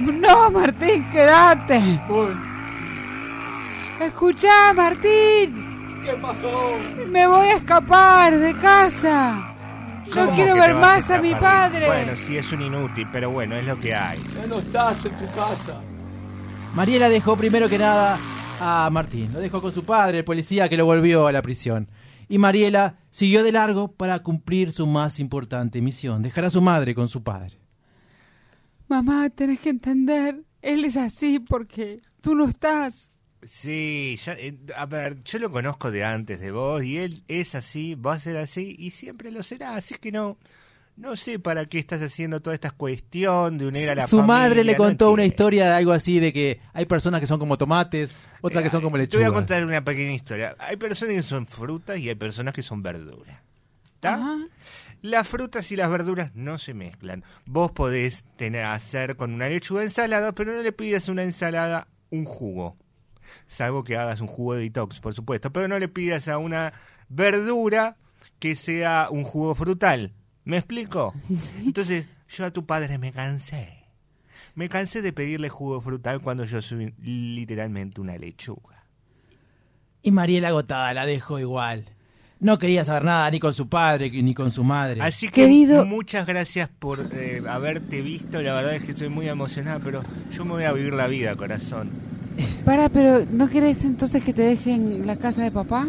No, 0.00 0.50
Martín, 0.50 1.08
quédate. 1.10 2.00
Bueno, 2.08 2.40
Escuchá, 4.00 4.72
Martín. 4.74 6.00
¿qué 6.04 6.12
pasó? 6.14 6.72
Me 7.08 7.26
voy 7.26 7.46
a 7.48 7.56
escapar 7.56 8.36
de 8.36 8.56
casa. 8.58 9.51
No 10.14 10.26
¿Cómo 10.26 10.36
quiero 10.36 10.54
ver 10.54 10.74
más 10.74 11.08
a 11.10 11.22
mi 11.22 11.34
padre. 11.34 11.86
Bueno, 11.86 12.12
sí, 12.14 12.36
es 12.36 12.52
un 12.52 12.60
inútil, 12.60 13.08
pero 13.10 13.30
bueno, 13.30 13.56
es 13.56 13.64
lo 13.64 13.78
que 13.78 13.94
hay. 13.94 14.18
Ya 14.34 14.46
no 14.46 14.58
estás 14.58 15.06
en 15.06 15.12
tu 15.12 15.26
casa. 15.34 15.80
Mariela 16.74 17.08
dejó 17.08 17.34
primero 17.36 17.66
que 17.68 17.78
nada 17.78 18.18
a 18.60 18.90
Martín. 18.90 19.32
Lo 19.32 19.40
dejó 19.40 19.62
con 19.62 19.72
su 19.72 19.84
padre, 19.84 20.18
el 20.18 20.24
policía 20.24 20.68
que 20.68 20.76
lo 20.76 20.84
volvió 20.84 21.26
a 21.26 21.32
la 21.32 21.40
prisión. 21.40 21.88
Y 22.28 22.38
Mariela 22.38 22.96
siguió 23.10 23.42
de 23.42 23.52
largo 23.52 23.92
para 23.92 24.22
cumplir 24.22 24.72
su 24.72 24.86
más 24.86 25.18
importante 25.18 25.80
misión, 25.80 26.22
dejar 26.22 26.44
a 26.44 26.50
su 26.50 26.60
madre 26.60 26.94
con 26.94 27.08
su 27.08 27.22
padre. 27.22 27.58
Mamá, 28.88 29.30
tenés 29.30 29.60
que 29.60 29.70
entender. 29.70 30.42
Él 30.60 30.84
es 30.84 30.96
así 30.96 31.38
porque 31.38 32.02
tú 32.20 32.34
no 32.34 32.48
estás. 32.48 33.11
Sí, 33.42 34.18
ya, 34.22 34.34
eh, 34.34 34.56
a 34.76 34.86
ver, 34.86 35.22
yo 35.24 35.38
lo 35.38 35.50
conozco 35.50 35.90
de 35.90 36.04
antes 36.04 36.40
de 36.40 36.52
vos 36.52 36.82
y 36.84 36.98
él 36.98 37.24
es 37.28 37.54
así, 37.54 37.94
va 37.94 38.14
a 38.14 38.20
ser 38.20 38.36
así 38.36 38.76
y 38.78 38.90
siempre 38.92 39.32
lo 39.32 39.42
será, 39.42 39.76
así 39.76 39.96
que 39.96 40.12
no 40.12 40.38
no 40.96 41.16
sé 41.16 41.38
para 41.38 41.66
qué 41.66 41.78
estás 41.78 42.02
haciendo 42.02 42.40
toda 42.40 42.54
esta 42.54 42.70
cuestión 42.70 43.58
de 43.58 43.66
unir 43.66 43.90
a 43.90 43.94
la 43.94 44.06
su 44.06 44.18
familia. 44.18 44.38
madre 44.38 44.64
le 44.64 44.72
no 44.72 44.78
contó 44.78 45.10
una 45.10 45.24
historia 45.24 45.66
de 45.68 45.74
algo 45.74 45.92
así 45.92 46.20
de 46.20 46.32
que 46.32 46.60
hay 46.72 46.84
personas 46.86 47.20
que 47.20 47.26
son 47.26 47.38
como 47.38 47.56
tomates, 47.56 48.12
otras 48.40 48.62
que 48.62 48.70
son 48.70 48.82
como 48.82 48.98
Te 48.98 49.16
voy 49.16 49.26
a 49.26 49.32
contar 49.32 49.64
una 49.64 49.82
pequeña 49.82 50.12
historia. 50.12 50.54
Hay 50.58 50.76
personas 50.76 51.14
que 51.16 51.22
son 51.22 51.46
frutas 51.46 51.98
y 51.98 52.08
hay 52.08 52.14
personas 52.14 52.54
que 52.54 52.62
son 52.62 52.82
verduras. 52.82 53.40
¿tá? 54.00 54.14
Ajá. 54.14 54.38
Las 55.00 55.26
frutas 55.26 55.72
y 55.72 55.76
las 55.76 55.90
verduras 55.90 56.30
no 56.34 56.58
se 56.58 56.74
mezclan. 56.74 57.24
Vos 57.46 57.72
podés 57.72 58.24
tener, 58.36 58.64
hacer 58.64 59.16
con 59.16 59.34
una 59.34 59.48
lechuga 59.48 59.82
ensalada, 59.82 60.32
pero 60.32 60.52
no 60.52 60.62
le 60.62 60.72
pidas 60.72 61.08
a 61.08 61.12
una 61.12 61.24
ensalada 61.24 61.88
un 62.10 62.24
jugo. 62.24 62.76
Salvo 63.48 63.84
que 63.84 63.96
hagas 63.96 64.20
un 64.20 64.26
jugo 64.28 64.54
de 64.54 64.62
detox, 64.62 65.00
por 65.00 65.14
supuesto. 65.14 65.52
Pero 65.52 65.68
no 65.68 65.78
le 65.78 65.88
pidas 65.88 66.28
a 66.28 66.38
una 66.38 66.72
verdura 67.08 67.96
que 68.38 68.56
sea 68.56 69.08
un 69.10 69.24
jugo 69.24 69.54
frutal. 69.54 70.12
¿Me 70.44 70.56
explico? 70.58 71.14
Entonces, 71.64 72.08
yo 72.28 72.44
a 72.44 72.50
tu 72.50 72.66
padre 72.66 72.98
me 72.98 73.12
cansé. 73.12 73.78
Me 74.54 74.68
cansé 74.68 75.00
de 75.02 75.12
pedirle 75.12 75.48
jugo 75.48 75.80
frutal 75.80 76.20
cuando 76.20 76.44
yo 76.44 76.60
soy 76.60 76.92
literalmente 77.02 78.00
una 78.00 78.16
lechuga. 78.18 78.84
Y 80.02 80.10
Mariela 80.10 80.48
agotada 80.48 80.92
la 80.94 81.06
dejó 81.06 81.38
igual. 81.38 81.84
No 82.40 82.58
quería 82.58 82.84
saber 82.84 83.04
nada 83.04 83.30
ni 83.30 83.38
con 83.38 83.52
su 83.52 83.68
padre 83.68 84.10
ni 84.10 84.34
con 84.34 84.50
su 84.50 84.64
madre. 84.64 85.00
Así 85.00 85.28
que 85.28 85.42
Querido- 85.46 85.86
muchas 85.86 86.26
gracias 86.26 86.68
por 86.68 86.98
eh, 87.12 87.40
haberte 87.48 88.02
visto. 88.02 88.42
La 88.42 88.52
verdad 88.54 88.74
es 88.74 88.82
que 88.82 88.90
estoy 88.92 89.08
muy 89.08 89.28
emocionada, 89.28 89.78
pero 89.78 90.02
yo 90.32 90.44
me 90.44 90.50
voy 90.50 90.64
a 90.64 90.72
vivir 90.72 90.92
la 90.92 91.06
vida, 91.06 91.36
corazón. 91.36 91.90
Para, 92.64 92.88
pero 92.88 93.24
¿no 93.30 93.48
querés 93.48 93.84
entonces 93.84 94.22
que 94.22 94.32
te 94.32 94.42
dejen 94.42 95.06
la 95.06 95.16
casa 95.16 95.42
de 95.42 95.50
papá? 95.50 95.86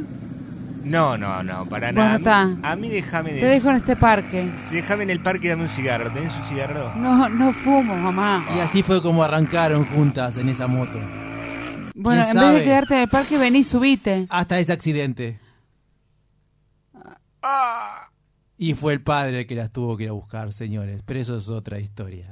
No, 0.84 1.18
no, 1.18 1.41
no, 1.44 1.66
para 1.68 1.88
Bueno, 1.94 2.04
nada. 2.04 2.18
está. 2.18 2.41
A 2.41 2.46
mí, 2.48 2.60
a 2.64 2.76
mí 2.76 2.89
déjame 2.89 3.30
Te 3.30 3.36
de... 3.38 3.48
dejo 3.48 3.70
en 3.70 3.76
este 3.78 3.96
parque. 3.96 4.52
Sí, 4.70 4.76
déjame 4.76 5.04
en 5.04 5.12
el 5.12 5.22
parque 5.22 5.48
y 5.48 5.50
dame 5.52 5.64
un 5.64 5.70
cigarro. 5.70 6.12
¿Tenés 6.12 6.36
un 6.38 6.44
cigarro? 6.46 6.94
No, 6.96 7.30
no 7.30 7.54
fumo, 7.54 7.96
mamá. 7.96 8.44
Y 8.56 8.60
así 8.60 8.84
fue 8.84 9.02
como 9.02 9.24
arrancaron 9.24 9.86
juntas 9.86 10.36
en 10.38 10.50
esa 10.50 10.68
moto. 10.68 11.00
Bueno, 11.96 12.24
en 12.24 12.32
¿Quién 12.32 12.44
vez 12.44 12.54
de 12.56 12.64
quedarte 12.64 12.96
en 12.96 13.02
el 13.02 13.08
parque, 13.08 13.38
vení 13.38 13.60
y 13.60 13.64
subite. 13.64 14.26
Hasta 14.30 14.60
ese 14.60 14.74
accidente. 14.74 15.39
Y 18.58 18.74
fue 18.76 18.94
el 18.94 19.02
padre 19.02 19.41
el 19.41 19.48
que 19.48 19.56
las 19.56 19.72
tuvo 19.72 19.98
que 19.98 20.04
ir 20.04 20.10
a 20.10 20.14
buscar, 20.14 20.52
señores. 20.54 21.02
Pero 21.06 21.20
eso 21.20 21.38
es 21.38 21.50
otra 21.50 21.80
historia. 21.80 22.30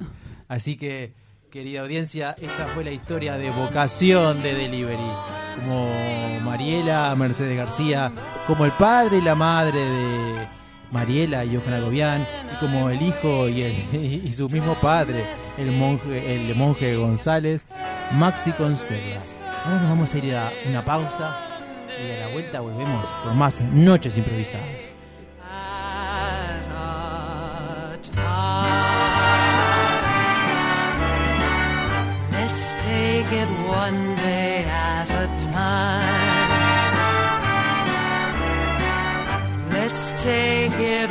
Así 0.47 0.78
que, 0.78 1.14
querida 1.52 1.82
audiencia, 1.82 2.34
esta 2.41 2.68
fue 2.68 2.86
la 2.86 2.91
historia 2.91 3.38
de 3.38 3.52
vocación 3.52 4.41
de 4.41 4.54
Delivery. 4.54 5.12
Como 5.60 6.39
Mariela 6.45 7.14
Mercedes 7.18 7.58
García, 7.58 8.10
como 8.47 8.64
el 8.64 8.72
padre 8.72 9.18
y 9.18 9.22
la 9.22 9.36
madre 9.36 9.78
de 9.78 10.47
Mariela 10.91 11.43
y 11.43 11.58
Johanna 11.58 11.82
Gobián, 11.82 12.26
y 12.54 12.60
como 12.62 12.89
el 12.89 13.02
hijo 13.02 13.49
y, 13.49 14.32
su 14.32 14.47
mismo 14.47 14.76
padre, 14.76 15.26
el 15.58 15.72
monje, 15.74 16.36
el 16.36 16.56
monje 16.56 16.95
González, 16.95 17.68
Maxi 18.14 18.54
Consuela. 18.54 19.18
Ahora 19.66 19.80
nos 19.82 19.89
vamos 19.89 20.16
a 20.16 20.18
ir 20.20 20.34
a 20.34 20.54
una 20.70 20.86
pausa 20.86 21.38
y 21.89 22.12
a 22.12 22.28
la 22.28 22.34
vuelta 22.34 22.62
volvemos 22.62 23.06
por 23.26 23.34
más 23.34 23.60
noches 23.60 24.18
improvisadas. 24.18 25.01
Take 33.32 33.43
it 33.43 33.67
one 33.67 34.15
day 34.15 34.65
at 34.65 35.09
a 35.09 35.27
time. 35.51 36.49
Let's 39.69 40.13
take 40.21 40.73
it 40.73 41.11